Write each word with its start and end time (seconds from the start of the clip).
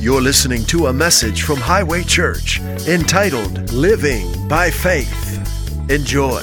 You're 0.00 0.22
listening 0.22 0.64
to 0.64 0.86
a 0.86 0.94
message 0.94 1.42
from 1.42 1.58
Highway 1.58 2.04
Church 2.04 2.58
entitled 2.88 3.70
Living 3.70 4.48
by 4.48 4.70
Faith. 4.70 5.90
Enjoy. 5.90 6.40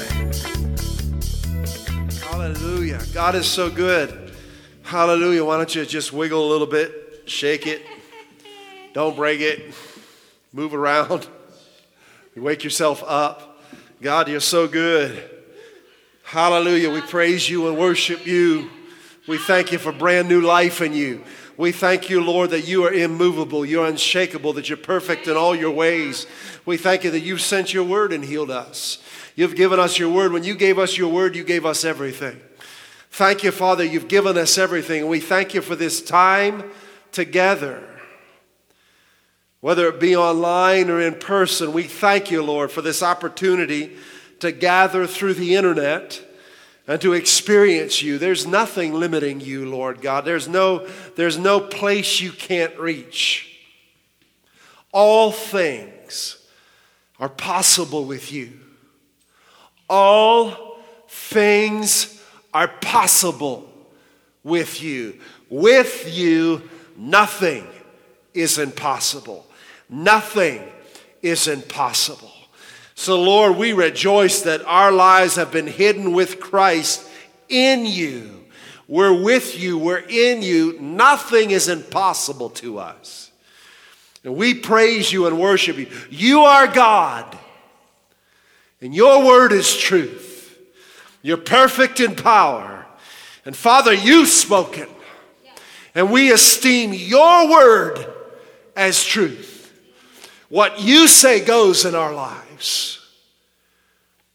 Hallelujah. 2.22 3.02
God 3.16 3.34
is 3.34 3.48
so 3.48 3.72
good. 3.72 4.32
Hallelujah. 4.84 5.44
Why 5.44 5.58
don't 5.58 5.74
you 5.74 5.88
just 5.88 6.14
wiggle 6.14 6.48
a 6.48 6.50
little 6.52 6.68
bit, 6.68 7.24
shake 7.26 7.66
it, 7.66 7.82
don't 8.94 9.16
break 9.16 9.42
it, 9.42 9.74
move 10.54 10.76
around, 10.76 11.28
wake 12.36 12.64
yourself 12.64 13.04
up. 13.08 13.60
God, 14.04 14.28
you're 14.28 14.40
so 14.40 14.68
good. 14.68 15.28
Hallelujah. 16.22 16.92
We 16.92 17.02
praise 17.02 17.50
you 17.50 17.70
and 17.70 17.76
worship 17.76 18.24
you. 18.28 18.70
We 19.28 19.40
thank 19.40 19.72
you 19.72 19.80
for 19.80 19.92
brand 19.92 20.30
new 20.30 20.42
life 20.42 20.80
in 20.80 20.94
you. 20.94 21.24
We 21.58 21.72
thank 21.72 22.08
you, 22.08 22.24
Lord, 22.24 22.52
that 22.52 22.68
you 22.68 22.86
are 22.86 22.94
immovable, 22.94 23.66
you're 23.66 23.88
unshakable, 23.88 24.54
that 24.54 24.70
you're 24.70 24.78
perfect 24.78 25.28
in 25.28 25.36
all 25.36 25.56
your 25.56 25.72
ways. 25.72 26.28
We 26.68 26.78
thank 26.78 27.04
you 27.04 27.10
that 27.10 27.22
you've 27.22 27.42
sent 27.42 27.74
your 27.74 27.84
word 27.84 28.14
and 28.14 28.24
healed 28.24 28.52
us. 28.52 29.00
You've 29.36 29.56
given 29.56 29.80
us 29.80 29.98
your 29.98 30.10
word. 30.12 30.32
When 30.32 30.44
you 30.44 30.56
gave 30.56 30.78
us 30.78 30.98
your 30.98 31.12
word, 31.12 31.36
you 31.36 31.44
gave 31.44 31.66
us 31.66 31.84
everything. 31.84 32.40
Thank 33.10 33.44
you, 33.44 33.52
Father, 33.52 33.84
you've 33.84 34.08
given 34.08 34.38
us 34.38 34.60
everything. 34.60 35.08
We 35.08 35.20
thank 35.20 35.56
you 35.56 35.62
for 35.62 35.76
this 35.76 36.00
time 36.00 36.72
together. 37.12 37.84
Whether 39.60 39.88
it 39.88 40.00
be 40.00 40.16
online 40.16 40.92
or 40.92 41.02
in 41.02 41.16
person, 41.16 41.74
we 41.74 41.84
thank 41.84 42.30
you, 42.30 42.44
Lord, 42.44 42.70
for 42.70 42.84
this 42.84 43.02
opportunity 43.02 43.98
to 44.40 44.52
gather 44.52 45.08
through 45.08 45.34
the 45.34 45.56
internet 45.56 46.24
and 46.88 47.02
to 47.02 47.14
experience 47.14 48.02
you. 48.02 48.18
There's 48.18 48.48
nothing 48.48 48.94
limiting 48.94 49.42
you, 49.42 49.70
Lord 49.70 50.02
God. 50.02 50.24
There's 50.24 50.48
no, 50.48 50.88
there's 51.16 51.38
no 51.38 51.60
place 51.60 52.22
you 52.22 52.32
can't 52.32 52.78
reach. 52.80 53.60
All 54.94 55.32
things 55.32 56.38
are 57.20 57.30
possible 57.30 58.06
with 58.06 58.32
you. 58.32 58.54
All 59.90 60.78
things 61.10 62.24
are 62.54 62.68
possible 62.68 63.70
with 64.44 64.82
you. 64.82 65.20
With 65.50 66.16
you, 66.16 66.70
nothing 66.96 67.68
is 68.34 68.58
impossible. 68.58 69.46
Nothing 69.90 70.64
is 71.22 71.48
impossible. 71.48 72.27
So, 73.00 73.22
Lord, 73.22 73.58
we 73.58 73.74
rejoice 73.74 74.42
that 74.42 74.66
our 74.66 74.92
lives 74.92 75.36
have 75.36 75.52
been 75.52 75.68
hidden 75.68 76.14
with 76.14 76.40
Christ 76.40 77.08
in 77.48 77.86
you. 77.86 78.44
We're 78.88 79.14
with 79.14 79.60
you, 79.60 79.78
we're 79.78 80.00
in 80.00 80.42
you. 80.42 80.80
Nothing 80.82 81.52
is 81.52 81.70
impossible 81.70 82.50
to 82.50 82.80
us. 82.80 83.30
And 84.24 84.36
we 84.36 84.56
praise 84.56 85.14
you 85.14 85.28
and 85.28 85.40
worship 85.40 85.78
you. 85.78 85.88
You 86.10 86.42
are 86.42 86.66
God, 86.66 87.38
and 88.82 88.96
your 88.96 89.24
word 89.24 89.52
is 89.52 89.78
truth. 89.78 90.58
You're 91.22 91.38
perfect 91.38 92.00
in 92.00 92.16
power. 92.16 92.88
And 93.46 93.56
Father, 93.56 93.94
you've 93.94 94.28
spoken, 94.28 94.88
and 95.94 96.12
we 96.12 96.32
esteem 96.32 96.94
your 96.94 97.48
word 97.48 98.12
as 98.76 99.04
truth. 99.04 99.72
What 100.50 100.82
you 100.82 101.08
say 101.08 101.46
goes 101.46 101.86
in 101.86 101.94
our 101.94 102.12
lives. 102.12 102.47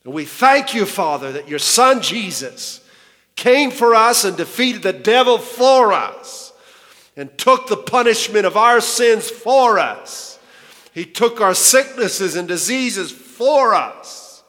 And 0.05 0.13
we 0.13 0.25
thank 0.25 0.75
you, 0.75 0.85
Father, 0.87 1.33
that 1.33 1.49
your 1.49 1.59
Son 1.59 2.03
Jesus 2.03 2.81
came 3.37 3.71
for 3.71 3.95
us 3.95 4.25
and 4.25 4.37
defeated 4.37 4.83
the 4.83 4.93
devil 4.93 5.39
for 5.39 5.93
us 5.93 6.53
and 7.17 7.37
took 7.39 7.67
the 7.69 7.77
punishment 7.77 8.47
of 8.47 8.57
our 8.57 8.81
sins 8.81 9.31
for 9.31 9.79
us. 9.79 10.39
He 10.93 11.05
took 11.05 11.41
our 11.41 11.55
sicknesses 11.55 12.37
and 12.37 12.47
diseases 12.47 13.11
for 13.11 13.75
us. 13.75 14.43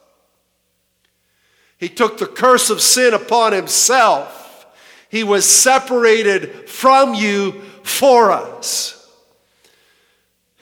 He 1.78 1.88
took 1.88 2.18
the 2.18 2.26
curse 2.26 2.70
of 2.70 2.80
sin 2.80 3.14
upon 3.14 3.52
himself. 3.52 4.66
He 5.08 5.24
was 5.24 5.48
separated 5.48 6.68
from 6.68 7.14
you 7.14 7.52
for 7.82 8.30
us. 8.30 9.08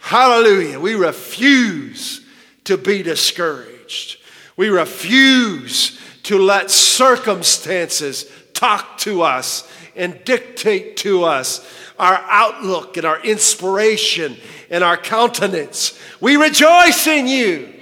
Hallelujah. 0.00 0.80
We 0.80 0.94
refuse 0.94 2.21
to 2.64 2.76
be 2.76 3.02
discouraged. 3.02 4.18
We 4.56 4.68
refuse 4.68 5.98
to 6.24 6.38
let 6.38 6.70
circumstances 6.70 8.30
talk 8.54 8.98
to 8.98 9.22
us 9.22 9.68
and 9.96 10.24
dictate 10.24 10.96
to 10.98 11.24
us 11.24 11.66
our 11.98 12.24
outlook 12.28 12.96
and 12.96 13.04
our 13.04 13.20
inspiration 13.22 14.36
and 14.70 14.82
our 14.82 14.96
countenance. 14.96 15.98
We 16.20 16.36
rejoice 16.36 17.06
in 17.06 17.26
you. 17.26 17.72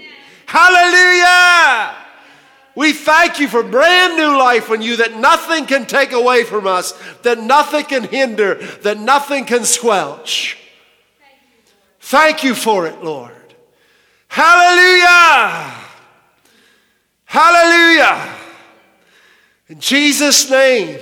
Hallelujah. 0.47 1.97
We 2.75 2.93
thank 2.93 3.41
you 3.41 3.49
for 3.49 3.63
brand 3.63 4.17
new 4.17 4.39
life 4.39 4.71
in 4.71 4.81
you 4.81 4.97
that 4.97 5.17
nothing 5.17 5.67
can 5.67 5.87
take 5.87 6.13
away 6.13 6.45
from 6.45 6.67
us, 6.67 6.93
that 7.23 7.39
nothing 7.39 7.85
can 7.85 8.05
hinder, 8.05 8.55
that 8.83 8.99
nothing 8.99 9.45
can 9.45 9.65
squelch. 9.65 10.57
Thank 12.01 12.43
you 12.43 12.55
for 12.55 12.87
it, 12.87 13.03
Lord. 13.05 13.40
Hallelujah. 14.31 15.75
Hallelujah. 17.25 18.37
In 19.67 19.81
Jesus' 19.81 20.49
name, 20.49 21.01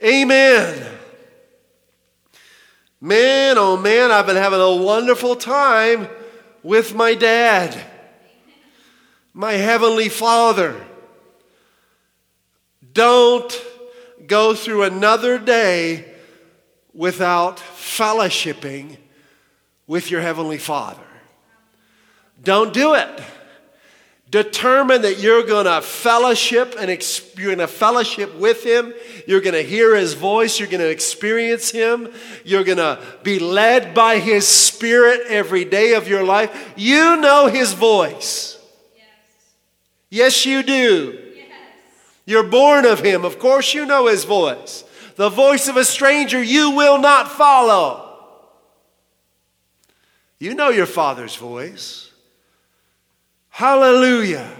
amen. 0.00 0.92
Man, 3.00 3.58
oh 3.58 3.76
man, 3.76 4.12
I've 4.12 4.24
been 4.24 4.36
having 4.36 4.60
a 4.60 4.76
wonderful 4.76 5.34
time 5.34 6.06
with 6.62 6.94
my 6.94 7.14
dad, 7.14 7.76
my 9.32 9.54
heavenly 9.54 10.08
father. 10.08 10.80
Don't 12.92 13.52
go 14.28 14.54
through 14.54 14.84
another 14.84 15.40
day 15.40 16.14
without 16.92 17.56
fellowshipping 17.56 18.96
with 19.88 20.08
your 20.12 20.20
heavenly 20.20 20.58
father. 20.58 21.02
Don't 22.42 22.72
do 22.72 22.94
it. 22.94 23.08
Determine 24.34 25.02
that 25.02 25.20
you're 25.20 25.44
going 25.44 25.66
to 25.66 25.80
fellowship 25.80 26.74
and 26.76 26.90
you're 27.36 27.54
going 27.54 27.58
to 27.58 27.68
fellowship 27.68 28.34
with 28.34 28.64
him. 28.64 28.92
You're 29.28 29.40
going 29.40 29.54
to 29.54 29.62
hear 29.62 29.94
his 29.94 30.14
voice. 30.14 30.58
You're 30.58 30.68
going 30.68 30.80
to 30.80 30.90
experience 30.90 31.70
him. 31.70 32.12
You're 32.44 32.64
going 32.64 32.78
to 32.78 33.00
be 33.22 33.38
led 33.38 33.94
by 33.94 34.18
his 34.18 34.48
spirit 34.48 35.20
every 35.28 35.64
day 35.64 35.94
of 35.94 36.08
your 36.08 36.24
life. 36.24 36.72
You 36.74 37.16
know 37.18 37.46
his 37.46 37.74
voice. 37.74 38.58
Yes, 38.96 39.06
yes 40.10 40.46
you 40.46 40.64
do. 40.64 41.16
Yes. 41.36 41.46
You're 42.26 42.42
born 42.42 42.86
of 42.86 42.98
him. 42.98 43.24
Of 43.24 43.38
course, 43.38 43.72
you 43.72 43.86
know 43.86 44.08
his 44.08 44.24
voice. 44.24 44.82
The 45.14 45.28
voice 45.28 45.68
of 45.68 45.76
a 45.76 45.84
stranger 45.84 46.42
you 46.42 46.72
will 46.72 46.98
not 46.98 47.30
follow. 47.30 48.18
You 50.40 50.54
know 50.54 50.70
your 50.70 50.86
father's 50.86 51.36
voice. 51.36 52.10
Hallelujah. 53.54 54.50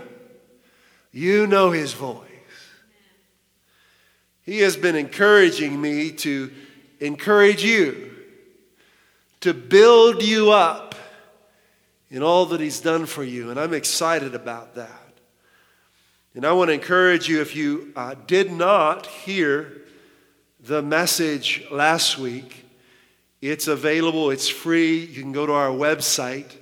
You 1.11 1.49
know 1.49 1.73
his 1.73 1.93
voice. 1.93 2.29
He 4.45 4.61
has 4.61 4.77
been 4.77 4.95
encouraging 4.95 5.81
me 5.81 6.13
to 6.13 6.53
encourage 7.01 7.65
you, 7.65 8.15
to 9.41 9.53
build 9.53 10.23
you 10.23 10.53
up 10.53 10.95
in 12.09 12.23
all 12.23 12.47
that 12.47 12.61
he's 12.61 12.79
done 12.79 13.07
for 13.07 13.25
you. 13.25 13.51
And 13.51 13.59
I'm 13.59 13.75
excited 13.75 14.37
about 14.37 14.77
that. 14.77 15.13
And 16.37 16.45
I 16.45 16.53
want 16.53 16.69
to 16.69 16.75
encourage 16.75 17.29
you 17.29 17.41
if 17.41 17.57
you 17.57 17.93
uh, 17.97 18.15
did 18.29 18.53
not 18.53 19.07
hear 19.07 19.73
the 20.61 20.83
message 20.83 21.65
last 21.69 22.17
week, 22.17 22.65
it's 23.41 23.67
available, 23.67 24.31
it's 24.31 24.49
free. 24.49 25.01
You 25.01 25.21
can 25.21 25.33
go 25.33 25.47
to 25.47 25.53
our 25.53 25.71
website 25.71 26.59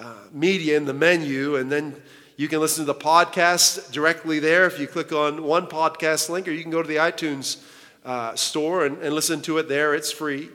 uh, 0.00 0.14
media 0.32 0.76
in 0.76 0.84
the 0.84 0.94
menu, 0.94 1.56
and 1.56 1.70
then 1.70 1.94
you 2.36 2.48
can 2.48 2.60
listen 2.60 2.86
to 2.86 2.92
the 2.92 2.98
podcast 2.98 3.92
directly 3.92 4.38
there 4.38 4.66
if 4.66 4.80
you 4.80 4.86
click 4.86 5.12
on 5.12 5.44
one 5.44 5.66
podcast 5.66 6.28
link, 6.28 6.48
or 6.48 6.50
you 6.50 6.62
can 6.62 6.70
go 6.70 6.82
to 6.82 6.88
the 6.88 6.96
iTunes 6.96 7.62
uh, 8.04 8.34
store 8.34 8.84
and, 8.84 8.98
and 8.98 9.14
listen 9.14 9.40
to 9.42 9.58
it 9.58 9.68
there. 9.68 9.94
It's 9.94 10.10
free. 10.10 10.48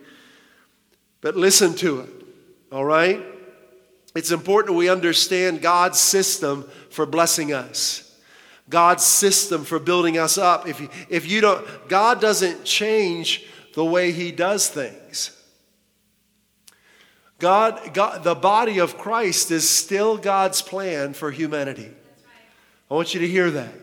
But 1.21 1.35
listen 1.35 1.73
to 1.75 2.01
it, 2.01 2.09
all 2.71 2.85
right? 2.85 3.23
It's 4.15 4.31
important 4.31 4.75
we 4.75 4.89
understand 4.89 5.61
God's 5.61 5.99
system 5.99 6.69
for 6.89 7.05
blessing 7.05 7.53
us. 7.53 8.06
God's 8.69 9.03
system 9.03 9.63
for 9.63 9.79
building 9.79 10.17
us 10.17 10.37
up. 10.37 10.67
If 10.67 10.81
you, 10.81 10.89
if 11.09 11.29
you 11.29 11.41
don't, 11.41 11.65
God 11.87 12.19
doesn't 12.19 12.65
change 12.65 13.45
the 13.73 13.85
way 13.85 14.11
He 14.11 14.31
does 14.31 14.69
things. 14.69 15.31
God, 17.39 17.93
God, 17.93 18.23
the 18.23 18.35
body 18.35 18.79
of 18.79 18.97
Christ 18.97 19.51
is 19.51 19.69
still 19.69 20.17
God's 20.17 20.61
plan 20.61 21.13
for 21.13 21.31
humanity. 21.31 21.91
I 22.89 22.93
want 22.93 23.13
you 23.13 23.19
to 23.19 23.27
hear 23.27 23.51
that. 23.51 23.73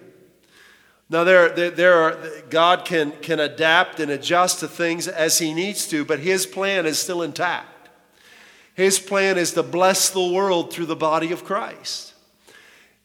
Now, 1.08 1.25
there, 1.25 1.50
there, 1.50 1.70
there 1.70 1.94
are, 1.94 2.19
God 2.50 2.84
can, 2.84 3.12
can 3.22 3.38
adapt 3.38 4.00
and 4.00 4.10
adjust 4.10 4.60
to 4.60 4.69
things 4.69 5.06
as 5.06 5.38
He 5.38 5.54
needs 5.54 5.86
to, 5.88 6.04
but 6.04 6.19
His 6.19 6.46
plan 6.46 6.86
is 6.86 6.98
still 6.98 7.22
intact. 7.22 7.90
His 8.75 8.98
plan 8.98 9.38
is 9.38 9.52
to 9.52 9.62
bless 9.62 10.10
the 10.10 10.32
world 10.32 10.72
through 10.72 10.86
the 10.86 10.96
body 10.96 11.31
of 11.31 11.44
Christ. 11.44 12.13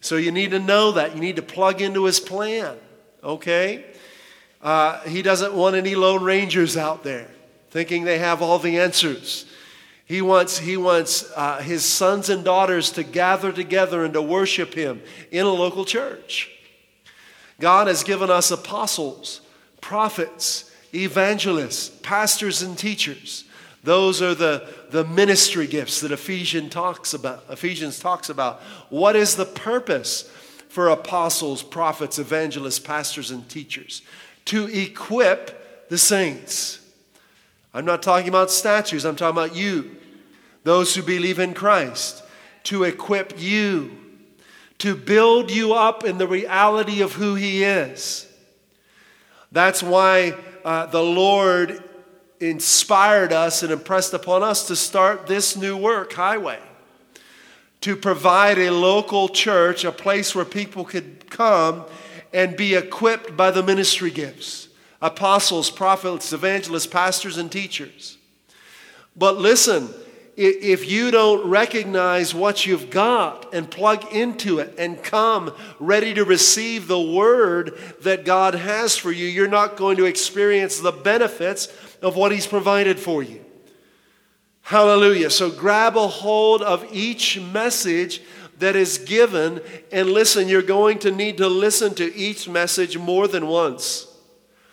So 0.02 0.16
you 0.16 0.32
need 0.32 0.52
to 0.52 0.60
know 0.60 0.94
that. 0.94 1.16
You 1.16 1.22
need 1.22 1.36
to 1.36 1.42
plug 1.42 1.82
into 1.82 2.06
His 2.06 2.20
plan, 2.20 2.78
okay? 3.24 3.86
Uh, 4.62 5.00
he 5.02 5.22
doesn't 5.22 5.54
want 5.54 5.76
any 5.76 5.96
Lone 5.96 6.24
Rangers 6.24 6.76
out 6.76 7.04
there 7.04 7.30
thinking 7.70 8.04
they 8.04 8.20
have 8.20 8.42
all 8.42 8.60
the 8.60 8.80
answers. 8.80 9.46
He 10.06 10.22
wants, 10.22 10.58
he 10.58 10.76
wants 10.76 11.32
uh, 11.36 11.60
his 11.60 11.86
sons 11.86 12.30
and 12.30 12.44
daughters 12.44 12.92
to 12.94 13.04
gather 13.04 13.52
together 13.52 14.04
and 14.04 14.14
to 14.16 14.22
worship 14.22 14.74
him 14.74 15.02
in 15.32 15.46
a 15.46 15.52
local 15.52 15.86
church. 15.86 16.50
God 17.60 17.88
has 17.88 18.04
given 18.04 18.32
us 18.32 18.50
apostles, 18.50 19.42
prophets, 19.82 20.72
evangelists, 20.94 21.90
pastors, 22.02 22.64
and 22.64 22.78
teachers. 22.78 23.44
Those 23.84 24.22
are 24.22 24.36
the, 24.36 24.68
the 24.90 25.06
ministry 25.06 25.68
gifts 25.68 26.02
that 26.02 26.12
Ephesians 26.12 26.72
talks 26.72 27.14
about. 27.14 27.46
Ephesians 27.50 28.00
talks 28.00 28.30
about. 28.30 28.62
What 28.90 29.16
is 29.16 29.36
the 29.36 29.46
purpose 29.46 30.30
for 30.68 30.90
apostles, 30.90 31.64
prophets, 31.64 32.20
evangelists, 32.20 32.80
pastors, 32.80 33.32
and 33.32 33.48
teachers? 33.50 34.02
To 34.46 34.68
equip 34.68 35.88
the 35.90 35.98
saints. 35.98 36.80
I'm 37.74 37.86
not 37.86 38.04
talking 38.04 38.28
about 38.28 38.52
statues, 38.52 39.06
I'm 39.06 39.16
talking 39.16 39.38
about 39.38 39.56
you 39.56 39.96
those 40.64 40.96
who 40.96 41.02
believe 41.02 41.40
in 41.40 41.54
Christ, 41.54 42.24
to 42.64 42.84
equip 42.84 43.42
you, 43.42 43.98
to 44.80 44.96
build 44.96 45.52
you 45.52 45.74
up 45.74 46.04
in 46.04 46.18
the 46.18 46.28
reality 46.28 47.02
of 47.02 47.14
who 47.14 47.36
He 47.36 47.64
is. 47.64 48.28
That's 49.52 49.82
why 49.82 50.36
uh, 50.64 50.86
the 50.88 51.02
Lord 51.02 51.84
inspired 52.40 53.34
us 53.34 53.64
and 53.64 53.72
impressed 53.72 54.14
upon 54.14 54.44
us 54.44 54.68
to 54.68 54.76
start 54.76 55.28
this 55.28 55.58
new 55.58 55.76
work, 55.76 56.14
Highway, 56.14 56.60
to 57.82 57.96
provide 57.96 58.58
a 58.58 58.72
local 58.72 59.30
church, 59.30 59.84
a 59.84 59.92
place 59.92 60.34
where 60.34 60.46
people 60.46 60.86
could 60.86 61.30
come 61.30 61.86
and 62.34 62.56
be 62.56 62.76
equipped 62.76 63.36
by 63.36 63.52
the 63.52 63.64
ministry 63.64 64.12
gifts 64.12 64.68
apostles, 65.02 65.70
prophets, 65.70 66.34
evangelists, 66.34 66.88
pastors, 66.88 67.38
and 67.38 67.50
teachers. 67.50 68.18
But 69.16 69.38
listen, 69.38 69.90
if 70.36 70.90
you 70.90 71.12
don't 71.12 71.50
recognize 71.50 72.34
what 72.34 72.66
you've 72.66 72.90
got 72.90 73.54
and 73.54 73.70
plug 73.70 74.14
into 74.14 74.60
it 74.60 74.74
and 74.78 75.02
come 75.04 75.54
ready 75.80 76.14
to 76.14 76.24
receive 76.24 76.88
the 76.88 77.00
word 77.00 77.78
that 78.02 78.24
God 78.24 78.56
has 78.56 78.96
for 78.96 79.12
you, 79.12 79.28
you're 79.28 79.50
not 79.50 79.76
going 79.76 79.98
to 79.98 80.06
experience 80.06 80.80
the 80.80 80.94
benefits 80.94 81.68
of 82.02 82.16
what 82.16 82.32
He's 82.32 82.48
provided 82.48 83.00
for 83.00 83.24
you. 83.24 83.44
Hallelujah. 84.62 85.30
So 85.30 85.50
grab 85.50 85.98
a 85.98 86.08
hold 86.08 86.62
of 86.62 86.86
each 86.92 87.40
message 87.40 88.22
that 88.60 88.76
is 88.76 89.00
given 89.00 89.62
and 89.92 90.10
listen. 90.10 90.48
You're 90.48 90.62
going 90.62 91.00
to 91.00 91.12
need 91.12 91.38
to 91.38 91.48
listen 91.48 91.96
to 91.96 92.16
each 92.16 92.48
message 92.48 92.98
more 92.98 93.28
than 93.28 93.48
once. 93.48 94.06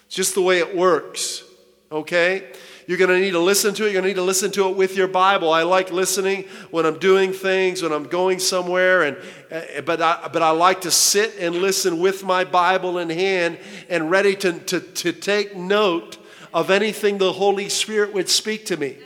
It's 0.06 0.14
just 0.14 0.34
the 0.34 0.42
way 0.42 0.58
it 0.58 0.76
works. 0.76 1.42
Okay? 1.90 2.52
You're 2.86 2.98
going 2.98 3.10
to 3.10 3.18
need 3.18 3.32
to 3.32 3.40
listen 3.40 3.74
to 3.74 3.84
it. 3.84 3.86
You're 3.86 3.94
going 3.94 4.04
to 4.04 4.08
need 4.08 4.16
to 4.16 4.22
listen 4.22 4.50
to 4.52 4.68
it 4.68 4.76
with 4.76 4.96
your 4.96 5.08
Bible. 5.08 5.52
I 5.52 5.62
like 5.62 5.90
listening 5.90 6.44
when 6.70 6.86
I'm 6.86 6.98
doing 6.98 7.32
things, 7.32 7.82
when 7.82 7.92
I'm 7.92 8.04
going 8.04 8.38
somewhere, 8.38 9.02
and, 9.02 9.16
uh, 9.50 9.80
but, 9.84 10.00
I, 10.00 10.28
but 10.32 10.42
I 10.42 10.50
like 10.50 10.82
to 10.82 10.90
sit 10.90 11.34
and 11.40 11.56
listen 11.56 11.98
with 11.98 12.22
my 12.22 12.44
Bible 12.44 12.98
in 12.98 13.10
hand 13.10 13.58
and 13.88 14.10
ready 14.10 14.36
to, 14.36 14.52
to, 14.60 14.80
to 14.80 15.12
take 15.12 15.56
note 15.56 16.18
of 16.56 16.70
anything 16.70 17.18
the 17.18 17.34
Holy 17.34 17.68
Spirit 17.68 18.14
would 18.14 18.30
speak 18.30 18.64
to 18.64 18.78
me. 18.78 18.96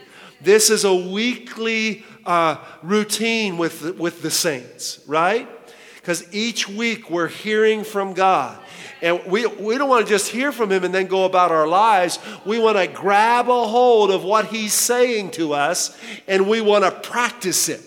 This 0.40 0.70
is 0.70 0.84
a 0.84 0.94
weekly 0.94 2.04
uh, 2.24 2.58
routine 2.80 3.58
with, 3.58 3.98
with 3.98 4.22
the 4.22 4.30
saints, 4.30 5.00
right? 5.08 5.48
Because 5.96 6.32
each 6.32 6.68
week 6.68 7.10
we're 7.10 7.26
hearing 7.26 7.82
from 7.82 8.14
God. 8.14 8.56
And 9.02 9.20
we, 9.26 9.46
we 9.46 9.76
don't 9.78 9.88
want 9.88 10.06
to 10.06 10.08
just 10.08 10.30
hear 10.30 10.52
from 10.52 10.70
him 10.70 10.84
and 10.84 10.94
then 10.94 11.08
go 11.08 11.24
about 11.24 11.50
our 11.50 11.66
lives. 11.66 12.20
We 12.44 12.60
want 12.60 12.76
to 12.76 12.86
grab 12.86 13.48
a 13.48 13.66
hold 13.66 14.12
of 14.12 14.22
what 14.22 14.46
he's 14.46 14.72
saying 14.72 15.32
to 15.32 15.52
us 15.52 15.98
and 16.28 16.48
we 16.48 16.60
want 16.60 16.84
to 16.84 16.92
practice 16.92 17.68
it. 17.68 17.80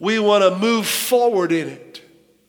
We 0.00 0.18
want 0.18 0.42
to 0.44 0.58
move 0.58 0.86
forward 0.86 1.52
in 1.52 1.68
it. 1.68 1.85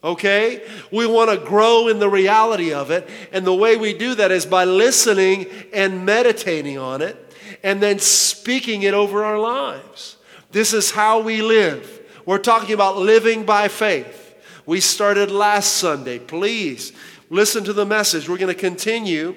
Okay? 0.07 0.67
We 0.91 1.05
want 1.05 1.29
to 1.29 1.45
grow 1.45 1.87
in 1.87 1.99
the 1.99 2.09
reality 2.09 2.73
of 2.73 2.89
it. 2.89 3.07
And 3.31 3.45
the 3.45 3.53
way 3.53 3.77
we 3.77 3.93
do 3.93 4.15
that 4.15 4.31
is 4.31 4.45
by 4.45 4.63
listening 4.63 5.45
and 5.73 6.05
meditating 6.05 6.77
on 6.77 7.01
it 7.01 7.35
and 7.63 7.81
then 7.81 7.99
speaking 7.99 8.81
it 8.81 8.93
over 8.93 9.23
our 9.23 9.39
lives. 9.39 10.17
This 10.51 10.73
is 10.73 10.91
how 10.91 11.21
we 11.21 11.41
live. 11.41 12.01
We're 12.25 12.37
talking 12.39 12.73
about 12.73 12.97
living 12.97 13.45
by 13.45 13.67
faith. 13.67 14.23
We 14.65 14.79
started 14.79 15.31
last 15.31 15.73
Sunday. 15.73 16.19
Please 16.19 16.91
Listen 17.29 17.65
to 17.65 17.73
the 17.73 17.85
message. 17.85 18.29
We're 18.29 18.37
going 18.37 18.53
to 18.53 18.59
continue. 18.59 19.35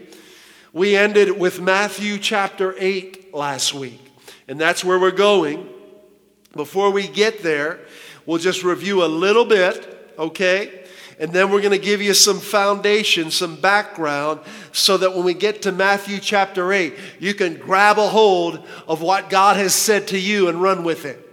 We 0.73 0.97
ended 0.97 1.37
with 1.37 1.61
Matthew 1.61 2.19
chapter 2.19 2.77
8 2.79 3.35
last 3.35 3.75
week, 3.75 4.01
and 4.47 4.61
that's 4.61 4.85
where 4.85 4.99
we're 4.99 5.11
going. 5.11 5.69
Before 6.55 6.93
we 6.93 7.09
get 7.09 7.43
there, 7.43 7.81
we'll 8.27 8.39
just 8.39 8.63
review 8.63 9.05
a 9.05 9.07
little 9.07 9.45
bit, 9.45 10.00
okay? 10.21 10.85
And 11.19 11.33
then 11.33 11.51
we're 11.51 11.61
going 11.61 11.73
to 11.73 11.85
give 11.85 12.01
you 12.01 12.15
some 12.15 12.39
foundation, 12.39 13.31
some 13.31 13.57
background, 13.57 14.41
so 14.73 14.97
that 14.99 15.15
when 15.15 15.25
we 15.25 15.35
get 15.35 15.63
to 15.63 15.73
Matthew 15.73 16.19
chapter 16.19 16.73
8, 16.73 16.95
you 17.19 17.35
can 17.35 17.57
grab 17.57 17.99
a 17.99 18.09
hold 18.09 18.67
of 18.87 19.03
what 19.03 19.29
God 19.29 19.57
has 19.57 19.75
said 19.75 20.09
to 20.09 20.19
you 20.19 20.49
and 20.49 20.63
run 20.63 20.85
with 20.85 21.05
it. 21.05 21.27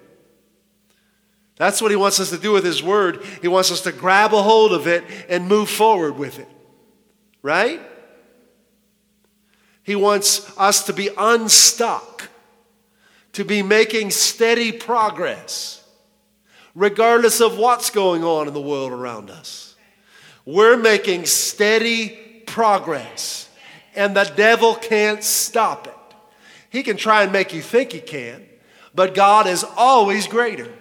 That's 1.57 1.81
what 1.81 1.91
he 1.91 1.97
wants 1.97 2.19
us 2.19 2.29
to 2.31 2.37
do 2.37 2.51
with 2.51 2.65
his 2.65 2.83
word. 2.83 3.23
He 3.41 3.47
wants 3.47 3.71
us 3.71 3.81
to 3.81 3.91
grab 3.91 4.33
a 4.33 4.41
hold 4.41 4.73
of 4.73 4.87
it 4.87 5.03
and 5.29 5.47
move 5.47 5.69
forward 5.69 6.17
with 6.17 6.39
it. 6.39 6.47
Right? 7.41 7.81
He 9.83 9.95
wants 9.95 10.51
us 10.57 10.83
to 10.87 10.93
be 10.93 11.09
unstuck, 11.17 12.29
to 13.33 13.45
be 13.45 13.63
making 13.63 14.11
steady 14.11 14.73
progress, 14.73 15.76
regardless 16.77 17.41
of 17.41 17.57
what's 17.57 17.89
going 17.89 18.23
on 18.23 18.47
in 18.47 18.53
the 18.53 18.61
world 18.61 18.91
around 18.91 19.31
us. 19.31 19.75
We're 20.45 20.77
making 20.77 21.25
steady 21.25 22.43
progress, 22.45 23.49
and 23.95 24.15
the 24.15 24.31
devil 24.35 24.75
can't 24.75 25.23
stop 25.23 25.87
it. 25.87 25.93
He 26.69 26.83
can 26.83 26.95
try 26.95 27.23
and 27.23 27.31
make 27.31 27.51
you 27.51 27.63
think 27.63 27.91
he 27.91 27.99
can, 27.99 28.45
but 28.93 29.15
God 29.15 29.47
is 29.47 29.65
always 29.75 30.27
greater. 30.27 30.71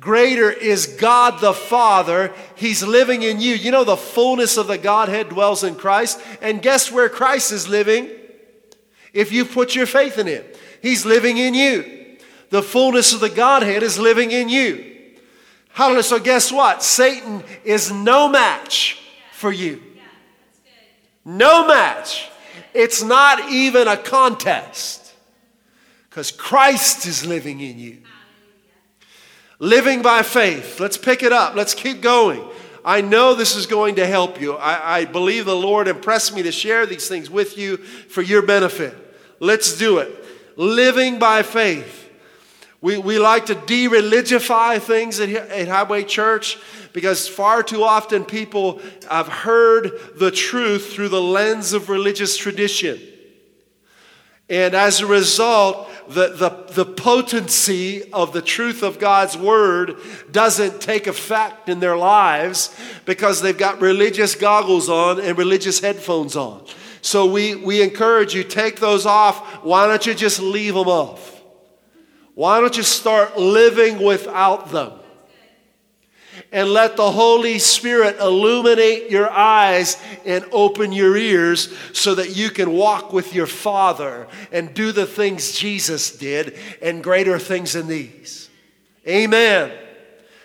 Greater 0.00 0.50
is 0.50 0.86
God 0.86 1.40
the 1.40 1.52
Father. 1.52 2.32
He's 2.56 2.82
living 2.82 3.22
in 3.22 3.38
you. 3.38 3.54
You 3.54 3.70
know, 3.70 3.84
the 3.84 3.96
fullness 3.96 4.56
of 4.56 4.66
the 4.66 4.78
Godhead 4.78 5.28
dwells 5.28 5.62
in 5.62 5.74
Christ. 5.74 6.20
And 6.40 6.62
guess 6.62 6.90
where 6.90 7.08
Christ 7.08 7.52
is 7.52 7.68
living? 7.68 8.08
If 9.12 9.32
you 9.32 9.44
put 9.44 9.74
your 9.74 9.86
faith 9.86 10.16
in 10.16 10.28
Him, 10.28 10.44
He's 10.80 11.04
living 11.04 11.36
in 11.36 11.52
you. 11.52 12.16
The 12.50 12.62
fullness 12.62 13.12
of 13.12 13.20
the 13.20 13.28
Godhead 13.28 13.82
is 13.82 13.98
living 13.98 14.30
in 14.30 14.48
you. 14.48 14.97
Hallelujah. 15.78 16.02
So, 16.02 16.18
guess 16.18 16.50
what? 16.50 16.82
Satan 16.82 17.44
is 17.62 17.92
no 17.92 18.28
match 18.28 19.00
for 19.30 19.52
you. 19.52 19.80
No 21.24 21.68
match. 21.68 22.28
It's 22.74 23.00
not 23.04 23.48
even 23.48 23.86
a 23.86 23.96
contest 23.96 25.14
because 26.10 26.32
Christ 26.32 27.06
is 27.06 27.24
living 27.24 27.60
in 27.60 27.78
you. 27.78 27.98
Living 29.60 30.02
by 30.02 30.24
faith. 30.24 30.80
Let's 30.80 30.98
pick 30.98 31.22
it 31.22 31.32
up. 31.32 31.54
Let's 31.54 31.74
keep 31.74 32.00
going. 32.00 32.44
I 32.84 33.00
know 33.00 33.36
this 33.36 33.54
is 33.54 33.66
going 33.66 33.94
to 33.96 34.06
help 34.06 34.40
you. 34.40 34.54
I, 34.54 34.98
I, 34.98 35.04
believe 35.04 35.44
the 35.44 35.54
Lord 35.54 35.86
impressed 35.86 36.34
me 36.34 36.42
to 36.42 36.50
share 36.50 36.86
these 36.86 37.06
things 37.06 37.30
with 37.30 37.56
you 37.56 37.76
for 37.76 38.22
your 38.22 38.42
benefit. 38.42 38.96
Let's 39.38 39.78
do 39.78 39.98
it. 39.98 40.10
Living 40.56 41.20
by 41.20 41.44
faith. 41.44 42.07
We, 42.80 42.96
we 42.96 43.18
like 43.18 43.46
to 43.46 43.54
de 43.54 43.88
religify 43.88 44.80
things 44.80 45.18
at, 45.18 45.28
at 45.30 45.68
Highway 45.68 46.04
Church 46.04 46.58
because 46.92 47.26
far 47.26 47.62
too 47.62 47.82
often 47.82 48.24
people 48.24 48.80
have 49.10 49.28
heard 49.28 49.90
the 50.16 50.30
truth 50.30 50.92
through 50.92 51.08
the 51.08 51.20
lens 51.20 51.72
of 51.72 51.88
religious 51.88 52.36
tradition. 52.36 53.00
And 54.48 54.74
as 54.74 55.00
a 55.00 55.06
result, 55.06 55.90
the, 56.08 56.28
the, 56.28 56.72
the 56.72 56.86
potency 56.86 58.10
of 58.12 58.32
the 58.32 58.40
truth 58.40 58.82
of 58.82 58.98
God's 58.98 59.36
word 59.36 59.96
doesn't 60.30 60.80
take 60.80 61.06
effect 61.06 61.68
in 61.68 61.80
their 61.80 61.96
lives 61.96 62.74
because 63.04 63.42
they've 63.42 63.58
got 63.58 63.80
religious 63.82 64.34
goggles 64.34 64.88
on 64.88 65.20
and 65.20 65.36
religious 65.36 65.80
headphones 65.80 66.34
on. 66.34 66.64
So 67.02 67.26
we, 67.26 67.56
we 67.56 67.82
encourage 67.82 68.34
you, 68.34 68.42
take 68.42 68.80
those 68.80 69.04
off. 69.04 69.62
Why 69.64 69.86
don't 69.86 70.06
you 70.06 70.14
just 70.14 70.40
leave 70.40 70.74
them 70.74 70.88
off? 70.88 71.37
Why 72.38 72.60
don't 72.60 72.76
you 72.76 72.84
start 72.84 73.36
living 73.36 74.00
without 74.00 74.70
them? 74.70 74.92
and 76.52 76.68
let 76.68 76.96
the 76.96 77.10
Holy 77.10 77.58
Spirit 77.58 78.20
illuminate 78.20 79.10
your 79.10 79.28
eyes 79.28 80.00
and 80.24 80.44
open 80.52 80.92
your 80.92 81.16
ears 81.16 81.76
so 81.92 82.14
that 82.14 82.36
you 82.36 82.48
can 82.50 82.70
walk 82.72 83.12
with 83.12 83.34
your 83.34 83.48
Father 83.48 84.28
and 84.52 84.72
do 84.72 84.92
the 84.92 85.04
things 85.04 85.50
Jesus 85.50 86.16
did 86.16 86.56
and 86.80 87.02
greater 87.02 87.40
things 87.40 87.72
than 87.72 87.88
these. 87.88 88.48
Amen. 89.06 89.72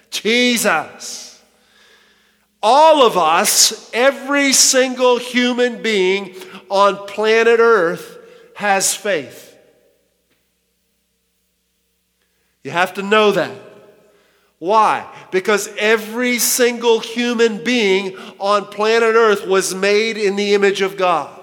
Jesus. 0.09 1.39
All 2.63 3.05
of 3.05 3.17
us, 3.17 3.91
every 3.93 4.51
single 4.51 5.19
human 5.19 5.83
being 5.83 6.35
on 6.69 7.05
planet 7.05 7.59
Earth 7.59 8.17
has 8.55 8.95
faith. 8.95 9.42
You 12.63 12.71
have 12.71 12.93
to 12.95 13.03
know 13.03 13.31
that. 13.31 13.51
Why? 14.59 15.05
Because 15.31 15.67
every 15.77 16.39
single 16.39 16.99
human 16.99 17.63
being 17.63 18.17
on 18.39 18.65
planet 18.65 19.15
Earth 19.15 19.45
was 19.45 19.75
made 19.75 20.17
in 20.17 20.37
the 20.37 20.53
image 20.53 20.81
of 20.81 20.95
God. 20.95 21.41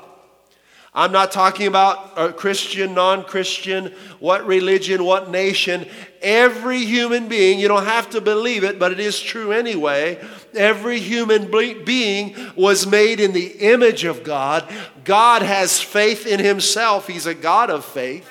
I'm 0.93 1.13
not 1.13 1.31
talking 1.31 1.67
about 1.67 2.37
Christian, 2.37 2.95
non 2.95 3.23
Christian, 3.23 3.95
what 4.19 4.47
religion, 4.47 5.05
what 5.05 5.31
nation. 5.31 5.87
Every 6.21 6.85
human 6.85 7.29
being, 7.29 7.61
you 7.61 7.69
don't 7.69 7.85
have 7.85 8.11
to 8.11 8.21
believe 8.21 8.65
it, 8.65 8.79
but 8.79 8.91
it 8.91 8.99
is 8.99 9.21
true 9.21 9.53
anyway. 9.53 10.19
Every 10.55 10.99
human 10.99 11.51
being 11.85 12.35
was 12.57 12.87
made 12.87 13.21
in 13.21 13.33
the 13.33 13.47
image 13.47 14.05
of 14.05 14.25
God. 14.25 14.69
God 15.05 15.43
has 15.43 15.81
faith 15.81 16.27
in 16.27 16.41
himself, 16.41 17.07
He's 17.07 17.27
a 17.27 17.35
God 17.35 17.71
of 17.71 17.85
faith. 17.85 18.29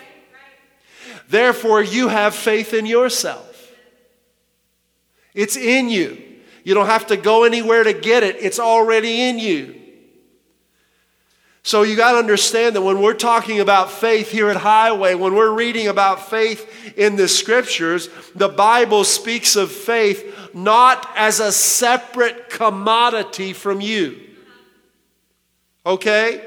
Therefore, 1.30 1.82
you 1.82 2.08
have 2.08 2.34
faith 2.34 2.74
in 2.74 2.86
yourself. 2.86 3.46
It's 5.34 5.56
in 5.56 5.90
you. 5.90 6.22
You 6.64 6.74
don't 6.74 6.88
have 6.88 7.08
to 7.08 7.18
go 7.18 7.44
anywhere 7.44 7.84
to 7.84 7.94
get 7.94 8.24
it, 8.24 8.38
it's 8.40 8.60
already 8.60 9.22
in 9.22 9.40
you. 9.40 9.76
So 11.62 11.84
you 11.84 11.96
got 11.96 12.14
to 12.14 12.18
understand 12.18 12.76
that 12.76 12.82
when 12.82 13.02
we're 13.02 13.14
talking 13.14 13.60
about 13.60 13.92
faith 13.92 14.32
here 14.32 14.50
at 14.50 14.56
Highway, 14.56 15.14
when 15.14 15.36
we're 15.36 15.54
reading 15.54 15.88
about 15.88 16.30
faith 16.30 16.98
in 16.98 17.16
the 17.16 17.28
scriptures, 17.28 18.10
the 18.34 18.50
Bible 18.50 19.04
speaks 19.04 19.56
of 19.56 19.72
faith 19.72 20.56
not 20.56 21.08
as 21.16 21.40
a 21.40 21.52
separate 21.52 22.50
commodity 22.50 23.54
from 23.54 23.82
you. 23.82 24.20
Okay? 25.86 26.44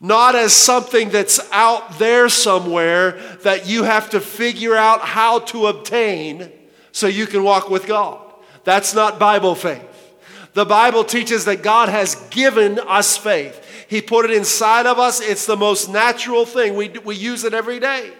Not 0.00 0.34
as 0.34 0.52
something 0.52 1.08
that's 1.08 1.40
out 1.52 1.98
there 1.98 2.28
somewhere 2.28 3.12
that 3.42 3.66
you 3.66 3.84
have 3.84 4.10
to 4.10 4.20
figure 4.20 4.76
out 4.76 5.00
how 5.00 5.38
to 5.40 5.66
obtain 5.68 6.52
so 6.92 7.06
you 7.06 7.26
can 7.26 7.42
walk 7.42 7.70
with 7.70 7.86
God. 7.86 8.20
That's 8.64 8.94
not 8.94 9.18
Bible 9.18 9.54
faith. 9.54 9.82
The 10.52 10.66
Bible 10.66 11.04
teaches 11.04 11.44
that 11.44 11.62
God 11.62 11.88
has 11.88 12.14
given 12.30 12.78
us 12.78 13.16
faith. 13.16 13.62
He 13.88 14.02
put 14.02 14.24
it 14.24 14.30
inside 14.32 14.86
of 14.86 14.98
us. 14.98 15.20
It's 15.20 15.46
the 15.46 15.56
most 15.56 15.88
natural 15.88 16.44
thing. 16.44 16.74
We, 16.74 16.88
we 16.88 17.14
use 17.14 17.44
it 17.44 17.54
every 17.54 17.78
day. 17.78 18.12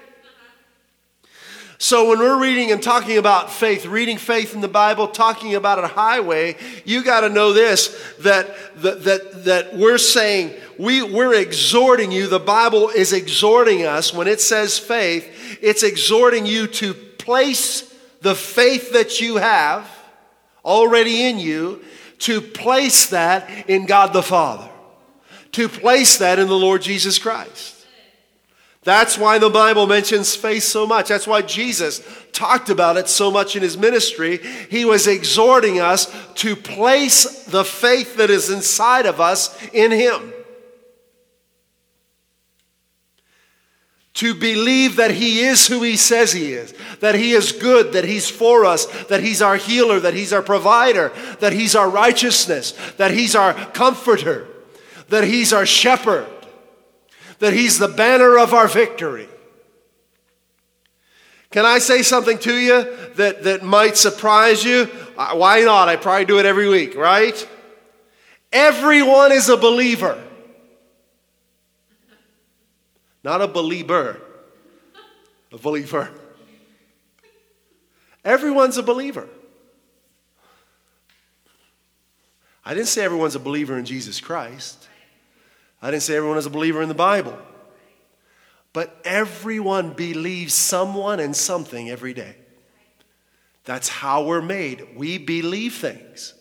So 1.79 2.09
when 2.09 2.21
we're 2.21 2.41
reading 2.41 2.73
and 2.73 2.83
talking 2.83 3.19
about 3.19 3.53
faith, 3.53 3.85
reading 3.85 4.17
faith 4.17 4.55
in 4.55 4.63
the 4.63 4.69
Bible, 4.69 5.09
talking 5.09 5.55
about 5.55 5.83
a 5.83 5.87
highway, 5.87 6.57
you 6.87 7.05
got 7.05 7.21
to 7.21 7.29
know 7.29 7.53
this 7.53 8.15
that, 8.21 8.49
that, 8.81 9.05
that, 9.05 9.45
that 9.45 9.77
we're 9.77 9.99
saying, 9.99 10.55
we, 10.79 11.03
we're 11.03 11.35
exhorting 11.35 12.11
you, 12.11 12.29
the 12.29 12.39
Bible 12.39 12.89
is 12.89 13.13
exhorting 13.13 13.85
us. 13.85 14.15
When 14.15 14.27
it 14.27 14.41
says 14.41 14.79
faith, 14.79 15.59
it's 15.61 15.83
exhorting 15.83 16.47
you 16.47 16.67
to 16.67 16.95
place 16.95 17.95
the 18.23 18.35
faith 18.35 18.93
that 18.93 19.21
you 19.21 19.37
have 19.37 19.87
already 20.65 21.25
in 21.25 21.39
you, 21.39 21.85
to 22.21 22.41
place 22.41 23.11
that 23.11 23.69
in 23.69 23.85
God 23.85 24.15
the 24.15 24.23
Father, 24.23 24.69
to 25.53 25.69
place 25.69 26.19
that 26.19 26.39
in 26.39 26.49
the 26.49 26.57
Lord 26.57 26.81
Jesus 26.81 27.19
Christ. 27.19 27.76
That's 28.87 29.19
why 29.19 29.39
the 29.39 29.51
Bible 29.51 29.89
mentions 29.89 30.37
faith 30.37 30.63
so 30.63 30.87
much. 30.87 31.09
That's 31.09 31.27
why 31.27 31.43
Jesus 31.43 32.01
talked 32.31 32.71
about 32.71 32.97
it 32.97 33.09
so 33.09 33.33
much 33.33 33.57
in 33.57 33.63
his 33.65 33.77
ministry. 33.77 34.39
He 34.71 34.85
was 34.85 35.09
exhorting 35.09 35.81
us 35.81 36.07
to 36.37 36.55
place 36.55 37.47
the 37.47 37.65
faith 37.65 38.17
that 38.19 38.31
is 38.31 38.49
inside 38.49 39.05
of 39.05 39.21
us 39.21 39.61
in 39.73 39.91
him. 39.91 40.33
to 44.15 44.33
believe 44.33 44.97
that 44.97 45.11
He 45.11 45.41
is 45.41 45.67
who 45.67 45.83
He 45.83 45.95
says 45.99 46.33
He 46.33 46.55
is, 46.55 46.73
that 47.01 47.15
He 47.15 47.33
is 47.33 47.53
good, 47.53 47.93
that 47.93 48.07
He's 48.07 48.31
for 48.31 48.65
us, 48.65 48.87
that 49.09 49.23
He's 49.23 49.43
our 49.43 49.57
healer, 49.57 50.01
that 50.01 50.15
He's 50.15 50.33
our 50.33 50.41
provider, 50.41 51.13
that 51.41 51.53
He's 51.53 51.77
our 51.77 51.91
righteousness, 51.91 52.73
that 52.97 53.11
He's 53.11 53.37
our 53.37 53.53
comforter, 53.53 54.49
that 55.11 55.25
He's 55.25 55.53
our 55.53 55.67
shepherd, 55.67 56.27
that 57.39 57.53
He's 57.53 57.79
the 57.79 57.89
banner 57.89 58.39
of 58.39 58.55
our 58.55 58.69
victory. 58.69 59.29
Can 61.51 61.65
I 61.65 61.79
say 61.79 62.03
something 62.03 62.39
to 62.41 62.55
you 62.55 62.97
that, 63.15 63.45
that 63.45 63.63
might 63.63 63.97
surprise 63.97 64.65
you? 64.65 64.91
Uh, 65.17 65.35
why 65.37 65.61
not? 65.61 65.89
I 65.89 65.97
probably 65.97 66.27
do 66.27 66.39
it 66.39 66.47
every 66.47 66.69
week, 66.69 66.95
right? 66.97 67.49
Everyone 68.53 69.33
is 69.33 69.49
a 69.49 69.57
believer. 69.57 70.23
Not 73.23 73.43
a 73.43 73.49
believer, 73.49 74.21
a 75.53 75.59
believer. 75.59 76.11
Everyone's 78.25 78.77
a 78.77 78.83
believer. 78.83 79.29
I 82.65 82.75
didn't 82.75 82.89
say 82.89 83.05
everyone's 83.05 83.35
a 83.35 83.41
believer 83.41 83.79
in 83.79 83.85
Jesus 83.85 84.21
Christ. 84.21 84.89
I 85.83 85.91
didn't 85.91 86.03
say 86.03 86.17
everyone 86.17 86.39
is 86.39 86.47
a 86.47 86.51
believer 86.51 86.83
in 86.83 86.89
the 86.89 86.95
Bible. 86.95 87.39
But 88.73 89.01
everyone 89.05 89.95
believes 89.95 90.53
someone 90.53 91.21
and 91.21 91.35
something 91.35 91.89
every 91.89 92.13
day. 92.13 92.37
That's 93.65 93.89
how 93.89 94.25
we're 94.25 94.43
made. 94.43 94.87
We 94.97 95.19
believe 95.19 95.75
things. 95.75 96.35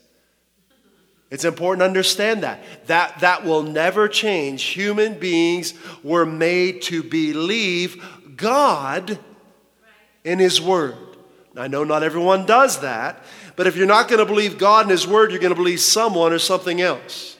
It's 1.32 1.44
important 1.44 1.80
to 1.82 1.86
understand 1.86 2.44
that. 2.44 2.63
That, 2.88 3.20
that 3.20 3.44
will 3.46 3.63
never 3.63 4.08
change. 4.08 4.63
Human 4.63 5.18
beings 5.20 5.74
were 6.04 6.25
made 6.25 6.82
to 6.84 7.04
believe 7.04 8.04
God 8.38 9.18
in 10.24 10.39
His 10.39 10.62
Word. 10.62 10.96
I 11.58 11.68
know 11.68 11.84
not 11.84 12.04
everyone 12.04 12.46
does 12.46 12.82
that, 12.82 13.24
but 13.56 13.65
if 13.65 13.75
you're 13.75 13.88
not 13.88 14.08
going 14.08 14.20
to 14.20 14.25
believe 14.25 14.58
God 14.58 14.86
in 14.86 14.89
His 14.89 15.08
Word, 15.08 15.32
you're 15.32 15.39
going 15.39 15.54
to 15.54 15.60
believe 15.60 15.80
someone 15.80 16.34
or 16.34 16.39
something 16.39 16.82
else. 16.82 17.35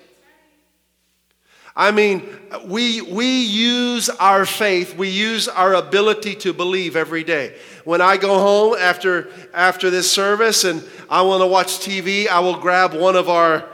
I 1.76 1.92
mean, 1.92 2.30
we, 2.66 3.02
we 3.02 3.44
use 3.44 4.10
our 4.10 4.46
faith, 4.46 4.96
we 4.96 5.10
use 5.10 5.50
our 5.50 5.74
ability 5.74 6.36
to 6.36 6.54
believe 6.54 6.96
every 6.96 7.26
day. 7.26 7.58
When 7.84 8.00
I 8.00 8.16
go 8.16 8.40
home 8.40 8.78
after, 8.80 9.30
after 9.54 9.90
this 9.90 10.10
service 10.10 10.64
and 10.64 10.84
I 11.10 11.22
want 11.24 11.42
to 11.42 11.48
watch 11.48 11.80
TV, 11.80 12.28
I 12.28 12.40
will 12.40 12.58
grab 12.58 12.94
one 12.94 13.18
of 13.18 13.28
our 13.28 13.68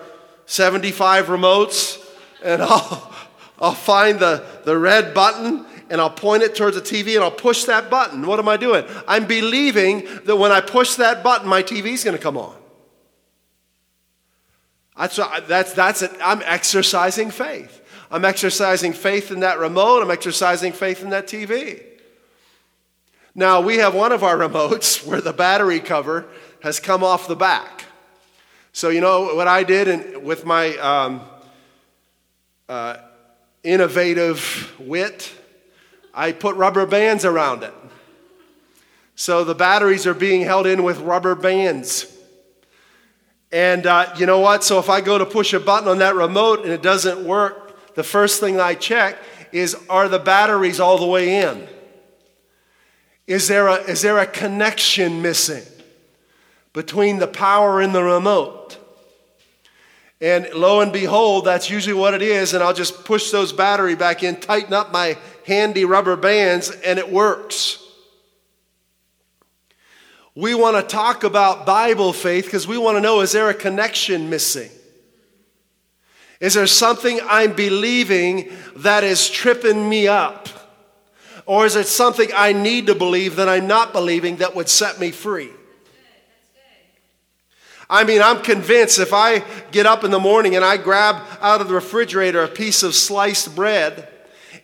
75 0.47 1.27
remotes, 1.27 2.03
and 2.43 2.61
I'll, 2.63 3.13
I'll 3.59 3.73
find 3.73 4.19
the, 4.19 4.43
the 4.65 4.77
red 4.77 5.13
button 5.13 5.65
and 5.91 6.01
I'll 6.01 6.09
point 6.09 6.41
it 6.41 6.55
towards 6.55 6.75
the 6.75 6.81
TV 6.81 7.15
and 7.15 7.23
I'll 7.23 7.29
push 7.29 7.65
that 7.65 7.91
button. 7.91 8.25
What 8.25 8.39
am 8.39 8.47
I 8.47 8.57
doing? 8.57 8.83
I'm 9.07 9.27
believing 9.27 10.07
that 10.25 10.37
when 10.37 10.51
I 10.51 10.61
push 10.61 10.95
that 10.95 11.21
button, 11.21 11.47
my 11.47 11.61
TV 11.61 11.87
is 11.87 12.03
going 12.03 12.17
to 12.17 12.23
come 12.23 12.37
on. 12.37 12.55
That's, 14.97 15.17
that's, 15.47 15.73
that's 15.73 16.01
it. 16.01 16.11
I'm 16.23 16.41
exercising 16.45 17.29
faith. 17.29 17.80
I'm 18.11 18.25
exercising 18.25 18.91
faith 18.91 19.31
in 19.31 19.39
that 19.39 19.57
remote. 19.57 20.03
I'm 20.03 20.11
exercising 20.11 20.73
faith 20.73 21.01
in 21.01 21.11
that 21.11 21.27
TV. 21.27 21.81
Now, 23.33 23.61
we 23.61 23.77
have 23.77 23.95
one 23.95 24.11
of 24.11 24.21
our 24.21 24.37
remotes 24.47 25.05
where 25.05 25.21
the 25.21 25.31
battery 25.31 25.79
cover 25.79 26.27
has 26.61 26.79
come 26.79 27.03
off 27.03 27.29
the 27.29 27.35
back. 27.37 27.85
So, 28.73 28.89
you 28.89 28.99
know 28.99 29.33
what 29.33 29.47
I 29.47 29.63
did 29.63 29.87
in, 29.87 30.23
with 30.23 30.45
my 30.45 30.75
um, 30.77 31.21
uh, 32.67 32.97
innovative 33.63 34.73
wit? 34.77 35.31
I 36.13 36.33
put 36.33 36.57
rubber 36.57 36.85
bands 36.85 37.23
around 37.23 37.63
it. 37.63 37.73
So 39.15 39.43
the 39.43 39.55
batteries 39.55 40.05
are 40.05 40.13
being 40.13 40.41
held 40.41 40.67
in 40.67 40.83
with 40.83 40.99
rubber 40.99 41.35
bands. 41.35 42.07
And 43.51 43.85
uh, 43.85 44.13
you 44.17 44.25
know 44.25 44.39
what? 44.39 44.63
So 44.63 44.79
if 44.79 44.89
I 44.89 44.99
go 44.99 45.17
to 45.17 45.25
push 45.25 45.53
a 45.53 45.59
button 45.59 45.87
on 45.87 45.99
that 45.99 46.15
remote 46.15 46.63
and 46.63 46.71
it 46.71 46.81
doesn't 46.81 47.23
work, 47.23 47.70
the 47.95 48.03
first 48.03 48.39
thing 48.39 48.59
I 48.59 48.75
check 48.75 49.17
is 49.51 49.75
are 49.89 50.07
the 50.07 50.19
batteries 50.19 50.79
all 50.79 50.97
the 50.97 51.05
way 51.05 51.41
in? 51.41 51.67
Is 53.27 53.47
there 53.47 53.67
a, 53.67 53.75
is 53.75 54.01
there 54.01 54.17
a 54.19 54.25
connection 54.25 55.21
missing? 55.21 55.63
between 56.73 57.19
the 57.19 57.27
power 57.27 57.81
and 57.81 57.93
the 57.93 58.03
remote. 58.03 58.77
And 60.19 60.47
lo 60.53 60.81
and 60.81 60.93
behold, 60.93 61.45
that's 61.45 61.69
usually 61.69 61.95
what 61.95 62.13
it 62.13 62.21
is. 62.21 62.53
And 62.53 62.63
I'll 62.63 62.73
just 62.73 63.05
push 63.05 63.31
those 63.31 63.51
battery 63.51 63.95
back 63.95 64.23
in, 64.23 64.39
tighten 64.39 64.73
up 64.73 64.91
my 64.91 65.17
handy 65.45 65.83
rubber 65.83 66.15
bands, 66.15 66.69
and 66.69 66.99
it 66.99 67.11
works. 67.11 67.79
We 70.35 70.53
want 70.53 70.77
to 70.77 70.83
talk 70.83 71.23
about 71.23 71.65
Bible 71.65 72.13
faith 72.13 72.45
because 72.45 72.67
we 72.67 72.77
want 72.77 72.97
to 72.97 73.01
know 73.01 73.21
is 73.21 73.31
there 73.31 73.49
a 73.49 73.53
connection 73.53 74.29
missing? 74.29 74.69
Is 76.41 76.55
there 76.55 76.67
something 76.67 77.19
I'm 77.23 77.53
believing 77.53 78.51
that 78.77 79.03
is 79.03 79.29
tripping 79.29 79.87
me 79.87 80.07
up? 80.07 80.49
Or 81.45 81.65
is 81.65 81.75
it 81.75 81.87
something 81.87 82.29
I 82.35 82.51
need 82.51 82.87
to 82.87 82.95
believe 82.95 83.35
that 83.35 83.47
I'm 83.47 83.67
not 83.67 83.93
believing 83.93 84.37
that 84.37 84.55
would 84.55 84.67
set 84.67 84.99
me 84.99 85.11
free? 85.11 85.51
I 87.87 88.05
mean, 88.05 88.21
I'm 88.21 88.41
convinced 88.41 88.99
if 88.99 89.13
I 89.13 89.43
get 89.71 89.85
up 89.85 90.03
in 90.03 90.11
the 90.11 90.19
morning 90.19 90.55
and 90.55 90.65
I 90.65 90.77
grab 90.77 91.23
out 91.41 91.61
of 91.61 91.67
the 91.67 91.73
refrigerator 91.75 92.41
a 92.41 92.47
piece 92.47 92.83
of 92.83 92.95
sliced 92.95 93.55
bread 93.55 94.07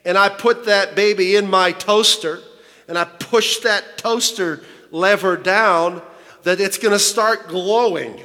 and 0.04 0.18
I 0.18 0.30
put 0.30 0.66
that 0.66 0.96
baby 0.96 1.36
in 1.36 1.50
my 1.50 1.74
toaster 1.74 2.40
and 2.88 2.98
I 2.98 3.04
push 3.04 3.58
that 3.60 3.98
toaster 3.98 4.64
lever 4.92 5.36
down, 5.36 6.02
that 6.44 6.62
it's 6.62 6.78
going 6.78 6.94
to 6.94 7.00
start 7.00 7.50
glowing. 7.50 8.24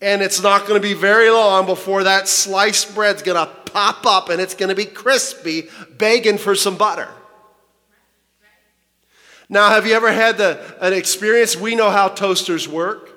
And 0.00 0.22
it's 0.22 0.40
not 0.40 0.66
going 0.66 0.80
to 0.80 0.86
be 0.86 0.94
very 0.94 1.28
long 1.30 1.66
before 1.66 2.04
that 2.04 2.28
sliced 2.28 2.94
bread's 2.94 3.22
going 3.22 3.36
to 3.36 3.52
pop 3.70 4.06
up 4.06 4.28
and 4.28 4.40
it's 4.40 4.54
going 4.54 4.68
to 4.68 4.74
be 4.74 4.84
crispy, 4.84 5.68
begging 5.96 6.38
for 6.38 6.54
some 6.54 6.76
butter. 6.76 7.08
Now, 9.48 9.70
have 9.70 9.86
you 9.86 9.94
ever 9.94 10.12
had 10.12 10.36
the, 10.38 10.60
an 10.80 10.92
experience? 10.92 11.56
We 11.56 11.74
know 11.74 11.90
how 11.90 12.08
toasters 12.08 12.68
work. 12.68 13.10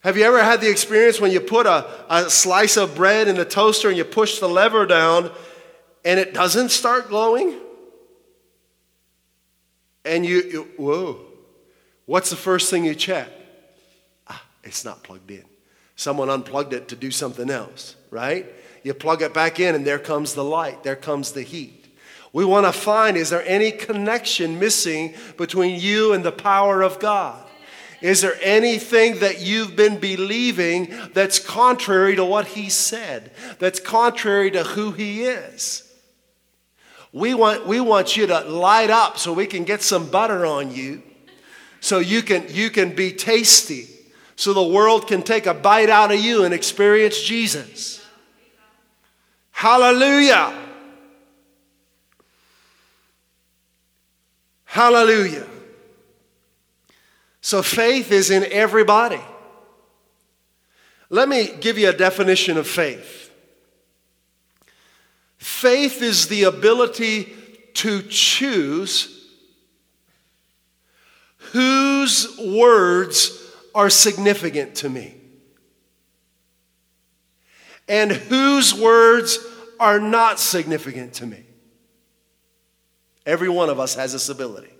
Have 0.00 0.16
you 0.16 0.24
ever 0.24 0.42
had 0.42 0.60
the 0.60 0.68
experience 0.68 1.20
when 1.20 1.30
you 1.30 1.40
put 1.40 1.66
a, 1.66 1.88
a 2.10 2.28
slice 2.28 2.76
of 2.76 2.94
bread 2.94 3.28
in 3.28 3.36
the 3.36 3.44
toaster 3.44 3.88
and 3.88 3.96
you 3.96 4.04
push 4.04 4.38
the 4.38 4.48
lever 4.48 4.84
down 4.84 5.30
and 6.04 6.20
it 6.20 6.34
doesn't 6.34 6.70
start 6.70 7.08
glowing? 7.08 7.58
And 10.04 10.26
you, 10.26 10.42
you 10.42 10.62
whoa, 10.76 11.20
what's 12.06 12.30
the 12.30 12.36
first 12.36 12.68
thing 12.70 12.84
you 12.84 12.94
check? 12.94 13.28
It's 14.62 14.84
not 14.84 15.02
plugged 15.02 15.30
in. 15.30 15.44
Someone 15.96 16.30
unplugged 16.30 16.72
it 16.72 16.88
to 16.88 16.96
do 16.96 17.10
something 17.10 17.50
else, 17.50 17.96
right? 18.10 18.46
You 18.82 18.94
plug 18.94 19.22
it 19.22 19.34
back 19.34 19.60
in 19.60 19.74
and 19.74 19.86
there 19.86 19.98
comes 19.98 20.34
the 20.34 20.44
light, 20.44 20.82
there 20.82 20.96
comes 20.96 21.32
the 21.32 21.42
heat. 21.42 21.82
We 22.32 22.44
want 22.44 22.66
to 22.66 22.72
find 22.72 23.16
is 23.16 23.30
there 23.30 23.44
any 23.46 23.70
connection 23.70 24.58
missing 24.58 25.14
between 25.36 25.78
you 25.78 26.14
and 26.14 26.24
the 26.24 26.32
power 26.32 26.82
of 26.82 26.98
God? 26.98 27.46
Is 28.00 28.20
there 28.20 28.36
anything 28.42 29.20
that 29.20 29.40
you've 29.40 29.76
been 29.76 29.98
believing 29.98 30.92
that's 31.12 31.38
contrary 31.38 32.16
to 32.16 32.24
what 32.24 32.48
he 32.48 32.68
said, 32.68 33.30
that's 33.60 33.78
contrary 33.78 34.50
to 34.50 34.64
who 34.64 34.90
he 34.90 35.22
is? 35.22 35.88
We 37.12 37.34
want, 37.34 37.66
we 37.66 37.78
want 37.78 38.16
you 38.16 38.26
to 38.26 38.40
light 38.40 38.90
up 38.90 39.18
so 39.18 39.32
we 39.32 39.46
can 39.46 39.64
get 39.64 39.82
some 39.82 40.10
butter 40.10 40.44
on 40.46 40.74
you, 40.74 41.02
so 41.80 41.98
you 41.98 42.22
can, 42.22 42.46
you 42.48 42.70
can 42.70 42.94
be 42.94 43.12
tasty, 43.12 43.88
so 44.42 44.52
the 44.52 44.60
world 44.60 45.06
can 45.06 45.22
take 45.22 45.46
a 45.46 45.54
bite 45.54 45.88
out 45.88 46.10
of 46.10 46.18
you 46.18 46.42
and 46.42 46.52
experience 46.52 47.22
Jesus. 47.22 48.04
Hallelujah. 49.52 50.52
Hallelujah. 54.64 55.46
So 57.40 57.62
faith 57.62 58.10
is 58.10 58.32
in 58.32 58.44
everybody. 58.50 59.20
Let 61.08 61.28
me 61.28 61.48
give 61.60 61.78
you 61.78 61.90
a 61.90 61.92
definition 61.92 62.58
of 62.58 62.66
faith. 62.66 63.30
Faith 65.38 66.02
is 66.02 66.26
the 66.26 66.42
ability 66.42 67.32
to 67.74 68.02
choose 68.02 69.24
whose 71.52 72.36
words 72.40 73.38
are 73.74 73.90
significant 73.90 74.74
to 74.76 74.88
me 74.88 75.14
and 77.88 78.12
whose 78.12 78.74
words 78.74 79.38
are 79.78 79.98
not 79.98 80.38
significant 80.38 81.14
to 81.14 81.26
me. 81.26 81.44
Every 83.26 83.48
one 83.48 83.68
of 83.68 83.78
us 83.78 83.94
has 83.94 84.12
this 84.12 84.28
ability. 84.28 84.72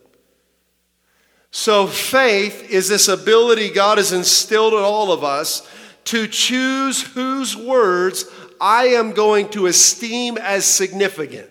So, 1.50 1.86
faith 1.86 2.70
is 2.70 2.88
this 2.88 3.08
ability 3.08 3.70
God 3.70 3.98
has 3.98 4.12
instilled 4.12 4.72
in 4.72 4.78
all 4.78 5.12
of 5.12 5.22
us 5.22 5.68
to 6.04 6.26
choose 6.26 7.02
whose 7.02 7.54
words 7.54 8.24
I 8.60 8.86
am 8.86 9.12
going 9.12 9.50
to 9.50 9.66
esteem 9.66 10.38
as 10.38 10.64
significant. 10.64 11.50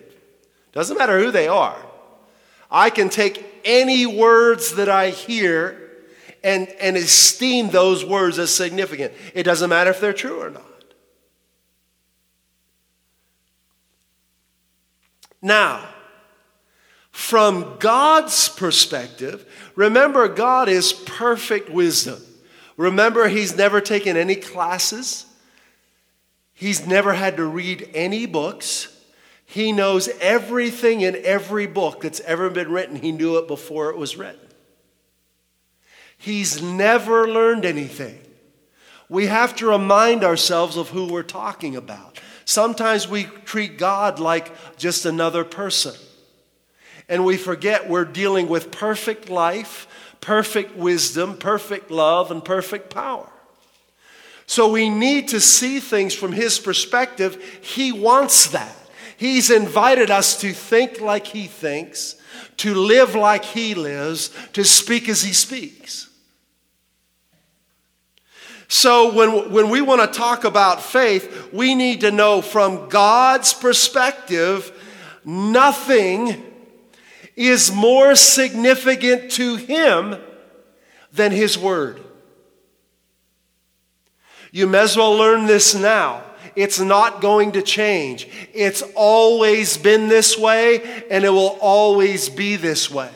Doesn't 0.72 0.98
matter 0.98 1.20
who 1.20 1.30
they 1.30 1.46
are. 1.46 1.80
I 2.70 2.90
can 2.90 3.10
take 3.10 3.44
any 3.64 4.06
words 4.06 4.74
that 4.74 4.88
I 4.88 5.10
hear 5.10 5.81
and, 6.44 6.68
and 6.80 6.96
esteem 6.96 7.70
those 7.70 8.04
words 8.04 8.38
as 8.38 8.54
significant. 8.54 9.12
It 9.34 9.44
doesn't 9.44 9.70
matter 9.70 9.90
if 9.90 10.00
they're 10.00 10.12
true 10.12 10.40
or 10.40 10.50
not. 10.50 10.64
Now, 15.40 15.88
from 17.10 17.76
God's 17.78 18.48
perspective, 18.48 19.44
remember, 19.74 20.28
God 20.28 20.68
is 20.68 20.92
perfect 20.92 21.68
wisdom. 21.68 22.22
Remember, 22.76 23.28
He's 23.28 23.56
never 23.56 23.80
taken 23.80 24.16
any 24.16 24.36
classes, 24.36 25.26
He's 26.54 26.86
never 26.86 27.12
had 27.12 27.36
to 27.38 27.44
read 27.44 27.90
any 27.92 28.26
books. 28.26 28.88
He 29.44 29.70
knows 29.70 30.08
everything 30.20 31.02
in 31.02 31.14
every 31.24 31.66
book 31.66 32.00
that's 32.00 32.20
ever 32.20 32.48
been 32.48 32.70
written. 32.70 32.96
He 32.96 33.12
knew 33.12 33.36
it 33.36 33.46
before 33.46 33.90
it 33.90 33.98
was 33.98 34.16
written. 34.16 34.41
He's 36.22 36.62
never 36.62 37.26
learned 37.26 37.64
anything. 37.64 38.16
We 39.08 39.26
have 39.26 39.56
to 39.56 39.66
remind 39.66 40.22
ourselves 40.22 40.76
of 40.76 40.90
who 40.90 41.06
we're 41.06 41.24
talking 41.24 41.74
about. 41.74 42.20
Sometimes 42.44 43.08
we 43.08 43.24
treat 43.44 43.76
God 43.76 44.20
like 44.20 44.52
just 44.78 45.04
another 45.04 45.42
person 45.42 45.94
and 47.08 47.24
we 47.24 47.36
forget 47.36 47.88
we're 47.88 48.04
dealing 48.04 48.48
with 48.48 48.70
perfect 48.70 49.28
life, 49.30 49.88
perfect 50.20 50.76
wisdom, 50.76 51.36
perfect 51.36 51.90
love, 51.90 52.30
and 52.30 52.44
perfect 52.44 52.88
power. 52.88 53.28
So 54.46 54.70
we 54.70 54.88
need 54.88 55.26
to 55.28 55.40
see 55.40 55.80
things 55.80 56.14
from 56.14 56.30
His 56.30 56.60
perspective. 56.60 57.42
He 57.62 57.90
wants 57.90 58.46
that. 58.50 58.76
He's 59.16 59.50
invited 59.50 60.08
us 60.08 60.40
to 60.40 60.52
think 60.52 61.00
like 61.00 61.26
He 61.26 61.48
thinks, 61.48 62.14
to 62.58 62.76
live 62.76 63.16
like 63.16 63.44
He 63.44 63.74
lives, 63.74 64.30
to 64.52 64.64
speak 64.64 65.08
as 65.08 65.24
He 65.24 65.32
speaks. 65.32 66.10
So, 68.74 69.12
when, 69.12 69.52
when 69.52 69.68
we 69.68 69.82
want 69.82 70.00
to 70.00 70.18
talk 70.18 70.44
about 70.44 70.82
faith, 70.82 71.52
we 71.52 71.74
need 71.74 72.00
to 72.00 72.10
know 72.10 72.40
from 72.40 72.88
God's 72.88 73.52
perspective, 73.52 74.72
nothing 75.26 76.42
is 77.36 77.70
more 77.70 78.14
significant 78.14 79.30
to 79.32 79.56
him 79.56 80.16
than 81.12 81.32
his 81.32 81.58
word. 81.58 82.00
You 84.52 84.66
may 84.66 84.78
as 84.78 84.96
well 84.96 85.18
learn 85.18 85.44
this 85.44 85.74
now. 85.74 86.24
It's 86.56 86.80
not 86.80 87.20
going 87.20 87.52
to 87.52 87.60
change. 87.60 88.26
It's 88.54 88.82
always 88.96 89.76
been 89.76 90.08
this 90.08 90.38
way, 90.38 91.04
and 91.10 91.24
it 91.24 91.30
will 91.30 91.58
always 91.60 92.30
be 92.30 92.56
this 92.56 92.90
way. 92.90 93.10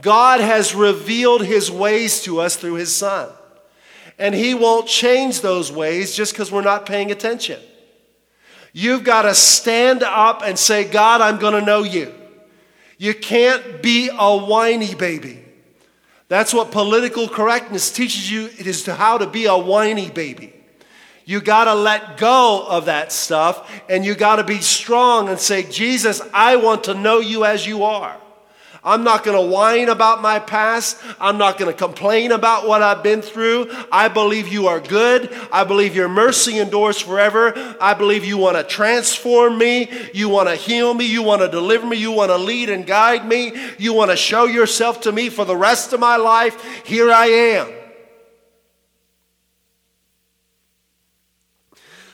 God 0.00 0.40
has 0.40 0.74
revealed 0.74 1.44
his 1.44 1.70
ways 1.70 2.22
to 2.22 2.40
us 2.40 2.56
through 2.56 2.76
his 2.76 2.94
son. 2.94 3.28
And 4.18 4.34
he 4.34 4.54
won't 4.54 4.88
change 4.88 5.40
those 5.40 5.70
ways 5.70 6.14
just 6.14 6.32
because 6.32 6.50
we're 6.50 6.62
not 6.62 6.86
paying 6.86 7.10
attention. 7.10 7.60
You've 8.72 9.04
got 9.04 9.22
to 9.22 9.34
stand 9.34 10.02
up 10.02 10.42
and 10.44 10.58
say, 10.58 10.84
God, 10.84 11.20
I'm 11.20 11.38
going 11.38 11.54
to 11.54 11.64
know 11.64 11.82
you. 11.82 12.14
You 12.98 13.14
can't 13.14 13.82
be 13.82 14.10
a 14.12 14.36
whiny 14.36 14.94
baby. 14.94 15.42
That's 16.28 16.52
what 16.52 16.72
political 16.72 17.28
correctness 17.28 17.92
teaches 17.92 18.30
you 18.30 18.46
it 18.46 18.66
is 18.66 18.84
to 18.84 18.94
how 18.94 19.18
to 19.18 19.26
be 19.26 19.44
a 19.46 19.56
whiny 19.56 20.10
baby. 20.10 20.52
You 21.24 21.40
got 21.40 21.64
to 21.64 21.74
let 21.74 22.18
go 22.18 22.66
of 22.68 22.86
that 22.86 23.12
stuff 23.12 23.70
and 23.88 24.04
you 24.04 24.14
got 24.14 24.36
to 24.36 24.44
be 24.44 24.58
strong 24.58 25.28
and 25.28 25.38
say, 25.38 25.62
Jesus, 25.64 26.20
I 26.32 26.56
want 26.56 26.84
to 26.84 26.94
know 26.94 27.20
you 27.20 27.44
as 27.44 27.66
you 27.66 27.84
are. 27.84 28.16
I'm 28.86 29.02
not 29.02 29.24
going 29.24 29.36
to 29.36 29.52
whine 29.52 29.88
about 29.88 30.22
my 30.22 30.38
past. 30.38 30.96
I'm 31.18 31.38
not 31.38 31.58
going 31.58 31.72
to 31.72 31.76
complain 31.76 32.30
about 32.30 32.68
what 32.68 32.82
I've 32.82 33.02
been 33.02 33.20
through. 33.20 33.68
I 33.90 34.06
believe 34.06 34.46
you 34.46 34.68
are 34.68 34.78
good. 34.78 35.36
I 35.50 35.64
believe 35.64 35.96
your 35.96 36.08
mercy 36.08 36.60
endures 36.60 37.00
forever. 37.00 37.52
I 37.80 37.94
believe 37.94 38.24
you 38.24 38.38
want 38.38 38.56
to 38.56 38.62
transform 38.62 39.58
me. 39.58 39.90
You 40.14 40.28
want 40.28 40.48
to 40.48 40.54
heal 40.54 40.94
me. 40.94 41.04
You 41.04 41.24
want 41.24 41.42
to 41.42 41.48
deliver 41.48 41.84
me. 41.84 41.96
You 41.96 42.12
want 42.12 42.30
to 42.30 42.36
lead 42.36 42.70
and 42.70 42.86
guide 42.86 43.26
me. 43.26 43.52
You 43.76 43.92
want 43.92 44.12
to 44.12 44.16
show 44.16 44.44
yourself 44.44 45.00
to 45.00 45.10
me 45.10 45.30
for 45.30 45.44
the 45.44 45.56
rest 45.56 45.92
of 45.92 45.98
my 45.98 46.16
life. 46.16 46.86
Here 46.86 47.10
I 47.10 47.26
am. 47.26 47.72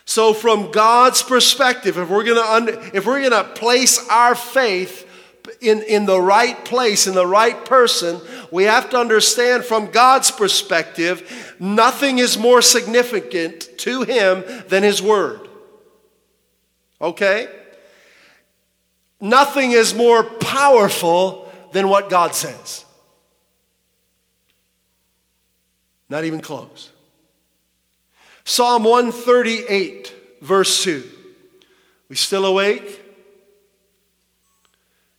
So, 0.06 0.32
from 0.32 0.70
God's 0.70 1.22
perspective, 1.22 1.98
if 1.98 2.08
we're 2.08 2.24
going 2.24 2.66
to 2.66 2.96
if 2.96 3.06
we're 3.06 3.20
going 3.20 3.30
to 3.30 3.44
place 3.44 4.08
our 4.08 4.34
faith 4.34 5.08
in, 5.62 5.82
in 5.82 6.06
the 6.06 6.20
right 6.20 6.62
place, 6.64 7.06
in 7.06 7.14
the 7.14 7.26
right 7.26 7.64
person, 7.64 8.20
we 8.50 8.64
have 8.64 8.90
to 8.90 8.98
understand 8.98 9.64
from 9.64 9.90
God's 9.90 10.30
perspective, 10.30 11.56
nothing 11.58 12.18
is 12.18 12.36
more 12.36 12.60
significant 12.60 13.68
to 13.78 14.02
Him 14.02 14.44
than 14.68 14.82
His 14.82 15.00
Word. 15.00 15.48
Okay? 17.00 17.48
Nothing 19.20 19.72
is 19.72 19.94
more 19.94 20.24
powerful 20.24 21.50
than 21.72 21.88
what 21.88 22.10
God 22.10 22.34
says. 22.34 22.84
Not 26.08 26.24
even 26.24 26.40
close. 26.40 26.90
Psalm 28.44 28.84
138, 28.84 30.14
verse 30.42 30.82
2. 30.82 31.08
We 32.08 32.16
still 32.16 32.44
awake? 32.44 33.01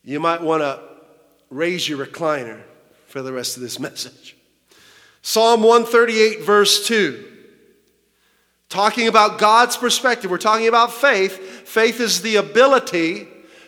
You 0.03 0.19
might 0.19 0.41
want 0.41 0.61
to 0.61 0.81
raise 1.49 1.87
your 1.87 2.05
recliner 2.05 2.61
for 3.07 3.21
the 3.21 3.31
rest 3.31 3.55
of 3.55 3.63
this 3.63 3.79
message. 3.79 4.35
Psalm 5.21 5.61
138, 5.61 6.41
verse 6.41 6.85
2. 6.87 7.31
Talking 8.67 9.07
about 9.07 9.39
God's 9.39 9.77
perspective, 9.77 10.29
we're 10.31 10.37
talking 10.37 10.67
about 10.67 10.91
faith. 10.91 11.37
Faith 11.67 11.99
is 11.99 12.21
the 12.21 12.37
ability 12.37 13.27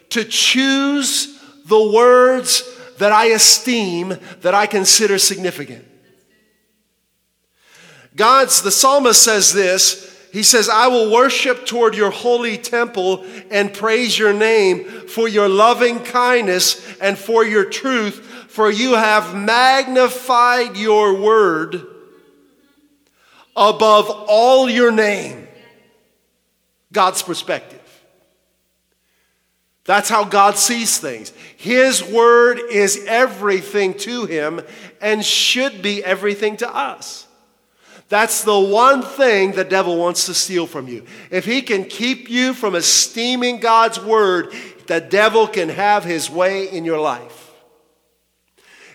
to 0.10 0.26
choose 0.26 1.40
the 1.66 1.92
words 1.92 2.64
that 2.98 3.12
I 3.12 3.28
esteem, 3.28 4.18
that 4.42 4.54
I 4.54 4.66
consider 4.66 5.18
significant. 5.18 5.86
God's, 8.16 8.62
the 8.62 8.72
psalmist 8.72 9.22
says 9.22 9.54
this. 9.54 10.15
He 10.36 10.44
says, 10.44 10.68
I 10.68 10.88
will 10.90 11.10
worship 11.10 11.66
toward 11.66 11.96
your 11.96 12.12
holy 12.12 12.58
temple 12.58 13.26
and 13.50 13.74
praise 13.74 14.20
your 14.20 14.34
name 14.34 14.84
for 15.08 15.30
your 15.30 15.48
loving 15.48 16.04
kindness 16.04 17.00
and 17.00 17.18
for 17.18 17.46
your 17.46 17.64
truth, 17.64 18.16
for 18.50 18.70
you 18.70 18.96
have 18.96 19.34
magnified 19.34 20.76
your 20.76 21.14
word 21.22 21.88
above 23.56 24.10
all 24.10 24.70
your 24.70 24.92
name. 24.92 25.48
God's 26.92 27.24
perspective. 27.24 27.80
That's 29.86 30.10
how 30.10 30.26
God 30.26 30.58
sees 30.58 30.98
things. 30.98 31.32
His 31.56 32.04
word 32.04 32.60
is 32.60 33.06
everything 33.08 33.94
to 34.00 34.26
him 34.26 34.60
and 35.00 35.24
should 35.24 35.82
be 35.82 36.04
everything 36.04 36.58
to 36.58 36.76
us. 36.76 37.25
That's 38.16 38.46
the 38.46 38.58
one 38.58 39.02
thing 39.02 39.52
the 39.52 39.66
devil 39.66 39.98
wants 39.98 40.28
to 40.28 40.34
steal 40.34 40.68
from 40.68 40.88
you. 40.88 41.04
If 41.32 41.44
he 41.44 41.62
can 41.62 41.84
keep 41.84 42.30
you 42.30 42.54
from 42.54 42.74
esteeming 42.74 43.60
God's 43.60 44.00
word, 44.00 44.54
the 44.88 45.02
devil 45.02 45.50
can 45.50 45.68
have 45.68 46.06
his 46.06 46.30
way 46.30 46.70
in 46.70 46.86
your 46.86 46.98
life. 46.98 47.52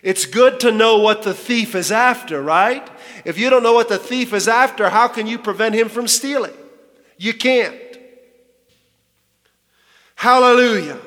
It's 0.03 0.25
good 0.25 0.59
to 0.61 0.73
know 0.73 1.01
what 1.01 1.21
the 1.21 1.35
thief 1.35 1.75
is 1.75 1.93
after, 1.93 2.41
right? 2.41 2.89
If 3.27 3.37
you 3.37 3.51
don't 3.51 3.63
know 3.63 3.75
what 3.75 3.91
the 3.91 3.99
thief 3.99 4.33
is 4.33 4.49
after, 4.49 4.89
how 4.89 5.07
can 5.07 5.27
you 5.27 5.37
prevent 5.37 5.75
him 5.75 5.91
from 5.91 6.09
stealing? 6.09 6.57
You 7.19 7.35
can't. 7.35 7.77
Hallelujah. 10.15 10.99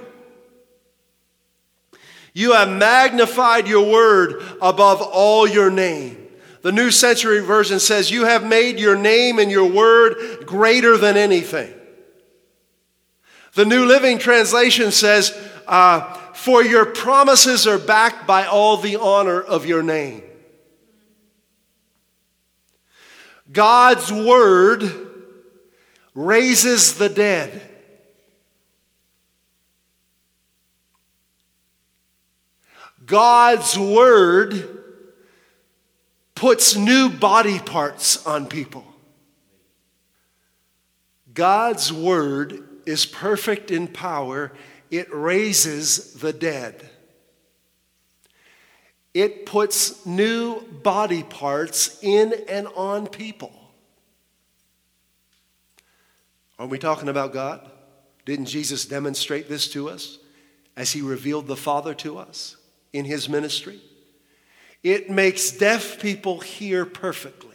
You 2.32 2.54
have 2.54 2.70
magnified 2.70 3.68
your 3.68 3.92
word 3.92 4.44
above 4.62 5.02
all 5.02 5.48
your 5.48 5.72
name. 5.72 6.23
The 6.64 6.72
New 6.72 6.92
Century 6.92 7.42
Version 7.42 7.80
says, 7.82 8.10
You 8.10 8.24
have 8.24 8.46
made 8.46 8.80
your 8.80 8.96
name 8.96 9.38
and 9.38 9.52
your 9.52 9.70
word 9.70 10.46
greater 10.46 10.98
than 10.98 11.18
anything. 11.18 11.74
The 13.54 13.66
New 13.66 13.86
Living 13.86 14.18
Translation 14.18 14.92
says, 14.92 15.38
uh, 15.68 16.14
For 16.34 16.64
your 16.64 16.86
promises 16.86 17.68
are 17.68 17.78
backed 17.78 18.26
by 18.26 18.46
all 18.46 18.78
the 18.78 18.96
honor 18.96 19.42
of 19.42 19.66
your 19.66 19.84
name. 19.84 20.24
God's 23.52 24.10
word 24.10 24.90
raises 26.16 26.98
the 26.98 27.10
dead. 27.10 27.62
God's 33.06 33.78
word 33.78 34.83
puts 36.44 36.76
new 36.76 37.08
body 37.08 37.58
parts 37.58 38.28
on 38.28 38.46
people. 38.46 38.84
God's 41.34 41.94
word 41.94 42.66
is 42.86 43.06
perfect 43.06 43.72
in 43.72 43.88
power, 43.88 44.52
it 44.92 45.08
raises 45.14 46.16
the 46.16 46.34
dead. 46.34 46.90
It 49.14 49.46
puts 49.46 50.06
new 50.06 50.60
body 50.60 51.24
parts 51.24 51.98
in 52.04 52.34
and 52.50 52.68
on 52.76 53.08
people. 53.08 53.54
Are 56.60 56.68
we 56.68 56.78
talking 56.78 57.08
about 57.08 57.32
God? 57.32 57.72
Didn't 58.26 58.48
Jesus 58.48 58.86
demonstrate 58.86 59.48
this 59.48 59.70
to 59.70 59.88
us 59.88 60.20
as 60.76 60.92
he 60.92 61.02
revealed 61.02 61.48
the 61.48 61.56
Father 61.56 61.94
to 61.94 62.18
us 62.18 62.58
in 62.92 63.06
his 63.06 63.30
ministry? 63.30 63.80
It 64.84 65.10
makes 65.10 65.52
deaf 65.52 66.00
people 66.00 66.42
hear 66.42 66.86
perfectly. 66.86 67.50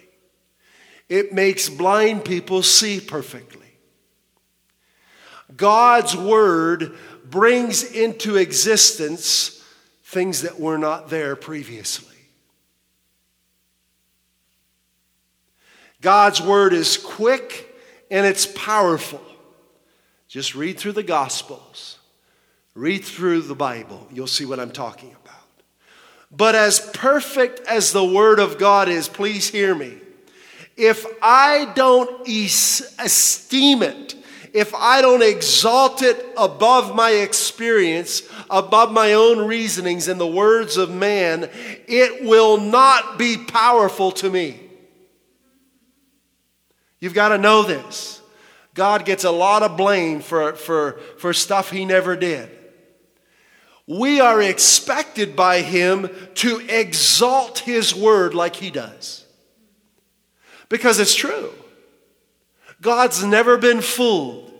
It 1.08 1.32
makes 1.32 1.68
blind 1.68 2.24
people 2.24 2.62
see 2.62 3.00
perfectly. 3.00 3.66
God's 5.56 6.16
word 6.16 6.94
brings 7.24 7.82
into 7.82 8.36
existence 8.36 9.62
things 10.04 10.42
that 10.42 10.58
were 10.58 10.78
not 10.78 11.10
there 11.10 11.36
previously. 11.36 12.16
God's 16.00 16.40
word 16.40 16.72
is 16.72 16.96
quick 16.96 17.74
and 18.10 18.24
it's 18.24 18.46
powerful. 18.46 19.22
Just 20.28 20.54
read 20.54 20.78
through 20.78 20.92
the 20.92 21.02
Gospels, 21.02 21.98
read 22.74 23.04
through 23.04 23.42
the 23.42 23.54
Bible. 23.54 24.06
You'll 24.12 24.26
see 24.26 24.44
what 24.44 24.60
I'm 24.60 24.70
talking 24.70 25.10
about. 25.10 25.27
But 26.30 26.54
as 26.54 26.80
perfect 26.92 27.60
as 27.60 27.92
the 27.92 28.04
Word 28.04 28.38
of 28.38 28.58
God 28.58 28.88
is, 28.88 29.08
please 29.08 29.48
hear 29.48 29.74
me. 29.74 29.98
If 30.76 31.04
I 31.22 31.72
don't 31.74 32.26
esteem 32.28 33.82
it, 33.82 34.14
if 34.52 34.74
I 34.74 35.02
don't 35.02 35.22
exalt 35.22 36.02
it 36.02 36.24
above 36.36 36.94
my 36.94 37.10
experience, 37.10 38.22
above 38.48 38.92
my 38.92 39.14
own 39.14 39.46
reasonings 39.46 40.08
and 40.08 40.20
the 40.20 40.26
words 40.26 40.76
of 40.76 40.90
man, 40.90 41.50
it 41.86 42.24
will 42.24 42.58
not 42.58 43.18
be 43.18 43.36
powerful 43.36 44.12
to 44.12 44.30
me. 44.30 44.60
You've 47.00 47.14
got 47.14 47.28
to 47.28 47.38
know 47.38 47.62
this. 47.62 48.20
God 48.74 49.04
gets 49.04 49.24
a 49.24 49.30
lot 49.30 49.62
of 49.62 49.76
blame 49.76 50.20
for, 50.20 50.54
for, 50.54 51.00
for 51.16 51.32
stuff 51.32 51.70
he 51.70 51.84
never 51.84 52.16
did 52.16 52.57
we 53.88 54.20
are 54.20 54.42
expected 54.42 55.34
by 55.34 55.62
Him 55.62 56.10
to 56.34 56.60
exalt 56.68 57.60
His 57.60 57.94
word 57.94 58.34
like 58.34 58.54
He 58.54 58.70
does. 58.70 59.24
Because 60.68 61.00
it's 61.00 61.14
true. 61.14 61.50
God's 62.82 63.24
never 63.24 63.56
been 63.56 63.80
fooled. 63.80 64.52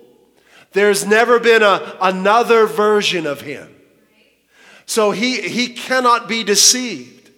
There's 0.73 1.07
never 1.07 1.39
been 1.39 1.63
a, 1.63 1.97
another 2.01 2.67
version 2.67 3.27
of 3.27 3.43
Him. 3.43 3.75
So 4.87 5.11
he, 5.11 5.43
he 5.43 5.75
cannot 5.75 6.27
be 6.27 6.43
deceived. 6.43 7.31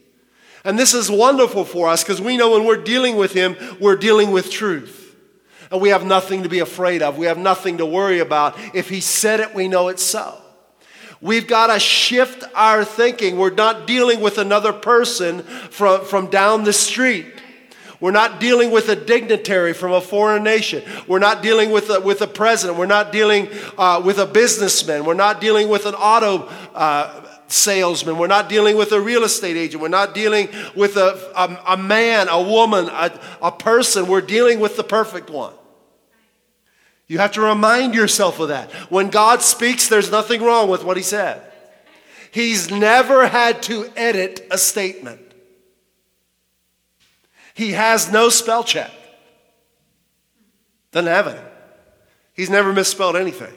And 0.64 0.78
this 0.78 0.94
is 0.94 1.10
wonderful 1.10 1.64
for 1.64 1.88
us 1.88 2.04
because 2.04 2.20
we 2.20 2.36
know 2.36 2.52
when 2.52 2.64
we're 2.64 2.82
dealing 2.82 3.16
with 3.16 3.32
Him, 3.32 3.56
we're 3.80 3.96
dealing 3.96 4.30
with 4.30 4.50
truth. 4.50 5.16
And 5.72 5.80
we 5.80 5.88
have 5.88 6.04
nothing 6.04 6.44
to 6.44 6.48
be 6.48 6.60
afraid 6.60 7.02
of. 7.02 7.18
We 7.18 7.26
have 7.26 7.38
nothing 7.38 7.78
to 7.78 7.86
worry 7.86 8.20
about. 8.20 8.56
If 8.74 8.88
He 8.88 9.00
said 9.00 9.40
it, 9.40 9.54
we 9.54 9.66
know 9.66 9.88
it's 9.88 10.02
so. 10.04 10.39
We've 11.22 11.46
got 11.46 11.66
to 11.66 11.78
shift 11.78 12.44
our 12.54 12.84
thinking. 12.84 13.36
We're 13.36 13.50
not 13.50 13.86
dealing 13.86 14.20
with 14.20 14.38
another 14.38 14.72
person 14.72 15.42
from, 15.42 16.04
from 16.04 16.28
down 16.28 16.64
the 16.64 16.72
street. 16.72 17.26
We're 18.00 18.12
not 18.12 18.40
dealing 18.40 18.70
with 18.70 18.88
a 18.88 18.96
dignitary 18.96 19.74
from 19.74 19.92
a 19.92 20.00
foreign 20.00 20.42
nation. 20.42 20.82
We're 21.06 21.18
not 21.18 21.42
dealing 21.42 21.70
with 21.70 21.90
a, 21.90 22.00
with 22.00 22.22
a 22.22 22.26
president. 22.26 22.78
We're 22.78 22.86
not 22.86 23.12
dealing 23.12 23.48
uh, 23.76 24.00
with 24.02 24.18
a 24.18 24.24
businessman. 24.24 25.04
We're 25.04 25.12
not 25.12 25.42
dealing 25.42 25.68
with 25.68 25.84
an 25.84 25.94
auto 25.94 26.46
uh, 26.74 27.26
salesman. 27.48 28.16
We're 28.16 28.26
not 28.26 28.48
dealing 28.48 28.78
with 28.78 28.92
a 28.92 29.00
real 29.00 29.24
estate 29.24 29.58
agent. 29.58 29.82
We're 29.82 29.88
not 29.88 30.14
dealing 30.14 30.48
with 30.74 30.96
a, 30.96 31.30
a, 31.36 31.74
a 31.74 31.76
man, 31.76 32.28
a 32.30 32.40
woman, 32.40 32.86
a, 32.86 33.20
a 33.42 33.52
person. 33.52 34.06
We're 34.06 34.22
dealing 34.22 34.60
with 34.60 34.78
the 34.78 34.84
perfect 34.84 35.28
one. 35.28 35.52
You 37.10 37.18
have 37.18 37.32
to 37.32 37.40
remind 37.40 37.96
yourself 37.96 38.38
of 38.38 38.50
that. 38.50 38.70
When 38.88 39.10
God 39.10 39.42
speaks, 39.42 39.88
there's 39.88 40.12
nothing 40.12 40.44
wrong 40.44 40.70
with 40.70 40.84
what 40.84 40.96
He 40.96 41.02
said. 41.02 41.42
He's 42.30 42.70
never 42.70 43.26
had 43.26 43.64
to 43.64 43.90
edit 43.96 44.46
a 44.48 44.56
statement, 44.56 45.20
He 47.52 47.72
has 47.72 48.12
no 48.12 48.28
spell 48.28 48.62
check. 48.62 48.92
Doesn't 50.92 51.10
have 51.10 51.26
any. 51.26 51.40
He's 52.32 52.48
never 52.48 52.72
misspelled 52.72 53.16
anything. 53.16 53.54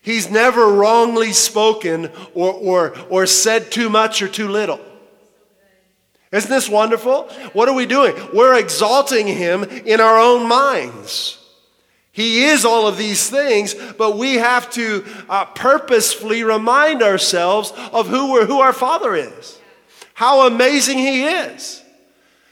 He's 0.00 0.30
never 0.30 0.66
wrongly 0.66 1.32
spoken 1.34 2.10
or, 2.32 2.54
or, 2.54 2.98
or 3.10 3.26
said 3.26 3.70
too 3.70 3.90
much 3.90 4.22
or 4.22 4.28
too 4.28 4.48
little. 4.48 4.80
Isn't 6.32 6.50
this 6.50 6.70
wonderful? 6.70 7.24
What 7.52 7.68
are 7.68 7.74
we 7.74 7.84
doing? 7.84 8.14
We're 8.32 8.58
exalting 8.58 9.26
him 9.26 9.62
in 9.62 10.00
our 10.00 10.18
own 10.18 10.48
minds. 10.48 11.42
He 12.16 12.44
is 12.44 12.64
all 12.64 12.88
of 12.88 12.96
these 12.96 13.28
things, 13.28 13.74
but 13.74 14.16
we 14.16 14.36
have 14.36 14.70
to 14.70 15.04
uh, 15.28 15.44
purposefully 15.44 16.44
remind 16.44 17.02
ourselves 17.02 17.74
of 17.92 18.08
who, 18.08 18.32
we're, 18.32 18.46
who 18.46 18.58
our 18.58 18.72
Father 18.72 19.14
is, 19.14 19.60
how 20.14 20.46
amazing 20.46 20.96
He 20.96 21.24
is. 21.24 21.82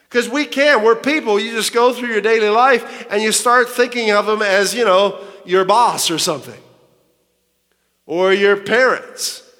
Because 0.06 0.28
we 0.28 0.44
can, 0.44 0.82
we're 0.82 0.96
people. 0.96 1.40
You 1.40 1.52
just 1.52 1.72
go 1.72 1.94
through 1.94 2.10
your 2.10 2.20
daily 2.20 2.50
life 2.50 3.06
and 3.10 3.22
you 3.22 3.32
start 3.32 3.70
thinking 3.70 4.10
of 4.10 4.28
Him 4.28 4.42
as, 4.42 4.74
you 4.74 4.84
know, 4.84 5.18
your 5.46 5.64
boss 5.64 6.10
or 6.10 6.18
something, 6.18 6.60
or 8.04 8.34
your 8.34 8.58
parents. 8.58 9.50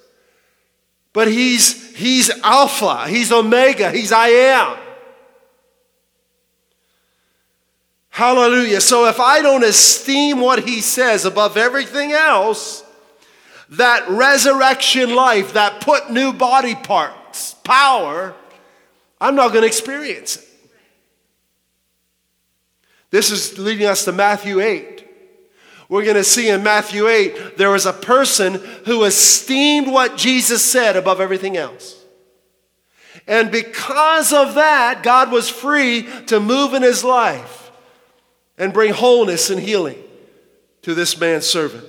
But 1.13 1.29
He's, 1.29 1.95
he's 1.95 2.29
Alpha, 2.43 3.07
He's 3.07 3.31
Omega, 3.31 3.89
He's 3.89 4.11
I 4.11 4.27
am. 4.27 4.84
Hallelujah. 8.15 8.79
So 8.79 9.09
if 9.09 9.19
I 9.19 9.41
don't 9.41 9.65
esteem 9.65 10.39
what 10.39 10.63
he 10.65 10.79
says 10.79 11.25
above 11.25 11.57
everything 11.57 12.13
else, 12.13 12.81
that 13.71 14.07
resurrection 14.07 15.13
life, 15.13 15.51
that 15.51 15.81
put 15.81 16.09
new 16.09 16.31
body 16.31 16.75
parts, 16.75 17.55
power, 17.65 18.33
I'm 19.19 19.35
not 19.35 19.49
going 19.49 19.63
to 19.63 19.67
experience 19.67 20.37
it. 20.37 20.47
This 23.11 23.31
is 23.31 23.59
leading 23.59 23.85
us 23.85 24.05
to 24.05 24.13
Matthew 24.13 24.61
8. 24.61 25.05
We're 25.89 26.05
going 26.05 26.15
to 26.15 26.23
see 26.23 26.47
in 26.47 26.63
Matthew 26.63 27.09
8 27.09 27.57
there 27.57 27.71
was 27.71 27.85
a 27.85 27.91
person 27.91 28.53
who 28.85 29.03
esteemed 29.03 29.91
what 29.91 30.15
Jesus 30.15 30.63
said 30.63 30.95
above 30.95 31.19
everything 31.19 31.57
else. 31.57 32.01
And 33.27 33.51
because 33.51 34.31
of 34.31 34.55
that, 34.55 35.03
God 35.03 35.33
was 35.33 35.49
free 35.49 36.07
to 36.27 36.39
move 36.39 36.73
in 36.73 36.81
his 36.81 37.03
life 37.03 37.63
and 38.57 38.73
bring 38.73 38.93
wholeness 38.93 39.49
and 39.49 39.59
healing 39.59 40.01
to 40.81 40.93
this 40.93 41.19
man's 41.19 41.45
servant. 41.45 41.85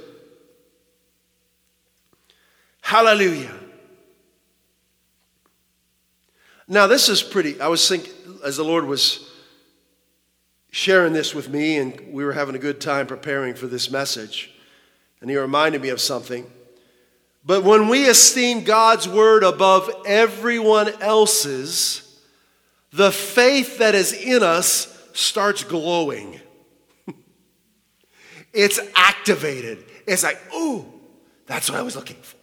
Hallelujah. 2.80 3.54
Now, 6.68 6.86
this 6.86 7.08
is 7.08 7.22
pretty, 7.22 7.60
I 7.60 7.68
was 7.68 7.88
thinking, 7.88 8.12
as 8.44 8.56
the 8.56 8.64
Lord 8.64 8.86
was 8.86 9.30
sharing 10.70 11.12
this 11.12 11.34
with 11.34 11.48
me, 11.48 11.78
and 11.78 12.12
we 12.12 12.24
were 12.24 12.32
having 12.32 12.54
a 12.54 12.58
good 12.58 12.80
time 12.80 13.06
preparing 13.06 13.54
for 13.54 13.66
this 13.66 13.90
message, 13.90 14.52
and 15.20 15.30
He 15.30 15.36
reminded 15.36 15.80
me 15.80 15.90
of 15.90 16.00
something. 16.00 16.50
But 17.44 17.62
when 17.62 17.88
we 17.88 18.08
esteem 18.08 18.64
God's 18.64 19.08
word 19.08 19.44
above 19.44 19.90
everyone 20.04 20.88
else's, 21.00 22.20
the 22.92 23.12
faith 23.12 23.78
that 23.78 23.94
is 23.94 24.12
in 24.12 24.42
us 24.42 24.92
starts 25.12 25.62
glowing. 25.62 26.40
It's 28.56 28.80
activated. 28.94 29.84
It's 30.06 30.22
like, 30.22 30.40
ooh, 30.54 30.86
that's 31.46 31.70
what 31.70 31.78
I 31.78 31.82
was 31.82 31.94
looking 31.94 32.16
for. 32.16 32.36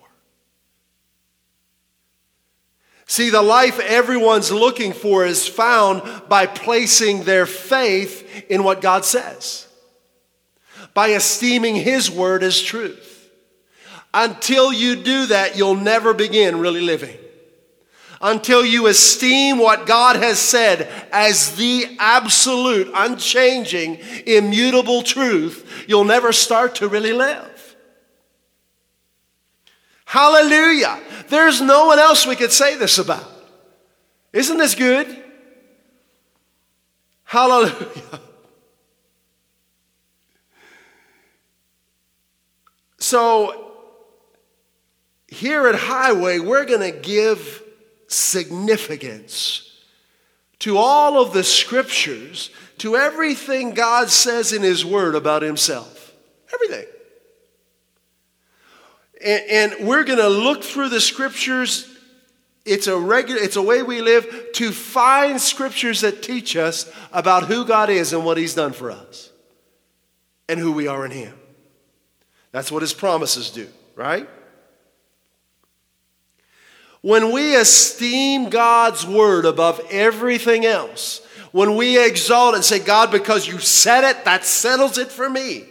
See, 3.08 3.32
the 3.32 3.42
life 3.42 3.80
everyone's 3.80 4.52
looking 4.52 4.94
for 4.94 5.26
is 5.26 5.48
found 5.48 6.30
by 6.30 6.46
placing 6.46 7.24
their 7.24 7.46
faith 7.46 8.46
in 8.50 8.64
what 8.64 8.80
God 8.80 9.06
says, 9.06 9.68
by 10.94 11.10
esteeming 11.10 11.76
His 11.76 12.12
word 12.12 12.44
as 12.44 12.62
truth. 12.62 13.30
Until 14.14 14.72
you 14.72 14.96
do 14.96 15.26
that, 15.28 15.58
you'll 15.58 15.76
never 15.76 16.14
begin 16.14 16.60
really 16.60 16.82
living 16.82 17.18
until 18.24 18.66
you 18.66 18.88
esteem 18.88 19.58
what 19.58 19.86
God 19.86 20.16
has 20.16 20.40
said 20.40 20.90
as 21.12 21.56
the 21.58 21.96
absolute, 22.00 22.90
unchanging, 22.96 24.00
immutable 24.26 25.04
truth, 25.04 25.86
you'll 25.88 26.06
never 26.06 26.32
start 26.32 26.76
to 26.76 26.88
really 26.88 27.12
live. 27.12 27.76
Hallelujah. 30.06 31.00
There's 31.28 31.60
no 31.60 31.88
one 31.88 32.00
else 32.00 32.26
we 32.26 32.36
could 32.36 32.52
say 32.52 32.78
this 32.78 32.98
about. 32.98 33.30
Isn't 34.32 34.58
this 34.58 34.74
good? 34.74 35.22
Hallelujah. 37.26 38.22
So, 43.00 43.74
here 45.28 45.68
at 45.68 45.76
Highway, 45.76 46.40
we're 46.40 46.64
going 46.64 46.90
to 46.90 46.98
give 46.98 47.63
significance 48.08 49.70
to 50.60 50.78
all 50.78 51.22
of 51.22 51.34
the 51.34 51.44
scriptures, 51.44 52.50
to 52.78 52.96
everything 52.96 53.72
God 53.72 54.10
says 54.10 54.54
in 54.54 54.62
His 54.62 54.86
Word 54.86 55.14
about 55.14 55.42
Himself. 55.42 56.14
Everything. 56.54 56.86
And, 59.24 59.44
and 59.50 59.88
we're 59.88 60.06
going 60.06 60.20
to 60.20 60.30
look 60.30 60.64
through 60.64 60.88
the 60.88 61.02
scriptures. 61.02 61.90
It's 62.66 62.88
a 62.88 62.98
regular, 62.98 63.42
it's 63.42 63.58
a 63.58 63.62
way 63.62 63.84
we 63.84 64.02
live 64.02 64.54
to 64.54 64.72
find 64.72 65.42
scriptures 65.42 66.00
that 66.00 66.24
teach 66.24 66.56
us 66.56 66.90
about 67.12 67.48
who 67.48 67.66
God 67.66 67.90
is 67.90 68.14
and 68.14 68.24
what 68.24 68.38
He's 68.38 68.56
done 68.56 68.72
for 68.72 68.90
us 68.90 69.32
and 70.48 70.60
who 70.60 70.72
we 70.72 70.88
are 70.88 71.04
in 71.06 71.12
Him. 71.12 71.38
That's 72.54 72.72
what 72.72 72.84
His 72.84 72.94
promises 72.94 73.50
do, 73.50 73.68
right? 73.96 74.30
When 77.04 77.34
we 77.34 77.58
esteem 77.58 78.50
God's 78.50 79.06
word 79.06 79.46
above 79.46 79.82
everything 79.92 80.66
else, 80.66 81.20
when 81.52 81.76
we 81.76 82.04
exalt 82.04 82.56
and 82.56 82.64
say, 82.64 82.80
God, 82.80 83.12
because 83.12 83.46
you 83.46 83.60
said 83.60 84.10
it, 84.10 84.24
that 84.24 84.46
settles 84.46 84.98
it 84.98 85.10
for 85.12 85.30
me. 85.30 85.66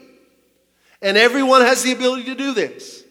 And 1.01 1.16
everyone 1.16 1.62
has 1.62 1.83
the 1.83 1.92
ability 1.92 2.25
to 2.25 2.35
do 2.35 2.53
this. 2.53 3.03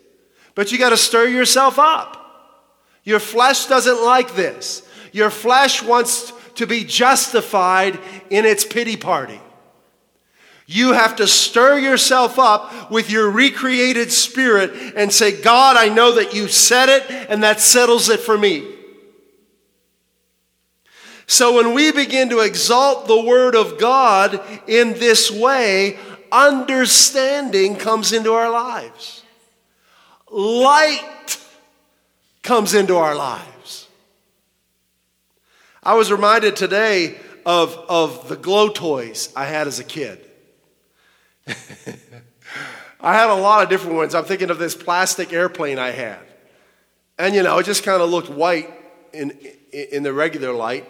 But 0.53 0.71
you 0.71 0.77
got 0.77 0.91
to 0.91 0.97
stir 0.97 1.29
yourself 1.29 1.79
up. 1.79 2.69
Your 3.03 3.19
flesh 3.19 3.65
doesn't 3.65 4.05
like 4.05 4.35
this. 4.35 4.87
Your 5.11 5.31
flesh 5.31 5.81
wants 5.81 6.31
to 6.55 6.67
be 6.67 6.83
justified 6.83 7.99
in 8.29 8.45
its 8.45 8.63
pity 8.63 8.97
party. 8.97 9.41
You 10.71 10.93
have 10.93 11.17
to 11.17 11.27
stir 11.27 11.79
yourself 11.79 12.39
up 12.39 12.89
with 12.89 13.09
your 13.09 13.29
recreated 13.29 14.09
spirit 14.09 14.93
and 14.95 15.11
say, 15.11 15.41
God, 15.41 15.75
I 15.75 15.89
know 15.89 16.15
that 16.15 16.33
you 16.33 16.47
said 16.47 16.87
it 16.87 17.11
and 17.29 17.43
that 17.43 17.59
settles 17.59 18.07
it 18.07 18.21
for 18.21 18.37
me. 18.37 18.73
So 21.27 21.57
when 21.57 21.73
we 21.73 21.91
begin 21.91 22.29
to 22.29 22.39
exalt 22.39 23.07
the 23.07 23.21
Word 23.21 23.53
of 23.53 23.79
God 23.79 24.41
in 24.65 24.93
this 24.93 25.29
way, 25.29 25.99
understanding 26.31 27.75
comes 27.75 28.13
into 28.13 28.31
our 28.31 28.49
lives. 28.49 29.23
Light 30.29 31.37
comes 32.43 32.73
into 32.73 32.95
our 32.95 33.13
lives. 33.13 33.89
I 35.83 35.95
was 35.95 36.13
reminded 36.13 36.55
today 36.55 37.17
of, 37.45 37.75
of 37.89 38.29
the 38.29 38.37
glow 38.37 38.69
toys 38.69 39.33
I 39.35 39.47
had 39.47 39.67
as 39.67 39.77
a 39.77 39.83
kid. 39.83 40.27
I 43.01 43.13
had 43.13 43.29
a 43.29 43.35
lot 43.35 43.63
of 43.63 43.69
different 43.69 43.95
ones. 43.95 44.13
I'm 44.13 44.25
thinking 44.25 44.49
of 44.49 44.59
this 44.59 44.75
plastic 44.75 45.33
airplane 45.33 45.79
I 45.79 45.91
had. 45.91 46.19
And, 47.17 47.35
you 47.35 47.43
know, 47.43 47.57
it 47.57 47.65
just 47.65 47.83
kind 47.83 48.01
of 48.01 48.09
looked 48.09 48.29
white 48.29 48.69
in, 49.13 49.31
in 49.71 50.03
the 50.03 50.13
regular 50.13 50.53
light. 50.53 50.89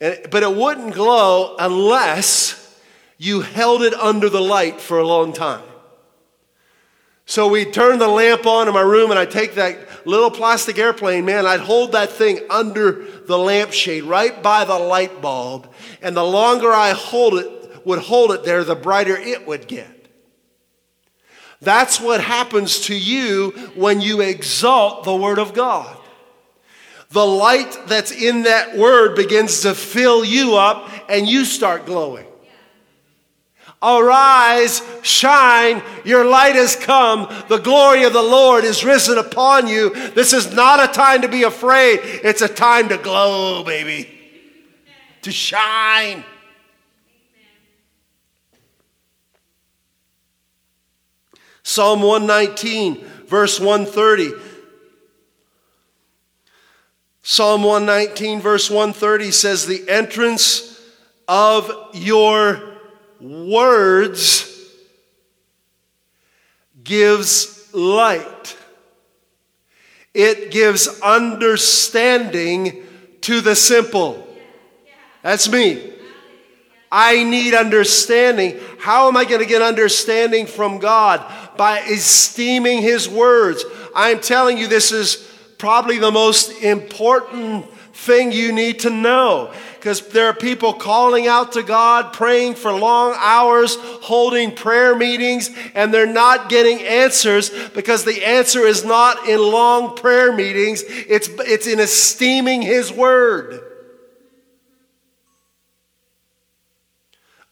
And, 0.00 0.18
but 0.30 0.42
it 0.42 0.54
wouldn't 0.54 0.94
glow 0.94 1.56
unless 1.58 2.58
you 3.18 3.40
held 3.40 3.82
it 3.82 3.94
under 3.94 4.28
the 4.28 4.40
light 4.40 4.80
for 4.80 4.98
a 4.98 5.06
long 5.06 5.32
time. 5.32 5.62
So 7.24 7.48
we 7.48 7.64
turn 7.64 7.98
the 7.98 8.08
lamp 8.08 8.46
on 8.46 8.66
in 8.66 8.74
my 8.74 8.80
room, 8.80 9.10
and 9.10 9.18
I 9.18 9.26
take 9.26 9.54
that 9.54 10.06
little 10.06 10.30
plastic 10.30 10.78
airplane, 10.78 11.24
man, 11.24 11.46
I'd 11.46 11.60
hold 11.60 11.92
that 11.92 12.10
thing 12.10 12.40
under 12.50 13.06
the 13.26 13.38
lampshade, 13.38 14.04
right 14.04 14.42
by 14.42 14.64
the 14.64 14.78
light 14.78 15.22
bulb. 15.22 15.72
And 16.02 16.16
the 16.16 16.24
longer 16.24 16.72
I 16.72 16.90
hold 16.90 17.34
it, 17.34 17.61
would 17.84 18.00
hold 18.00 18.32
it 18.32 18.44
there, 18.44 18.64
the 18.64 18.74
brighter 18.74 19.16
it 19.16 19.46
would 19.46 19.66
get. 19.66 20.02
That's 21.60 22.00
what 22.00 22.20
happens 22.20 22.80
to 22.86 22.94
you 22.94 23.50
when 23.76 24.00
you 24.00 24.20
exalt 24.20 25.04
the 25.04 25.14
Word 25.14 25.38
of 25.38 25.54
God. 25.54 25.96
The 27.10 27.24
light 27.24 27.76
that's 27.86 28.10
in 28.10 28.42
that 28.44 28.76
Word 28.76 29.14
begins 29.14 29.60
to 29.60 29.74
fill 29.74 30.24
you 30.24 30.56
up 30.56 30.90
and 31.08 31.28
you 31.28 31.44
start 31.44 31.86
glowing. 31.86 32.26
Arise, 33.82 34.80
shine, 35.02 35.82
your 36.04 36.24
light 36.24 36.54
has 36.54 36.76
come. 36.76 37.28
The 37.48 37.58
glory 37.58 38.04
of 38.04 38.12
the 38.12 38.22
Lord 38.22 38.64
is 38.64 38.84
risen 38.84 39.18
upon 39.18 39.66
you. 39.66 39.90
This 40.10 40.32
is 40.32 40.52
not 40.52 40.82
a 40.82 40.92
time 40.92 41.22
to 41.22 41.28
be 41.28 41.42
afraid, 41.42 42.00
it's 42.02 42.42
a 42.42 42.48
time 42.48 42.88
to 42.88 42.96
glow, 42.96 43.62
baby, 43.62 44.08
to 45.22 45.30
shine. 45.30 46.24
Psalm 51.62 52.02
119, 52.02 53.04
verse 53.26 53.60
130. 53.60 54.32
Psalm 57.22 57.62
119, 57.62 58.40
verse 58.40 58.68
130 58.68 59.30
says, 59.30 59.66
The 59.66 59.88
entrance 59.88 60.80
of 61.28 61.70
your 61.94 62.60
words 63.20 64.48
gives 66.82 67.72
light, 67.72 68.56
it 70.12 70.50
gives 70.50 71.00
understanding 71.00 72.84
to 73.22 73.40
the 73.40 73.54
simple. 73.54 74.28
That's 75.22 75.48
me. 75.48 75.90
I 76.90 77.24
need 77.24 77.54
understanding. 77.54 78.60
How 78.78 79.08
am 79.08 79.16
I 79.16 79.24
going 79.24 79.40
to 79.40 79.46
get 79.46 79.62
understanding 79.62 80.44
from 80.44 80.78
God? 80.78 81.20
By 81.56 81.80
esteeming 81.80 82.82
His 82.82 83.08
words. 83.08 83.64
I'm 83.94 84.20
telling 84.20 84.58
you, 84.58 84.66
this 84.66 84.92
is 84.92 85.28
probably 85.58 85.98
the 85.98 86.10
most 86.10 86.62
important 86.62 87.70
thing 87.92 88.32
you 88.32 88.52
need 88.52 88.80
to 88.80 88.90
know 88.90 89.52
because 89.82 90.08
there 90.08 90.26
are 90.26 90.34
people 90.34 90.72
calling 90.72 91.26
out 91.26 91.52
to 91.52 91.62
God, 91.62 92.12
praying 92.12 92.54
for 92.54 92.72
long 92.72 93.14
hours, 93.18 93.76
holding 93.80 94.54
prayer 94.54 94.94
meetings, 94.94 95.50
and 95.74 95.92
they're 95.92 96.06
not 96.06 96.48
getting 96.48 96.80
answers 96.80 97.50
because 97.70 98.04
the 98.04 98.24
answer 98.24 98.60
is 98.60 98.84
not 98.84 99.28
in 99.28 99.40
long 99.40 99.96
prayer 99.96 100.32
meetings, 100.32 100.84
it's, 100.86 101.28
it's 101.40 101.66
in 101.66 101.80
esteeming 101.80 102.62
His 102.62 102.92
Word 102.92 103.60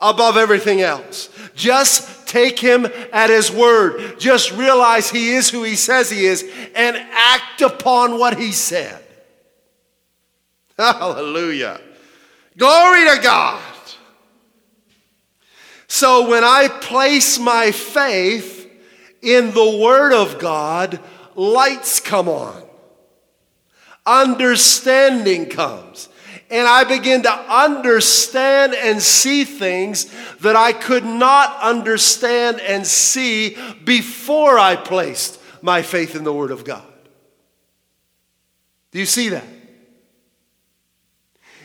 above 0.01 0.37
everything 0.37 0.81
else. 0.81 1.29
Just 1.55 2.20
take 2.31 2.59
Him 2.59 2.87
at 3.13 3.29
His 3.29 3.51
Word. 3.51 4.19
Just 4.19 4.53
realize 4.53 5.11
He 5.11 5.33
is 5.35 5.51
who 5.51 5.65
He 5.65 5.75
says 5.77 6.11
He 6.11 6.25
is 6.25 6.49
and 6.75 6.97
act 6.97 7.61
upon 7.61 8.19
what 8.19 8.39
He 8.39 8.53
said. 8.53 9.03
Hallelujah. 10.79 11.81
Glory 12.57 13.05
to 13.09 13.21
God. 13.23 13.63
So 15.89 16.31
when 16.31 16.45
I 16.45 16.69
place 16.69 17.39
my 17.39 17.73
faith 17.73 18.71
in 19.23 19.51
the 19.53 19.79
Word 19.83 20.13
of 20.13 20.39
God, 20.39 21.01
lights 21.35 21.99
come 21.99 22.29
on, 22.29 22.63
understanding 24.07 25.47
comes. 25.47 26.09
And 26.51 26.67
I 26.67 26.85
begin 26.85 27.23
to 27.23 27.33
understand 27.33 28.75
and 28.75 29.01
see 29.01 29.45
things 29.45 30.13
that 30.41 30.57
I 30.57 30.73
could 30.73 31.05
not 31.05 31.57
understand 31.61 32.61
and 32.61 32.87
see 32.87 33.57
before 33.85 34.59
I 34.59 34.75
placed 34.75 35.41
my 35.63 35.83
faith 35.83 36.17
in 36.17 36.25
the 36.25 36.33
Word 36.33 36.51
of 36.51 36.65
God. 36.65 36.83
Do 38.91 38.99
you 38.99 39.07
see 39.07 39.29
that? 39.29 39.45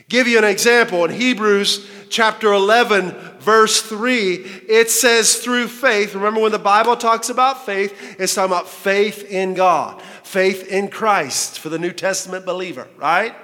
Give 0.07 0.27
you 0.27 0.37
an 0.37 0.43
example 0.43 1.03
in 1.05 1.11
Hebrews 1.11 1.89
chapter 2.09 2.53
11, 2.53 3.11
verse 3.39 3.81
3, 3.81 4.35
it 4.69 4.89
says 4.89 5.37
through 5.37 5.67
faith. 5.67 6.13
Remember 6.13 6.39
when 6.39 6.51
the 6.51 6.59
Bible 6.59 6.95
talks 6.95 7.29
about 7.29 7.65
faith, 7.65 8.17
it's 8.19 8.35
talking 8.35 8.51
about 8.51 8.69
faith 8.69 9.29
in 9.29 9.53
God, 9.53 10.01
faith 10.23 10.67
in 10.67 10.87
Christ 10.87 11.59
for 11.59 11.69
the 11.69 11.79
New 11.79 11.91
Testament 11.91 12.45
believer, 12.45 12.87
right? 12.97 13.35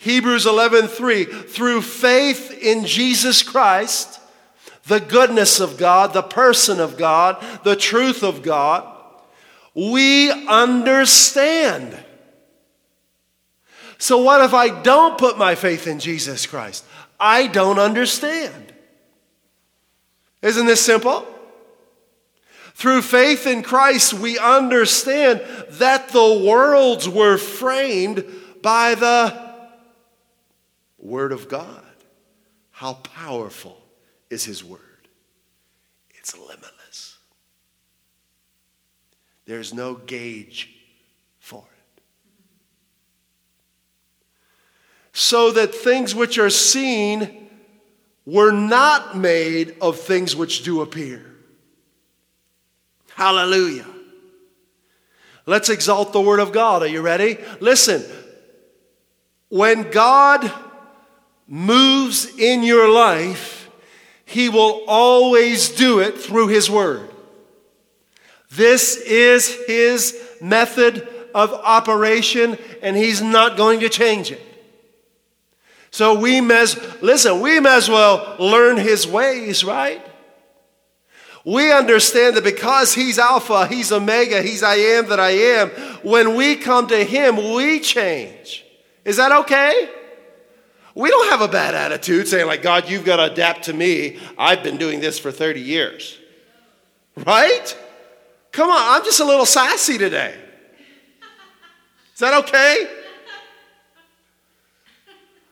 Hebrews 0.00 0.46
11:3 0.46 1.48
through 1.48 1.82
faith 1.82 2.50
in 2.52 2.84
Jesus 2.84 3.42
Christ, 3.42 4.20
the 4.86 5.00
goodness 5.00 5.60
of 5.60 5.78
God, 5.78 6.12
the 6.12 6.22
person 6.22 6.80
of 6.80 6.98
God, 6.98 7.42
the 7.64 7.76
truth 7.76 8.22
of 8.22 8.42
God, 8.42 8.84
we 9.74 10.30
understand 10.46 11.96
so, 14.00 14.16
what 14.16 14.40
if 14.40 14.54
I 14.54 14.70
don't 14.70 15.18
put 15.18 15.36
my 15.36 15.54
faith 15.54 15.86
in 15.86 15.98
Jesus 15.98 16.46
Christ? 16.46 16.86
I 17.20 17.46
don't 17.46 17.78
understand. 17.78 18.72
Isn't 20.40 20.64
this 20.64 20.82
simple? 20.82 21.26
Through 22.72 23.02
faith 23.02 23.46
in 23.46 23.62
Christ, 23.62 24.14
we 24.14 24.38
understand 24.38 25.42
that 25.72 26.08
the 26.08 26.42
worlds 26.46 27.10
were 27.10 27.36
framed 27.36 28.24
by 28.62 28.94
the 28.94 29.49
Word 31.00 31.32
of 31.32 31.48
God. 31.48 31.84
How 32.70 32.94
powerful 32.94 33.80
is 34.28 34.44
His 34.44 34.62
Word? 34.62 34.80
It's 36.10 36.36
limitless. 36.36 37.18
There's 39.46 39.74
no 39.74 39.94
gauge 39.94 40.70
for 41.38 41.64
it. 41.64 41.80
so 45.12 45.50
that 45.50 45.74
things 45.74 46.14
which 46.14 46.38
are 46.38 46.50
seen 46.50 47.50
were 48.24 48.52
not 48.52 49.16
made 49.16 49.76
of 49.80 49.98
things 49.98 50.34
which 50.36 50.62
do 50.62 50.80
appear. 50.80 51.24
Hallelujah. 53.14 53.86
Let's 55.44 55.68
exalt 55.68 56.12
the 56.12 56.20
Word 56.20 56.40
of 56.40 56.52
God. 56.52 56.82
Are 56.82 56.86
you 56.86 57.02
ready? 57.02 57.38
Listen, 57.60 58.02
when 59.50 59.90
God 59.90 60.50
moves 61.50 62.34
in 62.38 62.62
your 62.62 62.88
life, 62.88 63.68
He 64.24 64.48
will 64.48 64.84
always 64.86 65.68
do 65.68 65.98
it 65.98 66.16
through 66.16 66.48
His 66.48 66.70
Word. 66.70 67.10
This 68.50 68.96
is 68.96 69.54
His 69.66 70.18
method 70.40 71.06
of 71.34 71.52
operation, 71.52 72.56
and 72.80 72.96
He's 72.96 73.20
not 73.20 73.58
going 73.58 73.80
to 73.80 73.90
change 73.90 74.30
it. 74.32 74.46
So 75.90 76.18
we 76.18 76.40
mess, 76.40 76.78
listen, 77.02 77.40
we 77.40 77.58
may 77.58 77.76
as 77.76 77.88
well 77.88 78.36
learn 78.38 78.76
his 78.76 79.06
ways, 79.06 79.64
right? 79.64 80.06
We 81.44 81.72
understand 81.72 82.36
that 82.36 82.44
because 82.44 82.94
he's 82.94 83.18
Alpha, 83.18 83.66
he's 83.66 83.90
Omega, 83.90 84.40
he's 84.40 84.62
I 84.62 84.76
am 84.76 85.08
that 85.08 85.18
I 85.18 85.30
am, 85.30 85.70
when 86.02 86.36
we 86.36 86.56
come 86.56 86.86
to 86.88 87.04
him, 87.04 87.54
we 87.54 87.80
change. 87.80 88.64
Is 89.04 89.16
that 89.16 89.32
okay? 89.32 89.88
We 91.00 91.08
don't 91.08 91.30
have 91.30 91.40
a 91.40 91.48
bad 91.48 91.74
attitude 91.74 92.28
saying, 92.28 92.46
like, 92.46 92.60
God, 92.60 92.90
you've 92.90 93.06
got 93.06 93.16
to 93.16 93.32
adapt 93.32 93.64
to 93.64 93.72
me. 93.72 94.18
I've 94.36 94.62
been 94.62 94.76
doing 94.76 95.00
this 95.00 95.18
for 95.18 95.32
30 95.32 95.58
years. 95.58 96.18
Right? 97.16 97.74
Come 98.52 98.68
on, 98.68 98.76
I'm 98.78 99.02
just 99.02 99.18
a 99.18 99.24
little 99.24 99.46
sassy 99.46 99.96
today. 99.96 100.34
Is 102.12 102.20
that 102.20 102.44
okay? 102.44 102.86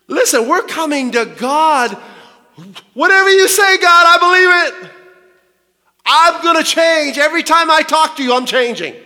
Listen, 0.06 0.46
we're 0.46 0.64
coming 0.64 1.12
to 1.12 1.24
God. 1.24 1.96
Whatever 2.92 3.30
you 3.30 3.48
say, 3.48 3.78
God, 3.78 4.04
I 4.06 4.18
believe 4.18 4.84
it. 4.84 4.92
I'm 6.04 6.42
going 6.42 6.62
to 6.62 6.70
change. 6.70 7.16
Every 7.16 7.42
time 7.42 7.70
I 7.70 7.80
talk 7.80 8.16
to 8.16 8.22
you, 8.22 8.34
I'm 8.34 8.44
changing. 8.44 8.96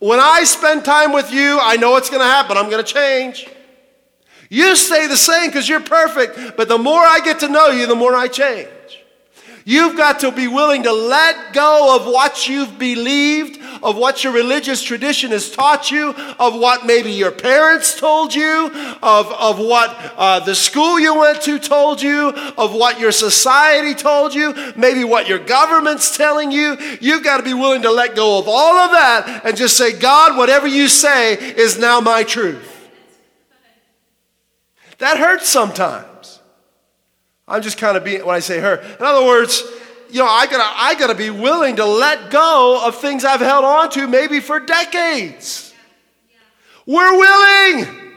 When 0.00 0.18
I 0.18 0.42
spend 0.42 0.84
time 0.84 1.12
with 1.12 1.32
you, 1.32 1.60
I 1.62 1.76
know 1.76 1.94
it's 1.94 2.10
going 2.10 2.22
to 2.22 2.26
happen. 2.26 2.56
I'm 2.56 2.68
going 2.68 2.84
to 2.84 2.92
change. 2.92 3.48
You 4.52 4.76
stay 4.76 5.06
the 5.06 5.16
same 5.16 5.46
because 5.46 5.66
you're 5.66 5.80
perfect, 5.80 6.58
but 6.58 6.68
the 6.68 6.76
more 6.76 7.00
I 7.00 7.20
get 7.24 7.40
to 7.40 7.48
know 7.48 7.68
you, 7.68 7.86
the 7.86 7.94
more 7.94 8.14
I 8.14 8.28
change. 8.28 8.68
You've 9.64 9.96
got 9.96 10.20
to 10.20 10.30
be 10.30 10.46
willing 10.46 10.82
to 10.82 10.92
let 10.92 11.54
go 11.54 11.96
of 11.96 12.04
what 12.04 12.46
you've 12.46 12.78
believed, 12.78 13.58
of 13.82 13.96
what 13.96 14.22
your 14.22 14.34
religious 14.34 14.82
tradition 14.82 15.30
has 15.30 15.50
taught 15.50 15.90
you, 15.90 16.10
of 16.38 16.54
what 16.54 16.84
maybe 16.84 17.12
your 17.12 17.30
parents 17.30 17.98
told 17.98 18.34
you, 18.34 18.70
of, 19.02 19.32
of 19.32 19.58
what 19.58 19.96
uh, 20.18 20.40
the 20.40 20.54
school 20.54 21.00
you 21.00 21.18
went 21.18 21.40
to 21.44 21.58
told 21.58 22.02
you, 22.02 22.28
of 22.58 22.74
what 22.74 23.00
your 23.00 23.12
society 23.12 23.94
told 23.94 24.34
you, 24.34 24.54
maybe 24.76 25.02
what 25.02 25.30
your 25.30 25.38
government's 25.38 26.14
telling 26.14 26.52
you. 26.52 26.76
You've 27.00 27.24
got 27.24 27.38
to 27.38 27.42
be 27.42 27.54
willing 27.54 27.80
to 27.82 27.90
let 27.90 28.14
go 28.14 28.38
of 28.38 28.48
all 28.48 28.76
of 28.76 28.90
that 28.90 29.46
and 29.46 29.56
just 29.56 29.78
say, 29.78 29.98
God, 29.98 30.36
whatever 30.36 30.66
you 30.66 30.88
say 30.88 31.36
is 31.36 31.78
now 31.78 32.02
my 32.02 32.22
truth. 32.22 32.71
That 35.02 35.18
hurts 35.18 35.48
sometimes. 35.48 36.38
I'm 37.48 37.60
just 37.60 37.76
kind 37.76 37.96
of 37.96 38.04
being, 38.04 38.24
when 38.24 38.36
I 38.36 38.38
say 38.38 38.60
hurt, 38.60 38.84
in 38.84 39.04
other 39.04 39.26
words, 39.26 39.64
you 40.08 40.20
know, 40.20 40.28
I 40.28 40.46
gotta, 40.46 40.62
I 40.62 40.94
gotta 40.94 41.16
be 41.16 41.28
willing 41.28 41.74
to 41.74 41.84
let 41.84 42.30
go 42.30 42.80
of 42.86 42.94
things 42.98 43.24
I've 43.24 43.40
held 43.40 43.64
on 43.64 43.90
to 43.90 44.06
maybe 44.06 44.38
for 44.38 44.60
decades. 44.60 45.74
We're 46.86 47.18
willing. 47.18 48.12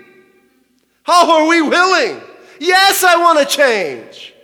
How 1.02 1.42
are 1.42 1.48
we 1.48 1.64
willing? 1.64 2.22
Yes, 2.60 3.04
I 3.04 3.16
want 3.16 3.40
to 3.40 3.46
change. 3.46 4.36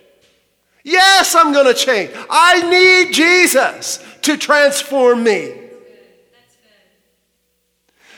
Yes, 0.83 1.35
I'm 1.35 1.53
going 1.53 1.67
to 1.67 1.75
change. 1.75 2.09
I 2.27 2.67
need 2.67 3.13
Jesus 3.13 4.03
to 4.23 4.35
transform 4.35 5.23
me. 5.23 5.53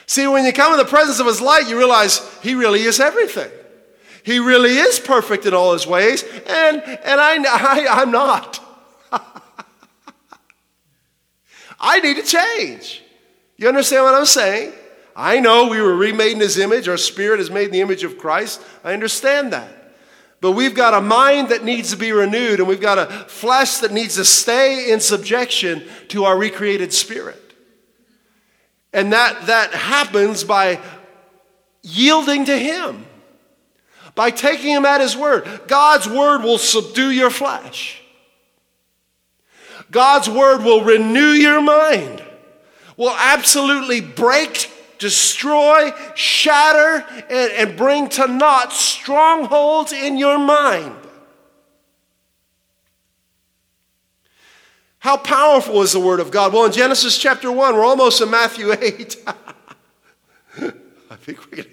See, 0.06 0.28
when 0.28 0.46
you 0.46 0.54
come 0.54 0.72
in 0.72 0.78
the 0.78 0.86
presence 0.86 1.20
of 1.20 1.28
His 1.28 1.42
light, 1.42 1.68
you 1.68 1.78
realize 1.78 2.22
He 2.42 2.56
really 2.56 2.84
is 2.84 3.02
everything. 3.02 3.52
He 4.24 4.40
really 4.40 4.78
is 4.78 5.00
perfect 5.00 5.46
in 5.46 5.54
all 5.54 5.74
his 5.74 5.86
ways, 5.86 6.24
and, 6.24 6.82
and 6.82 7.22
I, 7.22 7.36
I, 7.44 7.88
I'm 8.02 8.12
not. 8.12 8.60
I 11.80 12.00
need 12.00 12.16
to 12.16 12.24
change. 12.24 13.04
You 13.58 13.68
understand 13.68 14.06
what 14.06 14.16
I'm 14.16 14.26
saying? 14.26 14.74
I 15.16 15.40
know 15.40 15.68
we 15.68 15.82
were 15.82 15.96
remade 15.96 16.32
in 16.32 16.40
his 16.40 16.58
image, 16.58 16.88
our 16.88 16.98
spirit 16.98 17.40
is 17.40 17.52
made 17.52 17.66
in 17.66 17.72
the 17.72 17.82
image 17.82 18.04
of 18.04 18.18
Christ. 18.18 18.62
I 18.84 18.94
understand 18.94 19.54
that. 19.54 19.70
But 20.42 20.54
we've 20.54 20.76
got 20.76 20.94
a 20.94 21.00
mind 21.00 21.50
that 21.50 21.64
needs 21.64 21.92
to 21.92 21.98
be 21.98 22.12
renewed, 22.12 22.60
and 22.60 22.68
we've 22.68 22.82
got 22.82 22.98
a 22.98 23.06
flesh 23.30 23.78
that 23.78 23.94
needs 23.94 24.16
to 24.16 24.26
stay 24.26 24.92
in 24.92 25.00
subjection 25.00 25.84
to 26.10 26.26
our 26.26 26.38
recreated 26.38 26.94
spirit. 26.94 27.40
And 28.92 29.14
that, 29.14 29.46
that 29.48 29.74
happens 29.74 30.44
by 30.44 30.80
yielding 31.82 32.46
to 32.46 32.58
Him, 32.58 33.06
by 34.16 34.32
taking 34.32 34.72
Him 34.72 34.86
at 34.86 35.02
His 35.02 35.16
word. 35.16 35.48
God's 35.68 36.08
word 36.08 36.44
will 36.44 36.58
subdue 36.58 37.12
your 37.12 37.30
flesh, 37.30 38.02
God's 39.92 40.30
word 40.30 40.64
will 40.64 40.84
renew 40.84 41.32
your 41.32 41.62
mind, 41.62 42.24
will 42.98 43.16
absolutely 43.18 44.02
break 44.02 44.70
destroy, 45.04 45.92
shatter, 46.16 47.06
and, 47.30 47.52
and, 47.52 47.78
bring 47.78 48.08
to 48.08 48.26
naught 48.26 48.72
strongholds 48.72 49.92
in 49.92 50.18
your 50.18 50.40
mind. 50.40 50.96
How 55.00 55.18
powerful 55.18 55.82
is 55.82 55.92
the 55.92 56.00
Word 56.00 56.22
of 56.22 56.32
God? 56.32 56.54
Well, 56.54 56.64
in 56.64 56.72
Genesis 56.72 57.18
chapter 57.18 57.52
1, 57.52 57.76
we're 57.76 57.84
almost 57.84 58.22
in 58.22 58.32
Matthew 58.32 58.72
8. 58.72 59.18
I 59.28 61.16
think 61.18 61.52
we're 61.52 61.64
going 61.64 61.73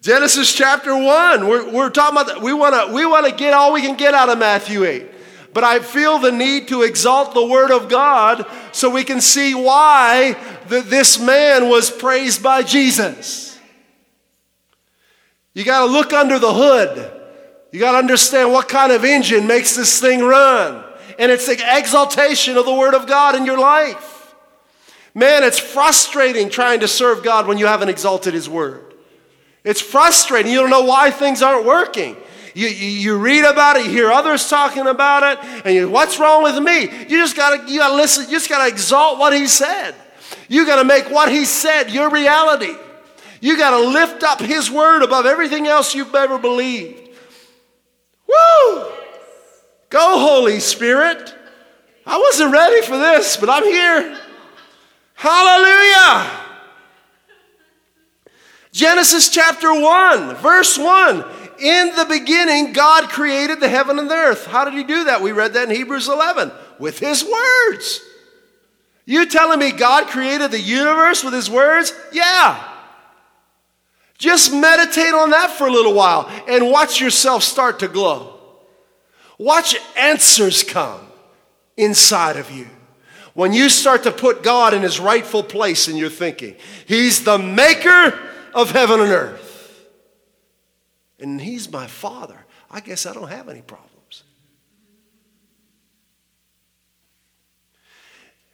Genesis 0.00 0.54
chapter 0.54 0.96
1, 0.96 1.46
we're, 1.46 1.70
we're 1.70 1.90
talking 1.90 2.18
about. 2.18 2.42
We 2.42 2.54
want 2.54 2.74
to 2.74 2.94
we 2.94 3.04
wanna 3.04 3.32
get 3.32 3.52
all 3.52 3.72
we 3.72 3.82
can 3.82 3.96
get 3.96 4.14
out 4.14 4.30
of 4.30 4.38
Matthew 4.38 4.84
8. 4.84 5.06
But 5.52 5.64
I 5.64 5.80
feel 5.80 6.18
the 6.18 6.32
need 6.32 6.68
to 6.68 6.82
exalt 6.82 7.34
the 7.34 7.44
Word 7.44 7.70
of 7.70 7.88
God 7.90 8.46
so 8.72 8.88
we 8.88 9.04
can 9.04 9.20
see 9.20 9.52
why 9.54 10.36
the, 10.68 10.80
this 10.80 11.20
man 11.20 11.68
was 11.68 11.90
praised 11.90 12.42
by 12.42 12.62
Jesus. 12.62 13.58
You 15.52 15.64
got 15.64 15.84
to 15.84 15.92
look 15.92 16.12
under 16.12 16.38
the 16.38 16.52
hood. 16.52 17.12
You 17.72 17.80
got 17.80 17.92
to 17.92 17.98
understand 17.98 18.52
what 18.52 18.68
kind 18.68 18.92
of 18.92 19.04
engine 19.04 19.46
makes 19.46 19.76
this 19.76 20.00
thing 20.00 20.20
run. 20.20 20.84
And 21.18 21.30
it's 21.30 21.46
the 21.46 21.60
exaltation 21.76 22.56
of 22.56 22.64
the 22.64 22.74
Word 22.74 22.94
of 22.94 23.06
God 23.06 23.34
in 23.34 23.44
your 23.44 23.58
life. 23.58 24.34
Man, 25.14 25.42
it's 25.42 25.58
frustrating 25.58 26.48
trying 26.48 26.80
to 26.80 26.88
serve 26.88 27.22
God 27.22 27.46
when 27.48 27.58
you 27.58 27.66
haven't 27.66 27.88
exalted 27.88 28.32
His 28.32 28.48
Word. 28.48 28.89
It's 29.64 29.80
frustrating. 29.80 30.52
You 30.52 30.60
don't 30.60 30.70
know 30.70 30.84
why 30.84 31.10
things 31.10 31.42
aren't 31.42 31.66
working. 31.66 32.16
You, 32.54 32.66
you, 32.66 32.88
you, 32.88 33.18
read 33.18 33.44
about 33.44 33.76
it, 33.76 33.86
you 33.86 33.92
hear 33.92 34.10
others 34.10 34.48
talking 34.48 34.86
about 34.86 35.22
it, 35.22 35.64
and 35.64 35.74
you, 35.74 35.88
what's 35.88 36.18
wrong 36.18 36.42
with 36.42 36.60
me? 36.60 36.82
You 36.82 37.20
just 37.20 37.36
gotta, 37.36 37.70
you 37.70 37.78
gotta 37.78 37.94
listen, 37.94 38.24
you 38.24 38.32
just 38.32 38.48
gotta 38.48 38.68
exalt 38.68 39.20
what 39.20 39.32
he 39.32 39.46
said. 39.46 39.94
You 40.48 40.66
gotta 40.66 40.84
make 40.84 41.10
what 41.10 41.30
he 41.30 41.44
said 41.44 41.90
your 41.90 42.10
reality. 42.10 42.74
You 43.40 43.56
gotta 43.56 43.88
lift 43.88 44.24
up 44.24 44.40
his 44.40 44.70
word 44.70 45.02
above 45.02 45.26
everything 45.26 45.68
else 45.68 45.94
you've 45.94 46.14
ever 46.14 46.38
believed. 46.38 47.10
Woo! 48.26 48.84
Go, 49.88 50.18
Holy 50.18 50.60
Spirit. 50.60 51.34
I 52.04 52.18
wasn't 52.18 52.52
ready 52.52 52.82
for 52.82 52.98
this, 52.98 53.36
but 53.36 53.48
I'm 53.48 53.64
here. 53.64 54.18
Hallelujah. 55.14 56.49
Genesis 58.72 59.28
chapter 59.28 59.72
1, 59.72 60.36
verse 60.36 60.78
1. 60.78 61.24
In 61.60 61.94
the 61.94 62.06
beginning, 62.08 62.72
God 62.72 63.10
created 63.10 63.60
the 63.60 63.68
heaven 63.68 63.98
and 63.98 64.10
the 64.10 64.14
earth. 64.14 64.46
How 64.46 64.64
did 64.64 64.74
he 64.74 64.84
do 64.84 65.04
that? 65.04 65.20
We 65.20 65.32
read 65.32 65.52
that 65.54 65.68
in 65.68 65.74
Hebrews 65.74 66.08
11 66.08 66.52
with 66.78 66.98
his 66.98 67.24
words. 67.24 68.00
You 69.04 69.26
telling 69.26 69.58
me 69.58 69.72
God 69.72 70.06
created 70.06 70.52
the 70.52 70.60
universe 70.60 71.24
with 71.24 71.34
his 71.34 71.50
words? 71.50 71.92
Yeah. 72.12 72.66
Just 74.16 74.52
meditate 74.52 75.14
on 75.14 75.30
that 75.30 75.50
for 75.50 75.66
a 75.66 75.72
little 75.72 75.94
while 75.94 76.30
and 76.48 76.70
watch 76.70 77.00
yourself 77.00 77.42
start 77.42 77.80
to 77.80 77.88
glow. 77.88 78.38
Watch 79.38 79.76
answers 79.96 80.62
come 80.62 81.00
inside 81.76 82.36
of 82.36 82.50
you. 82.50 82.68
When 83.34 83.52
you 83.52 83.68
start 83.68 84.02
to 84.04 84.12
put 84.12 84.42
God 84.42 84.74
in 84.74 84.82
his 84.82 85.00
rightful 85.00 85.42
place 85.42 85.88
in 85.88 85.96
your 85.96 86.10
thinking, 86.10 86.56
he's 86.86 87.24
the 87.24 87.38
maker 87.38 88.18
of 88.54 88.70
heaven 88.72 89.00
and 89.00 89.10
earth 89.10 89.50
and 91.20 91.40
he's 91.40 91.70
my 91.70 91.86
father, 91.86 92.46
I 92.70 92.80
guess 92.80 93.06
I 93.06 93.12
don't 93.12 93.28
have 93.28 93.48
any 93.48 93.62
problems. 93.62 94.24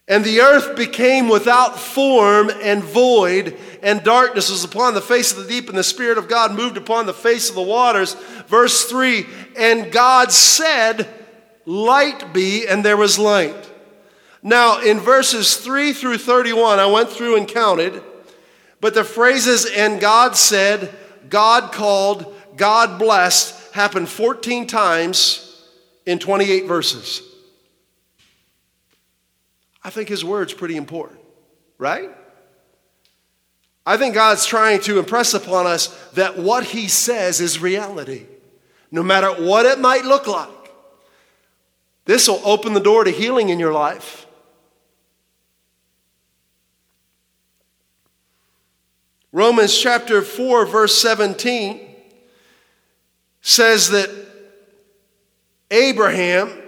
And 0.09 0.25
the 0.25 0.41
earth 0.41 0.77
became 0.77 1.29
without 1.29 1.79
form 1.79 2.51
and 2.63 2.83
void, 2.83 3.57
and 3.83 4.05
darkness 4.05 4.51
was 4.51 4.63
upon 4.63 4.95
the 4.95 5.01
face 5.01 5.33
of 5.33 5.39
the 5.39 5.49
deep, 5.49 5.69
and 5.69 5.77
the 5.77 5.83
Spirit 5.83 6.17
of 6.17 6.29
God 6.29 6.53
moved 6.53 6.77
upon 6.77 7.07
the 7.07 7.15
face 7.15 7.49
of 7.49 7.57
the 7.57 7.63
waters. 7.63 8.15
Verse 8.47 8.85
3 8.85 9.27
And 9.57 9.91
God 9.91 10.31
said, 10.31 11.09
Light 11.65 12.33
be, 12.33 12.69
and 12.69 12.85
there 12.85 12.97
was 12.97 13.19
light. 13.19 13.73
Now, 14.43 14.81
in 14.81 15.01
verses 15.01 15.57
3 15.57 15.93
through 15.93 16.19
31, 16.19 16.79
I 16.79 16.87
went 16.87 17.11
through 17.11 17.37
and 17.37 17.49
counted, 17.49 18.01
but 18.87 18.95
the 18.95 19.03
phrases, 19.03 19.67
and 19.67 20.01
God 20.01 20.37
said, 20.37 20.95
God 21.29 21.73
called, 21.73 22.33
God 22.57 23.01
blessed 23.01 23.75
happened 23.75 24.09
14 24.09 24.69
times 24.69 25.61
in 26.07 26.21
28 26.21 26.67
verses. 26.67 27.21
I 29.83 29.91
think 29.91 30.09
his 30.09 30.25
word's 30.25 30.55
pretty 30.55 30.77
important, 30.77 31.19
right? 31.79 32.11
I 33.85 33.97
think 33.97 34.15
God's 34.15 34.47
trying 34.47 34.81
to 34.83 35.01
impress 35.01 35.35
upon 35.35 35.67
us 35.67 35.89
that 36.13 36.39
what 36.39 36.63
he 36.63 36.87
says 36.87 37.41
is 37.41 37.59
reality, 37.59 38.27
no 38.93 39.03
matter 39.03 39.33
what 39.33 39.67
it 39.67 39.81
might 39.81 40.05
look 40.05 40.29
like. 40.29 40.49
This 42.05 42.29
will 42.29 42.41
open 42.45 42.73
the 42.73 42.79
door 42.79 43.03
to 43.03 43.11
healing 43.11 43.49
in 43.49 43.59
your 43.59 43.73
life. 43.73 44.26
Romans 49.37 49.79
chapter 49.79 50.23
4, 50.23 50.65
verse 50.65 50.99
17 50.99 51.95
says 53.43 53.91
that 53.91 54.09
Abraham, 55.71 56.59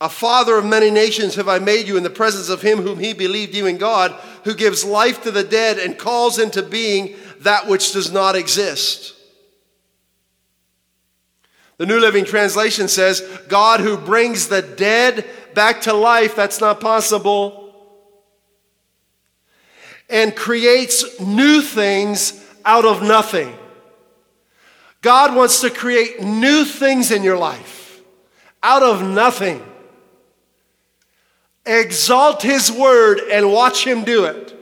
a 0.00 0.08
father 0.08 0.56
of 0.56 0.64
many 0.64 0.90
nations, 0.90 1.34
have 1.34 1.46
I 1.46 1.58
made 1.58 1.86
you 1.86 1.98
in 1.98 2.02
the 2.02 2.08
presence 2.08 2.48
of 2.48 2.62
him 2.62 2.78
whom 2.78 2.98
he 2.98 3.12
believed, 3.12 3.54
even 3.54 3.76
God, 3.76 4.12
who 4.44 4.54
gives 4.54 4.86
life 4.86 5.22
to 5.24 5.30
the 5.30 5.44
dead 5.44 5.78
and 5.78 5.98
calls 5.98 6.38
into 6.38 6.62
being 6.62 7.14
that 7.40 7.68
which 7.68 7.92
does 7.92 8.10
not 8.10 8.36
exist. 8.36 9.14
The 11.76 11.84
New 11.84 12.00
Living 12.00 12.24
Translation 12.24 12.88
says, 12.88 13.20
God 13.48 13.80
who 13.80 13.98
brings 13.98 14.48
the 14.48 14.62
dead 14.62 15.26
back 15.52 15.82
to 15.82 15.92
life, 15.92 16.34
that's 16.34 16.62
not 16.62 16.80
possible, 16.80 17.63
and 20.14 20.36
creates 20.36 21.20
new 21.20 21.60
things 21.60 22.40
out 22.64 22.84
of 22.84 23.02
nothing. 23.02 23.52
God 25.02 25.34
wants 25.34 25.60
to 25.62 25.70
create 25.70 26.22
new 26.22 26.64
things 26.64 27.10
in 27.10 27.24
your 27.24 27.36
life 27.36 28.00
out 28.62 28.84
of 28.84 29.02
nothing. 29.02 29.60
Exalt 31.66 32.42
His 32.42 32.70
word 32.70 33.18
and 33.30 33.52
watch 33.52 33.84
Him 33.84 34.04
do 34.04 34.26
it. 34.26 34.56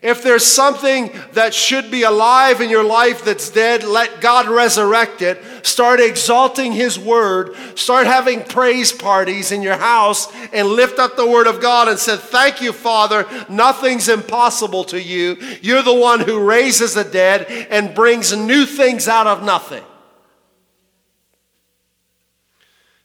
If 0.00 0.22
there's 0.22 0.46
something 0.46 1.12
that 1.32 1.52
should 1.52 1.90
be 1.90 2.04
alive 2.04 2.62
in 2.62 2.70
your 2.70 2.82
life 2.82 3.26
that's 3.26 3.50
dead, 3.50 3.84
let 3.84 4.22
God 4.22 4.48
resurrect 4.48 5.20
it. 5.20 5.38
Start 5.62 6.00
exalting 6.00 6.72
His 6.72 6.98
word. 6.98 7.56
Start 7.78 8.06
having 8.06 8.42
praise 8.42 8.92
parties 8.92 9.52
in 9.52 9.62
your 9.62 9.76
house 9.76 10.32
and 10.52 10.68
lift 10.68 10.98
up 10.98 11.16
the 11.16 11.26
word 11.26 11.46
of 11.46 11.60
God 11.60 11.88
and 11.88 11.98
say, 11.98 12.16
Thank 12.16 12.60
you, 12.60 12.72
Father. 12.72 13.26
Nothing's 13.48 14.08
impossible 14.08 14.84
to 14.84 15.00
you. 15.00 15.36
You're 15.60 15.82
the 15.82 15.94
one 15.94 16.20
who 16.20 16.44
raises 16.44 16.94
the 16.94 17.04
dead 17.04 17.46
and 17.70 17.94
brings 17.94 18.36
new 18.36 18.66
things 18.66 19.08
out 19.08 19.26
of 19.26 19.42
nothing. 19.42 19.84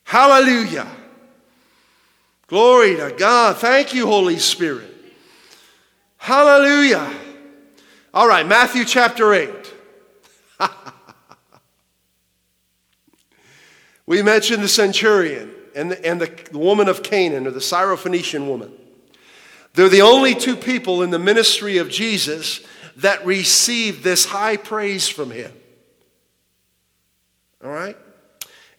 Hallelujah. 0.03 0.87
Glory 2.47 2.95
to 2.95 3.13
God. 3.17 3.57
Thank 3.57 3.93
you, 3.93 4.07
Holy 4.07 4.39
Spirit. 4.39 4.93
Hallelujah. 6.15 7.13
All 8.13 8.27
right, 8.27 8.47
Matthew 8.47 8.85
chapter 8.85 9.33
8. 9.33 9.66
We 14.07 14.23
mentioned 14.23 14.63
the 14.63 14.67
centurion 14.67 15.53
and 15.75 15.91
the, 15.91 16.05
and 16.05 16.19
the 16.19 16.57
woman 16.57 16.89
of 16.89 17.03
Canaan, 17.03 17.45
or 17.45 17.51
the 17.51 17.59
Syrophoenician 17.59 18.47
woman. 18.47 18.71
They're 19.73 19.89
the 19.89 20.01
only 20.01 20.33
two 20.33 20.55
people 20.55 21.03
in 21.03 21.11
the 21.11 21.19
ministry 21.19 21.77
of 21.77 21.89
Jesus 21.89 22.61
that 22.95 23.23
received 23.27 24.03
this 24.03 24.25
high 24.25 24.57
praise 24.57 25.07
from 25.07 25.29
him. 25.29 25.51
All 27.63 27.69
right? 27.69 27.95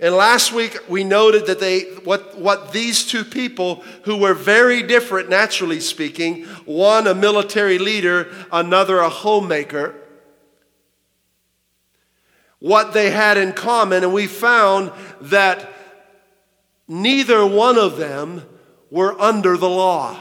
And 0.01 0.15
last 0.15 0.53
week 0.53 0.79
we 0.89 1.03
noted 1.03 1.47
that 1.47 1.59
they 1.59 1.83
what 2.05 2.39
what 2.39 2.73
these 2.73 3.05
two 3.05 3.25
people 3.25 3.83
who 4.05 4.17
were 4.17 4.35
very 4.35 4.83
different 4.83 5.29
naturally 5.29 5.81
speaking, 5.81 6.45
one 6.65 7.09
a 7.09 7.15
military 7.15 7.79
leader, 7.79 8.33
another 8.53 8.99
a 8.99 9.09
homemaker, 9.09 9.95
what 12.59 12.93
they 12.93 13.11
had 13.11 13.37
in 13.37 13.53
common 13.53 14.03
and 14.03 14.13
we 14.13 14.27
found 14.27 14.93
that 15.21 15.73
neither 16.87 17.47
one 17.47 17.79
of 17.79 17.97
them 17.97 18.43
were 18.91 19.21
under 19.21 19.57
the 19.57 19.69
law, 19.69 20.17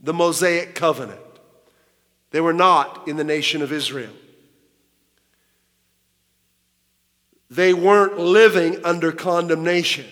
the 0.00 0.14
Mosaic 0.14 0.74
covenant. 0.74 1.20
They 2.30 2.40
were 2.40 2.52
not 2.52 3.08
in 3.08 3.16
the 3.16 3.24
nation 3.24 3.60
of 3.60 3.72
Israel. 3.72 4.12
they 7.50 7.74
weren't 7.74 8.18
living 8.18 8.82
under 8.84 9.10
condemnation. 9.10 10.06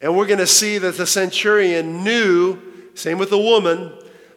And 0.00 0.16
we're 0.16 0.26
going 0.26 0.38
to 0.38 0.46
see 0.46 0.78
that 0.78 0.96
the 0.96 1.06
centurion 1.06 2.04
knew, 2.04 2.58
same 2.94 3.18
with 3.18 3.30
the 3.30 3.38
woman, 3.38 3.92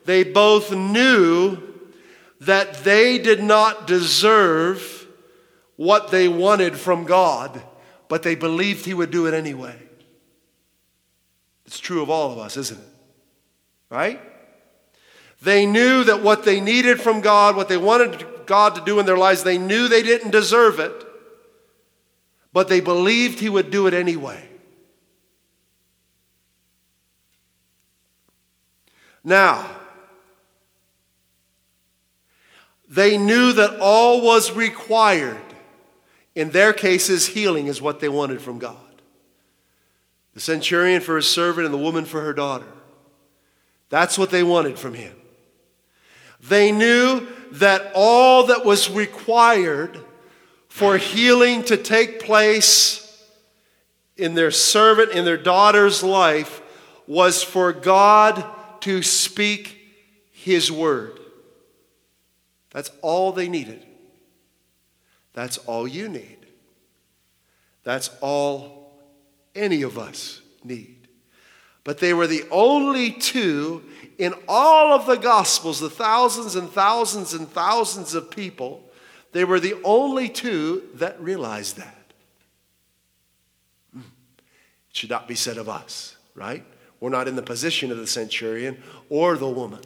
they 0.05 0.23
both 0.23 0.73
knew 0.73 1.57
that 2.41 2.83
they 2.83 3.19
did 3.19 3.41
not 3.41 3.87
deserve 3.87 5.02
what 5.83 6.09
they 6.11 6.27
wanted 6.27 6.77
from 6.77 7.03
God, 7.03 7.61
but 8.07 8.23
they 8.23 8.35
believed 8.35 8.85
He 8.85 8.93
would 8.93 9.11
do 9.11 9.27
it 9.27 9.33
anyway. 9.33 9.75
It's 11.65 11.79
true 11.79 12.01
of 12.01 12.09
all 12.09 12.31
of 12.31 12.37
us, 12.37 12.57
isn't 12.57 12.79
it? 12.79 12.87
Right? 13.89 14.19
They 15.41 15.65
knew 15.65 16.03
that 16.05 16.23
what 16.23 16.45
they 16.45 16.61
needed 16.61 17.01
from 17.01 17.21
God, 17.21 17.55
what 17.55 17.69
they 17.69 17.77
wanted 17.77 18.25
God 18.45 18.75
to 18.75 18.81
do 18.81 18.99
in 18.99 19.05
their 19.05 19.17
lives, 19.17 19.43
they 19.43 19.57
knew 19.57 19.87
they 19.87 20.03
didn't 20.03 20.31
deserve 20.31 20.79
it 20.79 21.03
but 22.53 22.67
they 22.67 22.79
believed 22.79 23.39
he 23.39 23.49
would 23.49 23.71
do 23.71 23.87
it 23.87 23.95
anyway. 23.95 24.47
Now, 29.23 29.67
they 32.87 33.17
knew 33.17 33.53
that 33.53 33.79
all 33.79 34.21
was 34.21 34.51
required. 34.51 35.41
In 36.35 36.49
their 36.49 36.73
cases, 36.73 37.27
healing 37.27 37.67
is 37.67 37.81
what 37.81 37.99
they 37.99 38.09
wanted 38.09 38.41
from 38.41 38.59
God. 38.59 38.77
The 40.33 40.39
centurion 40.39 41.01
for 41.01 41.15
his 41.15 41.29
servant 41.29 41.65
and 41.65 41.73
the 41.73 41.79
woman 41.79 42.05
for 42.05 42.21
her 42.21 42.33
daughter. 42.33 42.65
That's 43.89 44.17
what 44.17 44.31
they 44.31 44.43
wanted 44.43 44.79
from 44.79 44.95
him. 44.95 45.15
They 46.41 46.71
knew 46.71 47.27
that 47.51 47.91
all 47.93 48.47
that 48.47 48.65
was 48.65 48.89
required 48.89 49.99
for 50.67 50.97
healing 50.97 51.63
to 51.63 51.77
take 51.77 52.19
place 52.19 52.99
in 54.17 54.33
their 54.33 54.51
servant, 54.51 55.11
in 55.11 55.25
their 55.25 55.37
daughter's 55.37 56.03
life, 56.03 56.61
was 57.07 57.43
for 57.43 57.71
God 57.71 58.43
to 58.81 59.01
speak 59.01 59.77
His 60.31 60.71
word. 60.71 61.19
That's 62.71 62.91
all 63.01 63.31
they 63.31 63.47
needed. 63.47 63.85
That's 65.33 65.57
all 65.59 65.87
you 65.87 66.09
need. 66.09 66.37
That's 67.83 68.09
all 68.21 69.01
any 69.55 69.81
of 69.81 69.97
us 69.97 70.41
need. 70.63 71.07
But 71.83 71.97
they 71.97 72.13
were 72.13 72.27
the 72.27 72.45
only 72.49 73.11
two 73.11 73.83
in 74.17 74.33
all 74.47 74.93
of 74.93 75.05
the 75.05 75.17
Gospels, 75.17 75.79
the 75.79 75.89
thousands 75.89 76.55
and 76.55 76.69
thousands 76.69 77.33
and 77.33 77.49
thousands 77.49 78.13
of 78.13 78.31
people 78.31 78.83
they 79.33 79.43
were 79.43 79.59
the 79.59 79.81
only 79.83 80.29
two 80.29 80.83
that 80.93 81.19
realized 81.19 81.77
that. 81.77 82.13
Hmm. 83.91 84.01
It 84.89 84.95
should 84.95 85.09
not 85.09 85.27
be 85.27 85.35
said 85.35 85.57
of 85.57 85.67
us, 85.67 86.15
right? 86.35 86.63
We're 86.99 87.09
not 87.09 87.27
in 87.27 87.35
the 87.35 87.41
position 87.41 87.91
of 87.91 87.97
the 87.97 88.07
centurion 88.07 88.81
or 89.09 89.35
the 89.35 89.49
woman. 89.49 89.81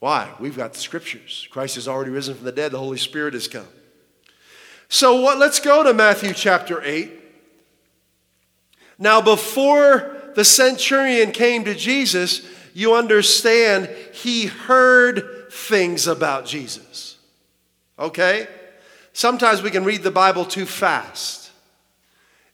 Why? 0.00 0.32
We've 0.40 0.56
got 0.56 0.72
the 0.72 0.80
scriptures. 0.80 1.46
Christ 1.50 1.76
has 1.76 1.86
already 1.86 2.10
risen 2.10 2.34
from 2.34 2.44
the 2.44 2.52
dead, 2.52 2.72
the 2.72 2.78
Holy 2.78 2.98
Spirit 2.98 3.32
has 3.34 3.48
come. 3.48 3.68
So 4.90 5.22
what, 5.22 5.38
let's 5.38 5.58
go 5.60 5.82
to 5.82 5.94
Matthew 5.94 6.34
chapter 6.34 6.82
8. 6.84 7.10
Now, 8.98 9.22
before 9.22 10.32
the 10.34 10.44
centurion 10.44 11.32
came 11.32 11.64
to 11.64 11.74
Jesus, 11.74 12.46
you 12.74 12.94
understand 12.94 13.88
he 14.12 14.44
heard 14.44 15.50
things 15.50 16.06
about 16.06 16.44
Jesus 16.44 17.10
okay? 18.00 18.48
Sometimes 19.12 19.62
we 19.62 19.70
can 19.70 19.84
read 19.84 20.02
the 20.02 20.10
Bible 20.10 20.44
too 20.44 20.66
fast 20.66 21.50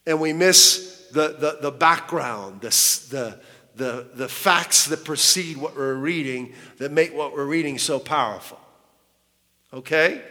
and 0.05 0.21
we 0.21 0.33
miss 0.33 1.09
the, 1.13 1.29
the, 1.39 1.59
the 1.63 1.71
background, 1.71 2.61
the, 2.61 2.69
the, 3.11 3.41
the, 3.77 4.07
the 4.15 4.29
facts 4.29 4.87
that 4.87 5.05
precede 5.05 5.57
what 5.57 5.77
we're 5.77 5.95
reading 5.95 6.53
that 6.79 6.93
make 6.93 7.15
what 7.15 7.33
we're 7.33 7.47
reading 7.47 7.79
so 7.79 7.99
powerful. 7.99 8.59
Okay? 9.73 10.23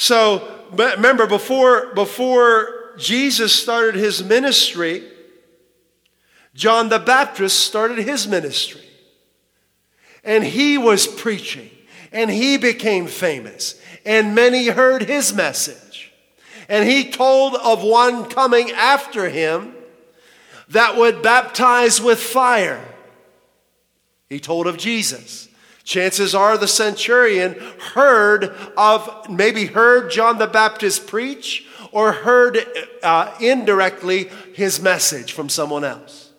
So 0.00 0.48
remember, 0.70 1.26
before, 1.26 1.92
before 1.92 2.94
Jesus 2.96 3.52
started 3.52 3.96
his 3.96 4.22
ministry, 4.22 5.02
John 6.54 6.88
the 6.88 7.00
Baptist 7.00 7.58
started 7.58 7.98
his 7.98 8.28
ministry. 8.28 8.88
And 10.22 10.44
he 10.44 10.78
was 10.78 11.08
preaching 11.08 11.70
and 12.12 12.30
he 12.30 12.58
became 12.58 13.08
famous, 13.08 13.74
and 14.06 14.36
many 14.36 14.68
heard 14.68 15.02
his 15.02 15.34
message. 15.34 16.12
And 16.68 16.88
he 16.88 17.10
told 17.10 17.56
of 17.56 17.82
one 17.82 18.26
coming 18.26 18.70
after 18.70 19.28
him 19.28 19.74
that 20.68 20.96
would 20.96 21.22
baptize 21.22 22.00
with 22.00 22.20
fire. 22.20 22.86
He 24.28 24.38
told 24.38 24.68
of 24.68 24.78
Jesus. 24.78 25.47
Chances 25.88 26.34
are 26.34 26.58
the 26.58 26.68
centurion 26.68 27.54
heard 27.94 28.54
of, 28.76 29.30
maybe 29.30 29.64
heard 29.64 30.10
John 30.10 30.36
the 30.36 30.46
Baptist 30.46 31.06
preach 31.06 31.66
or 31.92 32.12
heard 32.12 32.58
uh, 33.02 33.34
indirectly 33.40 34.28
his 34.52 34.82
message 34.82 35.32
from 35.32 35.48
someone 35.48 35.84
else. 35.84 36.30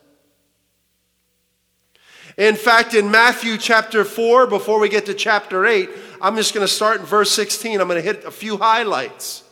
In 2.37 2.55
fact, 2.55 2.93
in 2.93 3.09
Matthew 3.09 3.57
chapter 3.57 4.05
4, 4.05 4.45
before 4.45 4.77
we 4.79 4.87
get 4.87 5.07
to 5.07 5.15
chapter 5.15 5.65
8, 5.65 5.89
I'm 6.21 6.35
just 6.35 6.53
going 6.53 6.67
to 6.67 6.71
start 6.71 6.99
in 6.99 7.07
verse 7.07 7.31
16. 7.31 7.81
I'm 7.81 7.87
going 7.87 7.99
to 7.99 8.07
hit 8.07 8.25
a 8.25 8.31
few 8.31 8.55
highlights. 8.55 9.43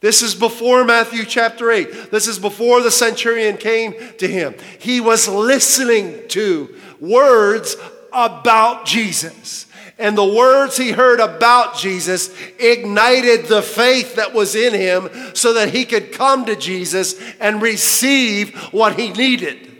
This 0.00 0.22
is 0.22 0.34
before 0.34 0.82
Matthew 0.82 1.26
chapter 1.26 1.70
8. 1.70 2.10
This 2.10 2.26
is 2.26 2.38
before 2.38 2.82
the 2.82 2.90
centurion 2.90 3.58
came 3.58 3.94
to 4.16 4.26
him. 4.26 4.54
He 4.78 5.02
was 5.02 5.28
listening 5.28 6.26
to 6.28 6.74
words 7.00 7.76
about 8.12 8.86
Jesus. 8.86 9.66
And 9.98 10.16
the 10.16 10.24
words 10.24 10.76
he 10.76 10.90
heard 10.90 11.20
about 11.20 11.76
Jesus 11.76 12.34
ignited 12.58 13.46
the 13.46 13.62
faith 13.62 14.16
that 14.16 14.32
was 14.32 14.54
in 14.54 14.74
him 14.74 15.08
so 15.34 15.52
that 15.54 15.70
he 15.70 15.84
could 15.84 16.12
come 16.12 16.44
to 16.46 16.56
Jesus 16.56 17.14
and 17.38 17.62
receive 17.62 18.56
what 18.72 18.98
he 18.98 19.10
needed. 19.10 19.72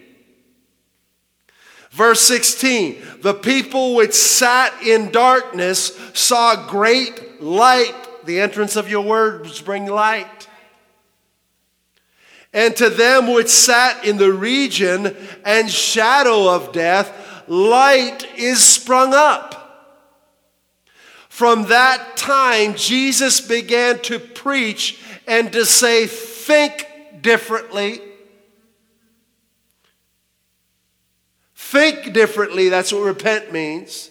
Verse 1.91 2.21
16 2.23 3.03
The 3.21 3.35
people 3.35 3.95
which 3.95 4.15
sat 4.15 4.83
in 4.83 5.11
darkness 5.11 5.99
saw 6.15 6.69
great 6.69 7.43
light. 7.43 7.95
The 8.25 8.41
entrance 8.41 8.77
of 8.77 8.89
your 8.89 9.05
words 9.05 9.61
bring 9.61 9.87
light. 9.87 10.49
And 12.55 12.77
to 12.77 12.91
them 12.91 13.33
which 13.33 13.49
sat 13.49 14.05
in 14.05 14.19
the 14.19 14.33
region 14.33 15.17
and 15.45 15.71
shadow 15.71 16.55
of 16.55 16.73
death, 16.73 17.22
light 17.49 18.27
is 18.37 18.63
sprung 18.63 19.15
up. 19.15 19.59
From 21.29 21.65
that 21.65 22.17
time, 22.17 22.75
Jesus 22.75 23.41
began 23.41 24.01
to 24.03 24.19
preach 24.19 25.01
and 25.27 25.53
to 25.53 25.65
say, 25.65 26.07
Think 26.07 26.87
differently 27.21 28.01
Think 31.73 32.13
differently, 32.13 32.69
that's 32.69 32.93
what 32.93 33.01
repent 33.01 33.51
means. 33.51 34.11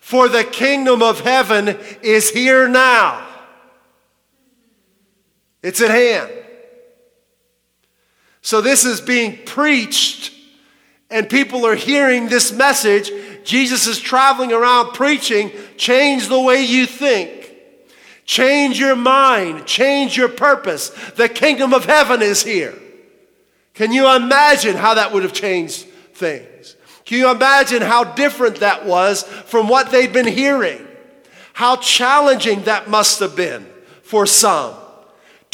For 0.00 0.26
the 0.26 0.42
kingdom 0.42 1.02
of 1.02 1.20
heaven 1.20 1.78
is 2.00 2.30
here 2.30 2.66
now. 2.66 3.26
It's 5.62 5.82
at 5.82 5.90
hand. 5.90 6.32
So 8.40 8.62
this 8.62 8.86
is 8.86 9.02
being 9.02 9.44
preached, 9.44 10.32
and 11.10 11.28
people 11.28 11.66
are 11.66 11.74
hearing 11.74 12.28
this 12.28 12.52
message. 12.52 13.10
Jesus 13.44 13.86
is 13.86 14.00
traveling 14.00 14.52
around 14.52 14.94
preaching. 14.94 15.50
Change 15.76 16.28
the 16.28 16.40
way 16.40 16.64
you 16.64 16.86
think. 16.86 17.52
Change 18.24 18.78
your 18.78 18.96
mind. 18.96 19.66
Change 19.66 20.16
your 20.16 20.28
purpose. 20.28 20.88
The 21.16 21.28
kingdom 21.28 21.74
of 21.74 21.84
heaven 21.84 22.22
is 22.22 22.42
here. 22.42 22.74
Can 23.74 23.92
you 23.92 24.14
imagine 24.14 24.76
how 24.76 24.94
that 24.94 25.12
would 25.12 25.24
have 25.24 25.32
changed 25.32 25.84
things? 26.14 26.76
Can 27.04 27.18
you 27.18 27.30
imagine 27.30 27.82
how 27.82 28.04
different 28.04 28.56
that 28.56 28.86
was 28.86 29.24
from 29.24 29.68
what 29.68 29.90
they'd 29.90 30.12
been 30.12 30.26
hearing? 30.26 30.86
How 31.52 31.76
challenging 31.76 32.62
that 32.62 32.88
must 32.88 33.20
have 33.20 33.36
been 33.36 33.66
for 34.02 34.26
some 34.26 34.74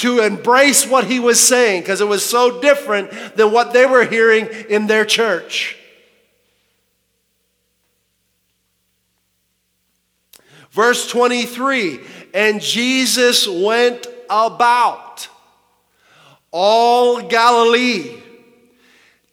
to 0.00 0.20
embrace 0.20 0.86
what 0.86 1.04
he 1.04 1.20
was 1.20 1.38
saying 1.38 1.82
because 1.82 2.00
it 2.00 2.08
was 2.08 2.24
so 2.24 2.60
different 2.62 3.10
than 3.36 3.52
what 3.52 3.74
they 3.74 3.84
were 3.84 4.04
hearing 4.04 4.46
in 4.70 4.86
their 4.86 5.04
church. 5.04 5.76
Verse 10.70 11.06
23 11.10 12.00
And 12.32 12.62
Jesus 12.62 13.46
went 13.46 14.06
about 14.30 15.28
all 16.50 17.20
Galilee, 17.20 18.22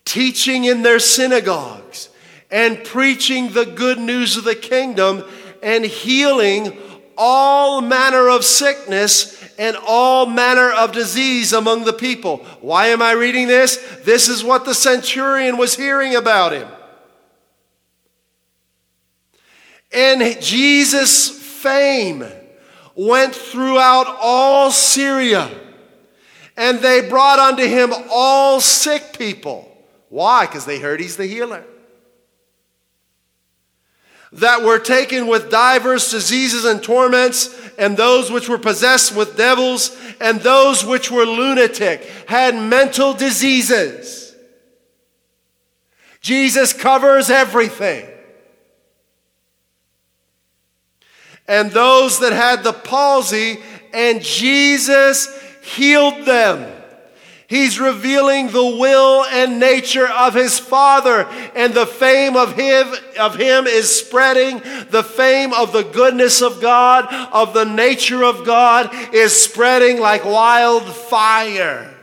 teaching 0.04 0.66
in 0.66 0.82
their 0.82 1.00
synagogues 1.00 2.10
and 2.52 2.84
preaching 2.84 3.54
the 3.54 3.66
good 3.66 4.00
news 4.00 4.36
of 4.36 4.44
the 4.44 4.56
kingdom 4.56 5.24
and 5.64 5.86
healing 5.86 6.78
all 7.18 7.80
manner 7.80 8.30
of 8.30 8.44
sickness 8.44 9.37
and 9.58 9.78
all 9.86 10.26
manner 10.26 10.72
of 10.72 10.92
disease 10.92 11.54
among 11.54 11.84
the 11.84 11.94
people. 11.94 12.38
Why 12.62 12.88
am 12.88 13.02
I 13.02 13.12
reading 13.12 13.48
this? 13.48 13.78
This 14.04 14.28
is 14.28 14.44
what 14.44 14.66
the 14.66 14.74
centurion 14.74 15.58
was 15.58 15.76
hearing 15.76 16.16
about 16.16 16.52
him. 16.52 16.68
And 19.92 20.42
Jesus' 20.42 21.30
fame 21.30 22.26
went 22.96 23.34
throughout 23.34 24.08
all 24.20 24.72
Syria, 24.72 25.50
and 26.56 26.80
they 26.80 27.08
brought 27.08 27.40
unto 27.40 27.64
him 27.64 27.94
all 28.12 28.60
sick 28.60 29.18
people. 29.18 29.72
Why? 30.10 30.46
Because 30.46 30.66
they 30.66 30.80
heard 30.80 31.00
he's 31.00 31.18
the 31.18 31.28
healer 31.28 31.64
that 34.34 34.64
were 34.64 34.80
taken 34.80 35.28
with 35.28 35.50
divers 35.50 36.12
diseases 36.12 36.66
and 36.66 36.84
torments, 36.84 37.56
and 37.78 37.96
those 37.96 38.32
which 38.32 38.50
were 38.50 38.58
possessed 38.58 39.16
with 39.16 39.38
devils, 39.38 39.96
and 40.20 40.42
those 40.42 40.84
which 40.84 41.10
were 41.10 41.26
lunatic, 41.26 42.04
had 42.28 42.56
mental 42.56 43.14
diseases. 43.14 44.36
Jesus 46.22 46.74
covers 46.74 47.30
everything. 47.30 48.06
And 51.48 51.72
those 51.72 52.20
that 52.20 52.34
had 52.34 52.64
the 52.64 52.74
palsy, 52.74 53.60
and 53.94 54.22
Jesus 54.22 55.28
healed 55.62 56.26
them. 56.26 56.77
He's 57.48 57.80
revealing 57.80 58.52
the 58.52 58.76
will 58.78 59.24
and 59.24 59.58
nature 59.58 60.08
of 60.08 60.34
his 60.34 60.60
Father, 60.60 61.26
and 61.56 61.74
the 61.74 61.86
fame 61.86 62.36
of 62.36 62.54
him, 62.54 62.94
of 63.18 63.36
him 63.36 63.68
is 63.68 63.90
spreading. 63.94 64.62
The 64.90 65.04
fame 65.04 65.54
of 65.54 65.72
the 65.72 65.84
goodness 65.84 66.42
of 66.42 66.62
God, 66.62 67.08
of 67.32 67.54
the 67.54 67.64
nature 67.64 68.26
of 68.26 68.46
God, 68.46 68.94
is 69.14 69.42
spreading 69.42 70.02
like 70.02 70.26
wildfire. 70.26 71.97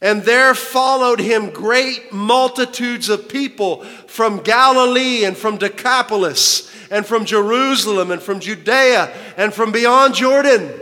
And 0.00 0.22
there 0.22 0.54
followed 0.54 1.20
him 1.20 1.50
great 1.50 2.12
multitudes 2.12 3.08
of 3.08 3.28
people 3.28 3.84
from 4.06 4.42
Galilee 4.42 5.24
and 5.24 5.36
from 5.36 5.58
Decapolis 5.58 6.70
and 6.90 7.04
from 7.04 7.26
Jerusalem 7.26 8.10
and 8.10 8.22
from 8.22 8.40
Judea 8.40 9.12
and 9.36 9.52
from 9.52 9.72
beyond 9.72 10.14
Jordan. 10.14 10.72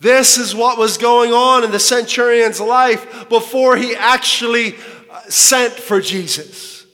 This 0.00 0.38
is 0.38 0.54
what 0.54 0.78
was 0.78 0.98
going 0.98 1.32
on 1.32 1.64
in 1.64 1.70
the 1.70 1.80
centurion's 1.80 2.60
life 2.60 3.28
before 3.28 3.76
he 3.76 3.94
actually 3.94 4.74
uh, 5.10 5.20
sent 5.28 5.72
for 5.72 6.00
Jesus. 6.00 6.84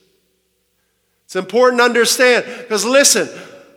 It's 1.25 1.35
important 1.35 1.79
to 1.79 1.85
understand 1.85 2.45
because 2.59 2.85
listen, 2.85 3.27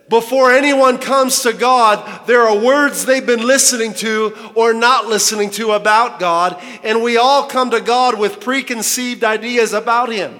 before 0.09 0.53
anyone 0.53 0.97
comes 0.97 1.41
to 1.41 1.53
God, 1.53 2.25
there 2.27 2.43
are 2.47 2.57
words 2.57 3.05
they've 3.05 3.25
been 3.25 3.45
listening 3.45 3.93
to 3.95 4.35
or 4.55 4.73
not 4.73 5.07
listening 5.07 5.49
to 5.51 5.71
about 5.71 6.19
God, 6.19 6.61
and 6.83 7.03
we 7.03 7.17
all 7.17 7.47
come 7.47 7.71
to 7.71 7.81
God 7.81 8.17
with 8.17 8.39
preconceived 8.39 9.23
ideas 9.23 9.73
about 9.73 10.09
Him. 10.11 10.39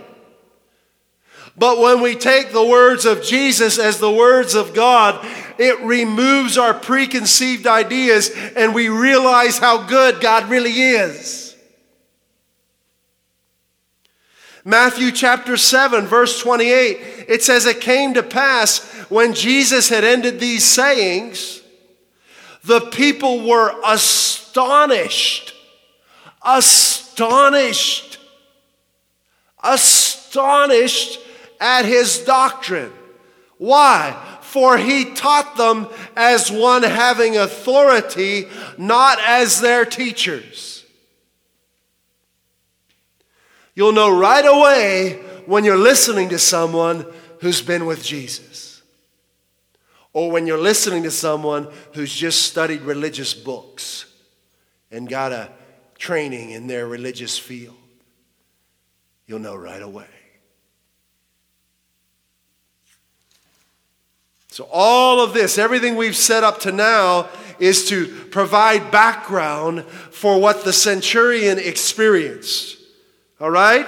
But 1.58 1.80
when 1.80 2.02
we 2.02 2.16
take 2.16 2.52
the 2.52 2.66
words 2.66 3.06
of 3.06 3.24
Jesus 3.24 3.80
as 3.80 4.00
the 4.00 4.12
words 4.12 4.54
of 4.54 4.76
God, 4.76 5.26
it 5.58 5.80
removes 5.82 6.58
our 6.58 6.74
preconceived 6.74 7.66
ideas 7.66 8.30
and 8.56 8.76
we 8.76 8.90
realize 8.90 9.58
how 9.58 9.88
good 9.88 10.22
God 10.22 10.50
really 10.50 10.72
is. 10.72 11.47
Matthew 14.68 15.14
chapter 15.14 15.56
7, 15.56 16.08
verse 16.08 16.42
28, 16.42 17.26
it 17.30 17.42
says, 17.42 17.66
It 17.66 17.80
came 17.80 18.16
to 18.16 18.22
pass 18.22 18.80
when 19.08 19.34
Jesus 19.34 19.88
had 19.88 20.04
ended 20.04 20.42
these 20.42 20.66
sayings, 20.66 21.62
the 22.66 22.82
people 22.82 23.48
were 23.48 23.74
astonished. 23.86 25.54
Astonished. 26.46 28.20
Astonished 29.64 31.22
at 31.62 31.86
his 31.86 32.26
doctrine. 32.26 32.92
Why? 33.58 34.22
For 34.42 34.78
he 34.78 35.14
taught 35.14 35.56
them 35.56 35.88
as 36.18 36.52
one 36.52 36.84
having 36.84 37.38
authority, 37.38 38.50
not 38.78 39.18
as 39.26 39.62
their 39.62 39.86
teachers. 39.86 40.77
You'll 43.78 43.92
know 43.92 44.10
right 44.10 44.44
away 44.44 45.22
when 45.46 45.64
you're 45.64 45.78
listening 45.78 46.30
to 46.30 46.40
someone 46.40 47.06
who's 47.42 47.62
been 47.62 47.86
with 47.86 48.04
Jesus. 48.04 48.82
Or 50.14 50.32
when 50.32 50.48
you're 50.48 50.58
listening 50.58 51.04
to 51.04 51.12
someone 51.12 51.68
who's 51.94 52.12
just 52.12 52.42
studied 52.42 52.82
religious 52.82 53.36
books 53.36 54.12
and 54.90 55.08
got 55.08 55.32
a 55.32 55.52
training 56.00 56.50
in 56.50 56.66
their 56.66 56.88
religious 56.88 57.38
field. 57.38 57.76
You'll 59.28 59.38
know 59.38 59.56
right 59.56 59.84
away. 59.84 60.08
So, 64.48 64.68
all 64.72 65.22
of 65.22 65.36
this, 65.36 65.60
everything 65.60 65.98
we've 65.98 66.16
set 66.16 66.44
up 66.44 66.62
to 66.62 66.72
now, 66.72 67.30
is 67.60 67.88
to 67.90 68.08
provide 68.32 68.90
background 68.90 69.86
for 69.86 70.42
what 70.42 70.64
the 70.64 70.74
centurion 70.74 71.60
experienced. 71.60 72.77
All 73.40 73.52
right? 73.52 73.88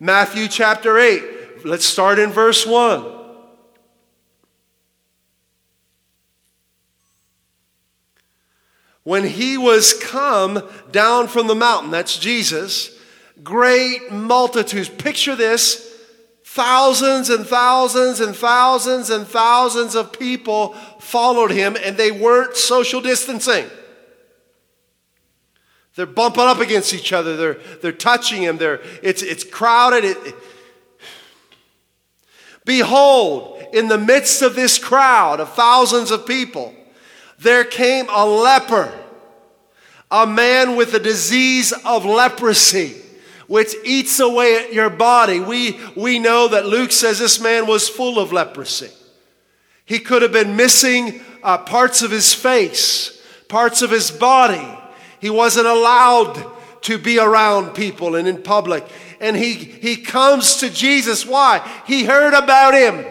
Matthew 0.00 0.48
chapter 0.48 0.98
8. 0.98 1.64
Let's 1.64 1.84
start 1.84 2.18
in 2.18 2.30
verse 2.30 2.66
1. 2.66 3.14
When 9.02 9.24
he 9.24 9.56
was 9.56 9.94
come 9.94 10.68
down 10.90 11.28
from 11.28 11.46
the 11.46 11.54
mountain, 11.54 11.90
that's 11.90 12.18
Jesus, 12.18 12.98
great 13.42 14.10
multitudes. 14.10 14.88
Picture 14.88 15.36
this 15.36 15.86
thousands 16.42 17.28
and 17.28 17.46
thousands 17.46 18.18
and 18.20 18.34
thousands 18.34 19.10
and 19.10 19.26
thousands 19.26 19.94
of 19.94 20.12
people 20.12 20.72
followed 20.98 21.50
him, 21.50 21.76
and 21.84 21.96
they 21.96 22.10
weren't 22.10 22.56
social 22.56 23.00
distancing. 23.00 23.66
They're 25.96 26.06
bumping 26.06 26.44
up 26.44 26.60
against 26.60 26.94
each 26.94 27.12
other. 27.12 27.36
They're, 27.36 27.58
they're 27.80 27.92
touching 27.92 28.42
him. 28.42 28.58
They're, 28.58 28.80
it's, 29.02 29.22
it's 29.22 29.44
crowded. 29.44 30.04
It, 30.04 30.34
Behold, 32.66 33.62
in 33.72 33.88
the 33.88 33.96
midst 33.96 34.42
of 34.42 34.56
this 34.56 34.76
crowd 34.76 35.40
of 35.40 35.54
thousands 35.54 36.10
of 36.10 36.26
people, 36.26 36.74
there 37.38 37.64
came 37.64 38.06
a 38.10 38.26
leper, 38.26 38.92
a 40.10 40.26
man 40.26 40.76
with 40.76 40.92
a 40.92 40.98
disease 40.98 41.72
of 41.84 42.04
leprosy, 42.04 43.00
which 43.46 43.74
eats 43.84 44.18
away 44.18 44.56
at 44.56 44.72
your 44.72 44.90
body. 44.90 45.38
We, 45.38 45.78
we 45.96 46.18
know 46.18 46.48
that 46.48 46.66
Luke 46.66 46.90
says 46.90 47.20
this 47.20 47.40
man 47.40 47.68
was 47.68 47.88
full 47.88 48.18
of 48.18 48.32
leprosy. 48.32 48.90
He 49.84 50.00
could 50.00 50.22
have 50.22 50.32
been 50.32 50.56
missing 50.56 51.20
uh, 51.44 51.58
parts 51.58 52.02
of 52.02 52.10
his 52.10 52.34
face, 52.34 53.22
parts 53.48 53.80
of 53.80 53.92
his 53.92 54.10
body. 54.10 54.76
He 55.26 55.30
wasn't 55.30 55.66
allowed 55.66 56.52
to 56.82 56.98
be 56.98 57.18
around 57.18 57.74
people 57.74 58.14
and 58.14 58.28
in 58.28 58.44
public. 58.44 58.86
And 59.20 59.36
he, 59.36 59.54
he 59.54 59.96
comes 59.96 60.58
to 60.58 60.70
Jesus. 60.70 61.26
Why? 61.26 61.68
He 61.84 62.04
heard 62.04 62.32
about 62.32 62.74
him. 62.74 63.04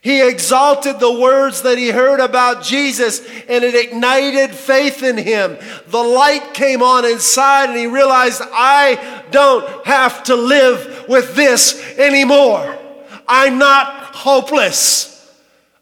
He 0.00 0.22
exalted 0.22 1.00
the 1.00 1.12
words 1.12 1.62
that 1.62 1.78
he 1.78 1.90
heard 1.90 2.20
about 2.20 2.62
Jesus 2.62 3.26
and 3.48 3.64
it 3.64 3.74
ignited 3.74 4.52
faith 4.52 5.02
in 5.02 5.16
him. 5.16 5.58
The 5.88 5.98
light 5.98 6.54
came 6.54 6.80
on 6.80 7.04
inside 7.04 7.70
and 7.70 7.76
he 7.76 7.88
realized, 7.88 8.40
I 8.40 9.24
don't 9.32 9.84
have 9.84 10.22
to 10.24 10.36
live 10.36 11.06
with 11.08 11.34
this 11.34 11.98
anymore. 11.98 12.78
I'm 13.26 13.58
not 13.58 14.14
hopeless. 14.14 15.13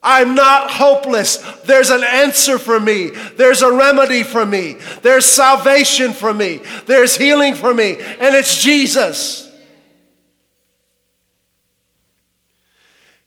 I'm 0.03 0.34
not 0.34 0.70
hopeless. 0.70 1.36
There's 1.62 1.90
an 1.90 2.03
answer 2.03 2.59
for 2.59 2.80
me. 2.80 3.11
There's 3.36 3.62
a 3.62 3.72
remedy 3.72 4.24
for 4.24 4.44
me. 4.44 4.78
There's 5.03 5.24
salvation 5.24 6.12
for 6.12 6.34
me. 6.34 6.61
There's 6.86 7.16
healing 7.16 7.55
for 7.55 7.72
me. 7.72 7.92
And 7.92 8.34
it's 8.34 8.61
Jesus. 8.61 9.48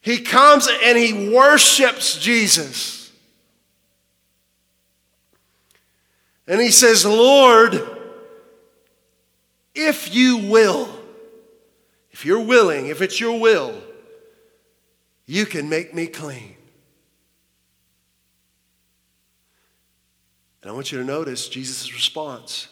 He 0.02 0.20
comes 0.20 0.68
and 0.84 0.98
he 0.98 1.30
worships 1.34 2.20
Jesus. 2.20 3.12
And 6.48 6.62
he 6.62 6.72
says, 6.72 7.06
Lord, 7.06 7.82
if 9.74 10.14
you 10.14 10.38
will, 10.38 10.90
if 12.12 12.26
you're 12.26 12.42
willing, 12.42 12.88
if 12.88 13.02
it's 13.02 13.20
your 13.20 13.40
will, 13.40 13.82
you 15.26 15.46
can 15.46 15.70
make 15.70 15.94
me 15.94 16.08
clean. 16.08 16.55
And 20.66 20.72
I 20.72 20.74
want 20.74 20.92
you 20.92 20.98
to 20.98 21.04
notice 21.04 21.48
Jesus' 21.48 21.94
response. 21.94 22.70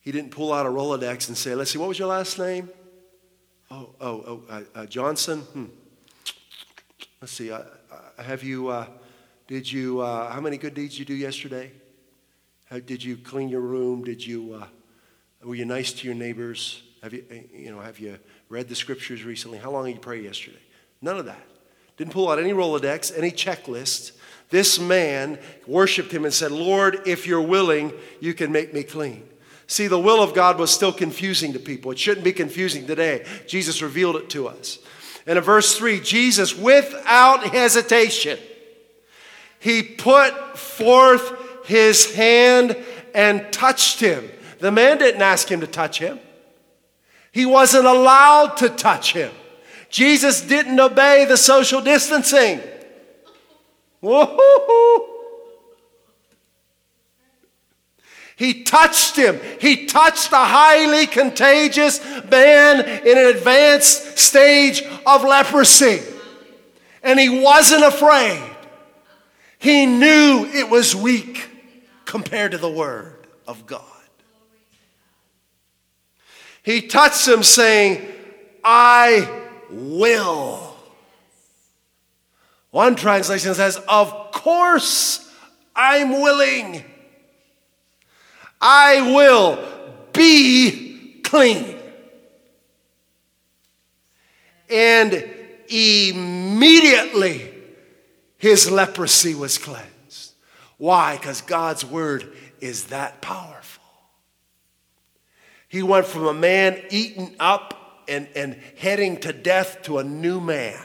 He 0.00 0.10
didn't 0.10 0.30
pull 0.30 0.54
out 0.54 0.64
a 0.64 0.70
Rolodex 0.70 1.28
and 1.28 1.36
say, 1.36 1.54
Let's 1.54 1.70
see, 1.70 1.76
what 1.76 1.88
was 1.88 1.98
your 1.98 2.08
last 2.08 2.38
name? 2.38 2.70
Oh, 3.70 3.90
oh, 4.00 4.24
oh, 4.26 4.42
uh, 4.48 4.62
uh, 4.74 4.86
Johnson? 4.86 5.40
Hmm. 5.40 5.66
Let's 7.20 7.34
see, 7.34 7.52
uh, 7.52 7.58
uh 7.58 8.22
have 8.22 8.42
you, 8.42 8.68
uh, 8.68 8.86
did 9.48 9.70
you, 9.70 10.00
uh, 10.00 10.32
how 10.32 10.40
many 10.40 10.56
good 10.56 10.72
deeds 10.72 10.98
you 10.98 11.04
do 11.04 11.12
yesterday? 11.12 11.72
How, 12.70 12.78
did 12.78 13.04
you 13.04 13.18
clean 13.18 13.50
your 13.50 13.60
room? 13.60 14.02
Did 14.02 14.26
you, 14.26 14.62
were 15.44 15.54
you 15.54 15.66
nice 15.66 15.92
to 15.92 16.06
your 16.06 16.16
neighbors? 16.16 16.82
Have 17.02 17.12
you, 17.12 17.22
you 17.54 17.70
know, 17.70 17.80
have 17.80 18.00
you 18.00 18.18
read 18.48 18.66
the 18.66 18.74
scriptures 18.74 19.24
recently? 19.24 19.58
How 19.58 19.72
long 19.72 19.84
did 19.84 19.96
you 19.96 20.00
pray 20.00 20.22
yesterday? 20.22 20.62
None 21.02 21.18
of 21.18 21.26
that. 21.26 21.46
Didn't 21.98 22.14
pull 22.14 22.30
out 22.30 22.38
any 22.38 22.54
Rolodex, 22.54 23.12
any 23.14 23.30
checklist. 23.30 24.12
This 24.50 24.80
man 24.80 25.38
worshiped 25.66 26.12
him 26.12 26.24
and 26.24 26.34
said, 26.34 26.50
Lord, 26.50 27.06
if 27.06 27.26
you're 27.26 27.40
willing, 27.40 27.92
you 28.18 28.34
can 28.34 28.50
make 28.52 28.74
me 28.74 28.82
clean. 28.82 29.22
See, 29.68 29.86
the 29.86 30.00
will 30.00 30.20
of 30.20 30.34
God 30.34 30.58
was 30.58 30.72
still 30.72 30.92
confusing 30.92 31.52
to 31.52 31.60
people. 31.60 31.92
It 31.92 31.98
shouldn't 31.98 32.24
be 32.24 32.32
confusing 32.32 32.86
today. 32.86 33.24
Jesus 33.46 33.80
revealed 33.80 34.16
it 34.16 34.28
to 34.30 34.48
us. 34.48 34.80
And 35.26 35.38
in 35.38 35.44
verse 35.44 35.78
3, 35.78 36.00
Jesus, 36.00 36.56
without 36.56 37.44
hesitation, 37.44 38.38
he 39.60 39.82
put 39.82 40.58
forth 40.58 41.32
his 41.66 42.12
hand 42.14 42.76
and 43.14 43.52
touched 43.52 44.00
him. 44.00 44.28
The 44.58 44.72
man 44.72 44.98
didn't 44.98 45.22
ask 45.22 45.48
him 45.48 45.60
to 45.60 45.68
touch 45.68 46.00
him, 46.00 46.18
he 47.30 47.46
wasn't 47.46 47.86
allowed 47.86 48.56
to 48.56 48.70
touch 48.70 49.12
him. 49.12 49.30
Jesus 49.88 50.40
didn't 50.40 50.78
obey 50.80 51.26
the 51.26 51.36
social 51.36 51.80
distancing. 51.80 52.60
Woo-hoo-hoo. 54.00 55.06
He 58.36 58.62
touched 58.64 59.16
him. 59.16 59.38
He 59.60 59.84
touched 59.84 60.32
a 60.32 60.36
highly 60.36 61.06
contagious 61.06 62.02
man 62.30 62.80
in 63.06 63.18
an 63.18 63.26
advanced 63.36 64.18
stage 64.18 64.82
of 65.06 65.24
leprosy. 65.24 66.00
And 67.02 67.20
he 67.20 67.28
wasn't 67.28 67.84
afraid. 67.84 68.42
He 69.58 69.84
knew 69.84 70.48
it 70.54 70.70
was 70.70 70.96
weak 70.96 71.50
compared 72.06 72.52
to 72.52 72.58
the 72.58 72.70
Word 72.70 73.26
of 73.46 73.66
God. 73.66 73.84
He 76.62 76.80
touched 76.80 77.28
him, 77.28 77.42
saying, 77.42 78.06
I 78.64 79.28
will. 79.70 80.69
One 82.70 82.94
translation 82.94 83.54
says, 83.54 83.80
Of 83.88 84.30
course 84.32 85.32
I'm 85.74 86.20
willing. 86.20 86.84
I 88.60 89.12
will 89.12 89.58
be 90.12 91.20
clean. 91.24 91.76
And 94.68 95.28
immediately 95.68 97.50
his 98.36 98.70
leprosy 98.70 99.34
was 99.34 99.58
cleansed. 99.58 100.34
Why? 100.78 101.16
Because 101.16 101.42
God's 101.42 101.84
word 101.84 102.32
is 102.60 102.84
that 102.86 103.20
powerful. 103.20 103.84
He 105.68 105.82
went 105.82 106.06
from 106.06 106.26
a 106.26 106.34
man 106.34 106.80
eaten 106.90 107.34
up 107.38 108.02
and, 108.08 108.28
and 108.34 108.58
heading 108.76 109.18
to 109.18 109.32
death 109.32 109.82
to 109.82 109.98
a 109.98 110.04
new 110.04 110.40
man, 110.40 110.80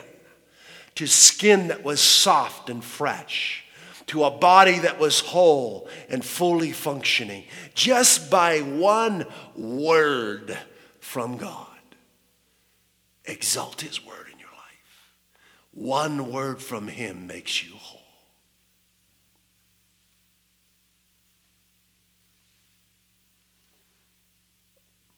to 0.96 1.08
skin 1.08 1.68
that 1.68 1.84
was 1.84 2.00
soft 2.00 2.70
and 2.70 2.84
fresh, 2.84 3.64
to 4.08 4.24
a 4.24 4.32
body 4.32 4.80
that 4.80 5.00
was 5.00 5.20
whole 5.20 5.90
and 6.10 6.24
fully 6.24 6.72
functioning, 6.72 7.44
just 7.74 8.30
by 8.30 8.60
one 8.60 9.26
word 9.56 10.58
from 11.00 11.38
God. 11.38 11.68
Exalt 13.26 13.82
His 13.82 14.06
word 14.06 14.28
in 14.32 14.40
your 14.40 14.50
life. 14.50 15.14
One 15.72 16.32
word 16.32 16.62
from 16.62 16.88
Him 16.88 17.28
makes 17.28 17.64
you 17.64 17.76
whole. 17.76 18.02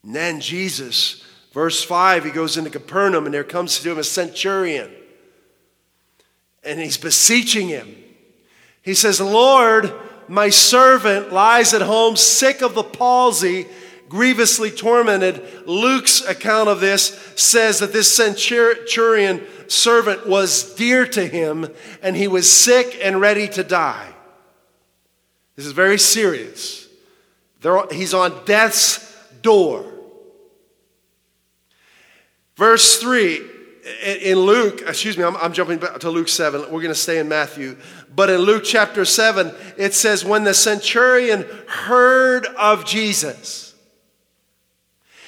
And 0.03 0.15
then 0.15 0.39
Jesus 0.39 1.23
Verse 1.57 1.83
5, 1.83 2.23
he 2.23 2.29
goes 2.29 2.55
into 2.55 2.69
Capernaum, 2.69 3.25
and 3.25 3.33
there 3.33 3.43
comes 3.43 3.79
to 3.79 3.91
him 3.91 3.97
a 3.97 4.03
centurion. 4.03 4.91
And 6.67 6.79
he's 6.81 6.97
beseeching 6.97 7.69
him. 7.69 7.95
He 8.81 8.93
says, 8.93 9.21
Lord, 9.21 9.93
my 10.27 10.49
servant 10.49 11.31
lies 11.31 11.73
at 11.73 11.81
home 11.81 12.17
sick 12.17 12.61
of 12.61 12.75
the 12.75 12.83
palsy, 12.83 13.67
grievously 14.09 14.71
tormented. 14.71 15.41
Luke's 15.65 16.21
account 16.21 16.67
of 16.67 16.81
this 16.81 17.17
says 17.37 17.79
that 17.79 17.93
this 17.93 18.13
centurion 18.13 19.45
servant 19.67 20.27
was 20.27 20.75
dear 20.75 21.05
to 21.07 21.25
him, 21.25 21.67
and 22.01 22.15
he 22.17 22.27
was 22.27 22.51
sick 22.51 22.99
and 23.01 23.21
ready 23.21 23.47
to 23.47 23.63
die. 23.63 24.13
This 25.55 25.65
is 25.65 25.71
very 25.71 25.97
serious. 25.97 26.87
he's 27.91 28.13
on 28.13 28.45
death's 28.45 29.15
door. 29.41 29.85
Verse 32.57 32.99
3 32.99 33.56
in 34.03 34.39
Luke, 34.39 34.81
excuse 34.85 35.17
me, 35.17 35.23
I'm, 35.23 35.35
I'm, 35.37 35.53
jumping 35.53 35.79
back 35.79 35.99
to 35.99 36.09
Luke 36.09 36.27
7. 36.27 36.61
We're 36.63 36.81
going 36.81 36.87
to 36.87 36.95
stay 36.95 37.19
in 37.19 37.27
Matthew. 37.27 37.77
But 38.13 38.29
in 38.29 38.41
Luke 38.41 38.63
chapter 38.65 39.05
7, 39.05 39.53
it 39.77 39.93
says, 39.93 40.25
When 40.25 40.43
the 40.43 40.53
centurion 40.53 41.45
heard 41.67 42.45
of 42.57 42.85
Jesus, 42.85 43.75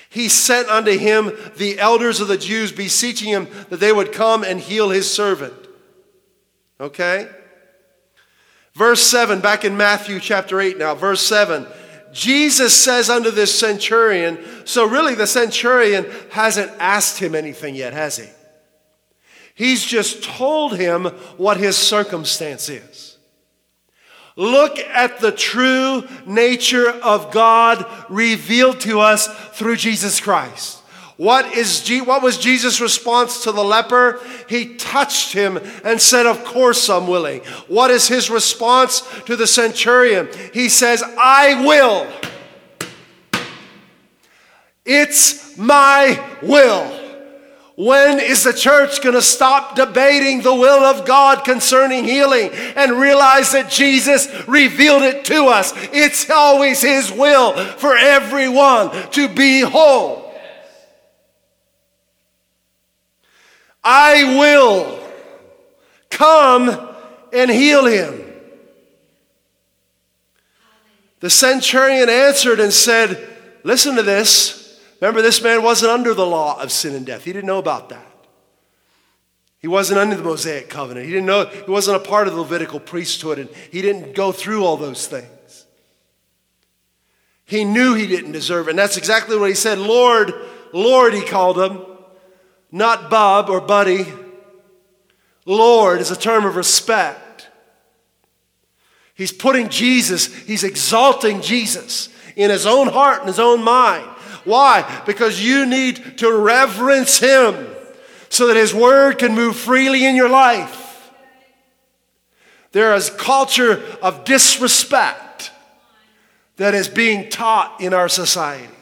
he 0.09 0.27
sent 0.27 0.67
unto 0.67 0.97
him 0.97 1.31
the 1.57 1.79
elders 1.79 2.19
of 2.19 2.27
the 2.27 2.37
Jews, 2.37 2.71
beseeching 2.71 3.29
him 3.29 3.47
that 3.69 3.79
they 3.79 3.91
would 3.91 4.11
come 4.11 4.43
and 4.43 4.59
heal 4.59 4.89
his 4.89 5.11
servant. 5.11 5.53
Okay? 6.79 7.29
Verse 8.73 9.03
7, 9.03 9.39
back 9.39 9.65
in 9.65 9.77
Matthew 9.77 10.19
chapter 10.19 10.59
8 10.59 10.77
now, 10.77 10.95
verse 10.95 11.21
7. 11.21 11.67
Jesus 12.11 12.73
says 12.73 13.09
unto 13.09 13.29
this 13.29 13.57
centurion, 13.57 14.39
so 14.65 14.87
really 14.87 15.13
the 15.13 15.27
centurion 15.27 16.07
hasn't 16.31 16.71
asked 16.79 17.19
him 17.19 17.35
anything 17.35 17.75
yet, 17.75 17.93
has 17.93 18.17
he? 18.17 18.27
He's 19.59 19.83
just 19.83 20.23
told 20.23 20.77
him 20.77 21.07
what 21.35 21.57
his 21.57 21.75
circumstance 21.75 22.69
is. 22.69 23.17
Look 24.37 24.79
at 24.79 25.19
the 25.19 25.33
true 25.33 26.07
nature 26.25 26.89
of 26.89 27.29
God 27.31 27.85
revealed 28.07 28.79
to 28.79 29.01
us 29.01 29.27
through 29.57 29.75
Jesus 29.75 30.21
Christ. 30.21 30.77
What, 31.17 31.57
is 31.57 31.85
what 32.05 32.23
was 32.23 32.37
Jesus' 32.37 32.79
response 32.79 33.43
to 33.43 33.51
the 33.51 33.61
leper? 33.61 34.21
He 34.47 34.75
touched 34.75 35.33
him 35.33 35.59
and 35.83 36.01
said, 36.01 36.25
Of 36.25 36.45
course 36.45 36.89
I'm 36.89 37.07
willing. 37.07 37.41
What 37.67 37.91
is 37.91 38.07
his 38.07 38.29
response 38.29 39.01
to 39.25 39.35
the 39.35 39.45
centurion? 39.45 40.29
He 40.53 40.69
says, 40.69 41.03
I 41.19 41.65
will. 41.65 42.07
It's 44.85 45.57
my 45.57 46.17
will. 46.41 46.98
When 47.79 48.19
is 48.19 48.43
the 48.43 48.51
church 48.51 49.01
going 49.01 49.15
to 49.15 49.21
stop 49.21 49.77
debating 49.77 50.41
the 50.41 50.53
will 50.53 50.83
of 50.83 51.05
God 51.05 51.45
concerning 51.45 52.03
healing 52.03 52.49
and 52.75 52.91
realize 52.91 53.53
that 53.53 53.69
Jesus 53.69 54.27
revealed 54.49 55.03
it 55.03 55.23
to 55.23 55.45
us? 55.45 55.71
It's 55.93 56.29
always 56.29 56.81
His 56.81 57.09
will 57.09 57.53
for 57.53 57.95
everyone 57.95 58.91
to 59.11 59.29
be 59.29 59.61
whole. 59.61 60.29
I 63.81 64.37
will 64.37 64.99
come 66.09 66.89
and 67.31 67.49
heal 67.49 67.85
him. 67.85 68.25
The 71.21 71.29
centurion 71.29 72.09
answered 72.09 72.59
and 72.59 72.73
said, 72.73 73.25
Listen 73.63 73.95
to 73.95 74.03
this. 74.03 74.58
Remember, 74.99 75.21
this 75.21 75.41
man 75.41 75.63
wasn't 75.63 75.91
under 75.91 76.13
the 76.13 76.25
law 76.25 76.61
of 76.61 76.71
sin 76.71 76.95
and 76.95 77.05
death. 77.05 77.23
He 77.23 77.33
didn't 77.33 77.47
know 77.47 77.59
about 77.59 77.89
that. 77.89 78.05
He 79.59 79.67
wasn't 79.67 79.99
under 79.99 80.15
the 80.15 80.23
Mosaic 80.23 80.69
covenant. 80.69 81.05
He 81.05 81.11
didn't 81.11 81.25
know, 81.25 81.45
he 81.45 81.71
wasn't 81.71 81.97
a 81.97 82.07
part 82.07 82.27
of 82.27 82.33
the 82.33 82.41
Levitical 82.41 82.79
priesthood, 82.79 83.39
and 83.39 83.49
he 83.71 83.81
didn't 83.81 84.15
go 84.15 84.31
through 84.31 84.63
all 84.65 84.77
those 84.77 85.07
things. 85.07 85.65
He 87.45 87.65
knew 87.65 87.93
he 87.93 88.07
didn't 88.07 88.31
deserve 88.31 88.67
it. 88.67 88.71
And 88.71 88.79
that's 88.79 88.97
exactly 88.97 89.37
what 89.37 89.49
he 89.49 89.55
said. 89.55 89.79
Lord, 89.79 90.33
Lord, 90.71 91.13
he 91.13 91.21
called 91.21 91.59
him. 91.59 91.81
Not 92.71 93.09
Bob 93.09 93.49
or 93.49 93.59
Buddy, 93.59 94.05
Lord 95.45 95.99
is 95.99 96.11
a 96.11 96.15
term 96.15 96.45
of 96.45 96.55
respect. 96.55 97.49
He's 99.15 99.31
putting 99.31 99.69
Jesus, 99.69 100.33
he's 100.43 100.63
exalting 100.63 101.41
Jesus 101.41 102.09
in 102.35 102.51
his 102.51 102.67
own 102.67 102.87
heart 102.87 103.19
and 103.19 103.27
his 103.27 103.39
own 103.39 103.63
mind. 103.63 104.07
Why? 104.45 105.03
Because 105.05 105.41
you 105.41 105.65
need 105.65 106.17
to 106.19 106.31
reverence 106.31 107.19
him 107.19 107.67
so 108.29 108.47
that 108.47 108.55
his 108.55 108.73
word 108.73 109.17
can 109.17 109.33
move 109.33 109.55
freely 109.55 110.05
in 110.05 110.15
your 110.15 110.29
life. 110.29 111.11
There 112.71 112.93
is 112.93 113.09
culture 113.09 113.81
of 114.01 114.25
disrespect 114.25 115.51
that 116.57 116.75
is 116.75 116.87
being 116.87 117.29
taught 117.29 117.81
in 117.81 117.93
our 117.93 118.09
society. 118.09 118.73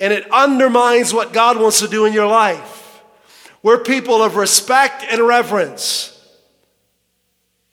And 0.00 0.12
it 0.12 0.30
undermines 0.32 1.14
what 1.14 1.32
God 1.32 1.60
wants 1.60 1.78
to 1.80 1.88
do 1.88 2.04
in 2.04 2.12
your 2.12 2.26
life. 2.26 3.02
We're 3.62 3.78
people 3.78 4.22
of 4.22 4.36
respect 4.36 5.04
and 5.08 5.22
reverence, 5.22 6.10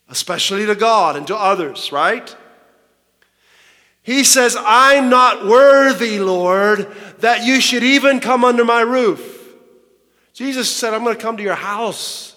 especially 0.07 0.65
to 0.67 0.75
God 0.75 1.15
and 1.15 1.25
to 1.27 1.35
others, 1.35 1.91
right? 1.91 2.35
He 4.03 4.23
says, 4.23 4.57
I'm 4.59 5.09
not 5.09 5.45
worthy, 5.45 6.19
Lord, 6.19 6.87
that 7.19 7.45
you 7.45 7.61
should 7.61 7.83
even 7.83 8.19
come 8.19 8.43
under 8.43 8.65
my 8.65 8.81
roof. 8.81 9.53
Jesus 10.33 10.69
said, 10.69 10.93
I'm 10.93 11.03
going 11.03 11.15
to 11.15 11.21
come 11.21 11.37
to 11.37 11.43
your 11.43 11.55
house. 11.55 12.35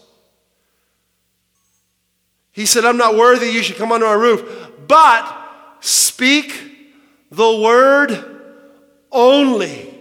He 2.52 2.66
said, 2.66 2.84
I'm 2.84 2.98
not 2.98 3.16
worthy 3.16 3.46
you 3.46 3.62
should 3.62 3.76
come 3.76 3.92
under 3.92 4.06
my 4.06 4.12
roof, 4.12 4.70
but 4.86 5.48
speak 5.80 6.54
the 7.30 7.60
word 7.60 8.42
only. 9.10 9.92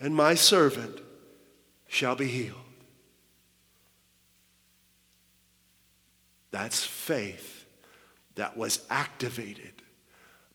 And 0.00 0.14
my 0.14 0.34
servant 0.34 1.00
shall 1.86 2.16
be 2.16 2.26
healed. 2.26 2.61
That's 6.52 6.84
faith 6.84 7.64
that 8.36 8.56
was 8.56 8.86
activated 8.88 9.72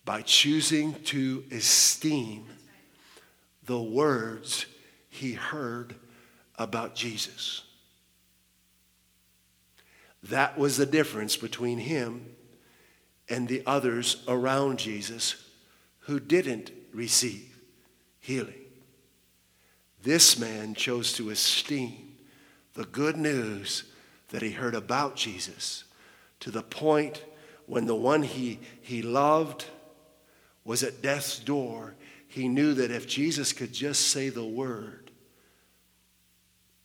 by 0.04 0.22
choosing 0.22 0.94
to 1.04 1.44
esteem 1.50 2.46
the 3.64 3.80
words 3.80 4.64
he 5.10 5.34
heard 5.34 5.94
about 6.56 6.94
Jesus. 6.94 7.62
That 10.22 10.56
was 10.56 10.76
the 10.76 10.86
difference 10.86 11.36
between 11.36 11.78
him 11.78 12.34
and 13.28 13.46
the 13.46 13.62
others 13.66 14.24
around 14.26 14.78
Jesus 14.78 15.44
who 16.00 16.18
didn't 16.18 16.70
receive 16.92 17.58
healing. 18.18 18.54
This 20.02 20.38
man 20.38 20.74
chose 20.74 21.12
to 21.14 21.30
esteem 21.30 22.16
the 22.74 22.84
good 22.84 23.16
news 23.16 23.84
that 24.30 24.42
he 24.42 24.52
heard 24.52 24.74
about 24.74 25.16
Jesus 25.16 25.84
to 26.40 26.50
the 26.50 26.62
point 26.62 27.24
when 27.66 27.86
the 27.86 27.94
one 27.94 28.22
he, 28.22 28.60
he 28.80 29.02
loved 29.02 29.66
was 30.64 30.82
at 30.82 31.02
death's 31.02 31.38
door. 31.38 31.94
He 32.28 32.48
knew 32.48 32.74
that 32.74 32.90
if 32.90 33.06
Jesus 33.06 33.52
could 33.52 33.72
just 33.72 34.08
say 34.08 34.28
the 34.28 34.44
word, 34.44 35.10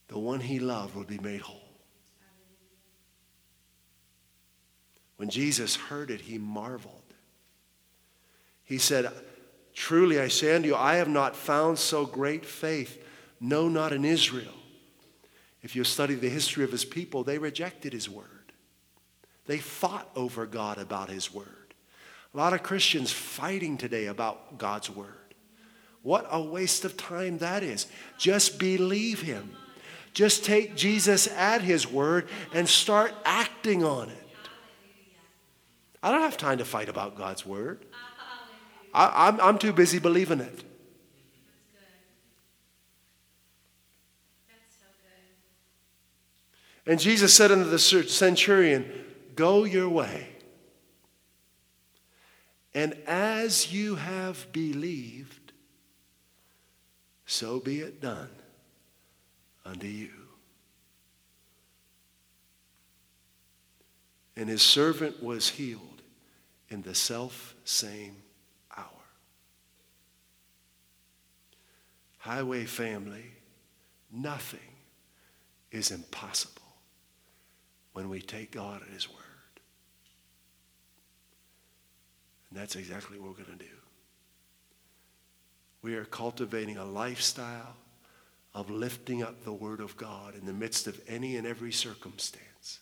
the 0.07 0.19
one 0.19 0.39
he 0.39 0.59
loved 0.59 0.95
would 0.95 1.07
be 1.07 1.19
made 1.19 1.41
whole. 1.41 1.59
When 5.17 5.29
Jesus 5.29 5.75
heard 5.75 6.11
it, 6.11 6.21
he 6.21 6.37
marveled. 6.37 7.01
He 8.63 8.77
said, 8.77 9.11
Truly 9.73 10.19
I 10.19 10.27
say 10.27 10.55
unto 10.55 10.67
you, 10.69 10.75
I 10.75 10.95
have 10.95 11.07
not 11.07 11.35
found 11.35 11.79
so 11.79 12.05
great 12.05 12.45
faith, 12.45 13.03
no, 13.39 13.67
not 13.67 13.93
in 13.93 14.05
Israel. 14.05 14.53
If 15.61 15.75
you 15.75 15.83
study 15.83 16.15
the 16.15 16.29
history 16.29 16.63
of 16.63 16.71
his 16.71 16.85
people, 16.85 17.23
they 17.23 17.37
rejected 17.37 17.93
his 17.93 18.09
word. 18.09 18.32
They 19.45 19.57
fought 19.57 20.09
over 20.15 20.45
God 20.45 20.77
about 20.77 21.09
his 21.09 21.33
word. 21.33 21.47
A 22.33 22.37
lot 22.37 22.53
of 22.53 22.63
Christians 22.63 23.11
fighting 23.11 23.77
today 23.77 24.07
about 24.07 24.57
God's 24.57 24.89
word. 24.89 25.07
What 26.01 26.27
a 26.31 26.41
waste 26.41 26.85
of 26.85 26.97
time 26.97 27.37
that 27.39 27.63
is. 27.63 27.87
Just 28.17 28.59
believe 28.59 29.21
him. 29.21 29.55
Just 30.13 30.43
take 30.45 30.75
Jesus 30.75 31.27
at 31.27 31.61
his 31.61 31.89
word 31.89 32.27
and 32.53 32.67
start 32.67 33.13
acting 33.25 33.83
on 33.83 34.09
it. 34.09 34.17
I 36.01 36.11
don't 36.11 36.21
have 36.21 36.37
time 36.37 36.57
to 36.57 36.65
fight 36.65 36.89
about 36.89 37.17
God's 37.17 37.45
word. 37.45 37.85
I, 38.93 39.27
am 39.27 39.35
I'm, 39.35 39.41
I'm 39.41 39.57
too 39.57 39.73
busy 39.73 39.99
believing 39.99 40.39
it. 40.39 40.63
And 46.85 46.99
Jesus 46.99 47.33
said 47.33 47.49
unto 47.49 47.69
the 47.69 47.79
centurion, 47.79 49.02
Go 49.35 49.63
your 49.63 49.89
way. 49.89 50.27
And 52.73 52.95
as 53.05 53.71
you 53.71 53.95
have 53.95 54.51
believed, 54.51 55.53
so 57.25 57.59
be 57.59 57.79
it 57.79 58.01
done 58.01 58.29
unto 59.65 59.87
you. 59.87 60.11
And 64.35 64.49
his 64.49 64.63
servant 64.63 65.21
was 65.21 65.49
healed 65.49 66.01
in 66.69 66.81
the 66.81 66.95
self 66.95 67.55
same 67.63 68.15
hour. 68.75 68.87
Highway 72.17 72.65
family, 72.65 73.31
nothing 74.11 74.59
is 75.71 75.91
impossible 75.91 76.61
when 77.93 78.09
we 78.09 78.21
take 78.21 78.51
God 78.51 78.81
at 78.81 78.89
his 78.89 79.07
word. 79.07 79.22
And 82.53 82.61
that's 82.61 82.75
exactly 82.75 83.17
what 83.17 83.29
we're 83.29 83.43
going 83.45 83.57
to 83.57 83.65
do. 83.65 83.71
We 85.81 85.95
are 85.95 86.05
cultivating 86.05 86.77
a 86.77 86.85
lifestyle 86.85 87.75
of 88.53 88.69
lifting 88.69 89.23
up 89.23 89.43
the 89.43 89.51
Word 89.51 89.79
of 89.79 89.97
God 89.97 90.35
in 90.35 90.45
the 90.45 90.53
midst 90.53 90.85
of 90.85 91.01
any 91.07 91.35
and 91.35 91.47
every 91.47 91.71
circumstance. 91.71 92.79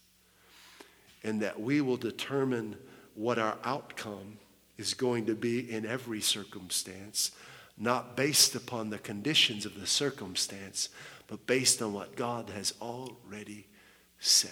And 1.24 1.41
that 1.41 1.61
we 1.61 1.80
will 1.80 1.95
determine 1.95 2.76
what 3.15 3.39
our 3.39 3.57
outcome 3.63 4.39
is 4.78 4.93
going 4.93 5.28
to 5.28 5.36
be 5.36 5.72
in 5.72 5.86
every 5.86 6.19
circumstance, 6.19 7.32
not 7.78 8.17
based 8.17 8.55
upon 8.55 8.89
the 8.89 8.99
conditions 8.99 9.65
of 9.65 9.80
the 9.80 9.88
circumstance, 9.88 10.89
but 11.28 11.47
based 11.47 11.82
on 11.82 11.93
what 11.93 12.17
God 12.17 12.49
has 12.49 12.74
already 12.82 13.67
said. 14.19 14.51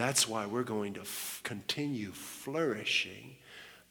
That's 0.00 0.26
why 0.26 0.46
we're 0.46 0.62
going 0.62 0.94
to 0.94 1.02
f- 1.02 1.42
continue 1.44 2.12
flourishing 2.12 3.36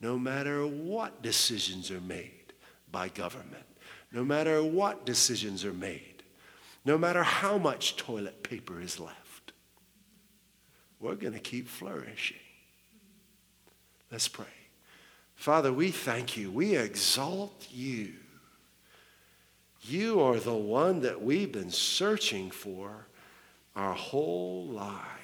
no 0.02 0.18
matter 0.18 0.66
what 0.66 1.22
decisions 1.22 1.92
are 1.92 2.02
made 2.02 2.52
by 2.92 3.10
government, 3.10 3.68
no 4.12 4.26
matter 4.26 4.64
what 4.64 5.06
decisions 5.06 5.64
are 5.64 5.72
made, 5.72 6.24
no 6.84 6.98
matter 6.98 7.22
how 7.22 7.60
much 7.60 7.96
toilet 7.96 8.42
paper 8.42 8.82
is 8.82 9.00
left. 9.00 9.52
We're 11.00 11.14
going 11.14 11.34
to 11.34 11.40
keep 11.40 11.68
flourishing. 11.68 12.38
Let's 14.12 14.28
pray. 14.28 14.46
Father, 15.36 15.72
we 15.72 15.92
thank 15.92 16.36
you. 16.36 16.50
We 16.50 16.76
exalt 16.76 17.68
you. 17.70 18.14
You 19.84 20.22
are 20.22 20.40
the 20.40 20.56
one 20.56 21.02
that 21.02 21.22
we've 21.22 21.52
been 21.52 21.70
searching 21.70 22.50
for 22.50 23.06
our 23.76 23.94
whole 23.94 24.66
lives. 24.66 25.19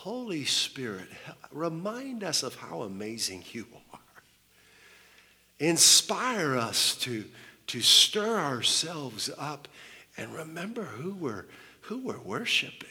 Holy 0.00 0.46
Spirit, 0.46 1.08
remind 1.52 2.24
us 2.24 2.42
of 2.42 2.54
how 2.54 2.80
amazing 2.80 3.44
you 3.52 3.66
are. 3.92 4.00
Inspire 5.58 6.56
us 6.56 6.96
to, 7.00 7.26
to 7.66 7.82
stir 7.82 8.38
ourselves 8.38 9.28
up 9.36 9.68
and 10.16 10.32
remember 10.34 10.84
who 10.84 11.12
we're, 11.12 11.44
who 11.82 11.98
we're 11.98 12.18
worshiping, 12.18 12.88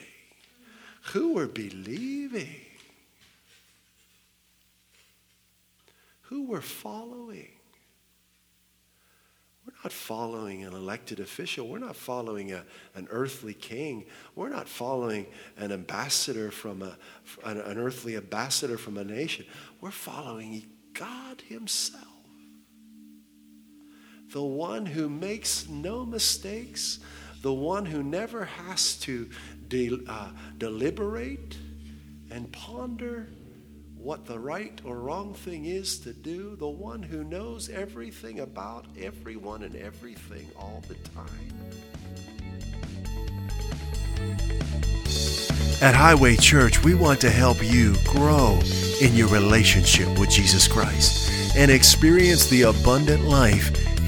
who 1.05 1.34
we're 1.34 1.47
believing, 1.47 2.62
who 6.22 6.45
we're 6.45 6.62
following. 6.62 7.49
Not 9.84 9.94
following 9.94 10.66
an 10.66 10.74
elected 10.74 11.22
official. 11.22 11.68
We're 11.68 11.80
not 11.80 11.96
following 11.96 12.52
a, 12.52 12.64
an 12.96 13.08
earthly 13.12 13.54
king. 13.54 14.06
We're 14.36 14.50
not 14.50 14.68
following 14.68 15.26
an 15.58 15.72
ambassador 15.72 16.52
from 16.52 16.82
a, 16.82 16.98
an, 17.46 17.60
an 17.60 17.78
earthly 17.78 18.18
ambassador 18.18 18.78
from 18.78 18.98
a 18.98 19.06
nation. 19.06 19.46
We're 19.80 19.92
following 19.92 20.66
God 20.94 21.42
Himself. 21.48 22.04
The 24.34 24.44
one 24.44 24.86
who 24.86 25.10
makes 25.10 25.70
no 25.70 26.06
mistakes, 26.06 27.00
the 27.42 27.54
one 27.54 27.86
who 27.86 28.04
never 28.04 28.46
has 28.46 28.96
to 28.98 29.30
de, 29.70 29.98
uh, 30.08 30.30
deliberate 30.58 31.58
and 32.30 32.52
ponder 32.52 33.30
what 34.00 34.26
the 34.26 34.39
right 34.39 34.80
or 34.86 35.00
wrong 35.00 35.34
thing 35.34 35.66
is 35.66 36.00
to 36.00 36.14
do, 36.14 36.56
the 36.56 36.68
one 36.68 37.04
who 37.04 37.24
knows 37.24 37.70
everything 37.70 38.39
about 38.39 38.86
everyone 38.97 39.64
and 39.64 39.76
everything 39.76 40.47
all 40.58 40.82
the 40.88 40.95
time. 41.10 41.50
At 45.82 45.95
Highway 45.95 46.38
Church, 46.38 46.84
we 46.84 46.95
want 46.95 47.20
to 47.22 47.30
help 47.30 47.58
you 47.62 47.95
grow 48.06 48.60
in 49.02 49.16
your 49.16 49.28
relationship 49.28 50.08
with 50.18 50.30
Jesus 50.30 50.68
Christ 50.68 51.58
and 51.58 51.70
experience 51.70 52.47
the 52.47 52.64
abundant 52.64 53.26
life 53.26 53.99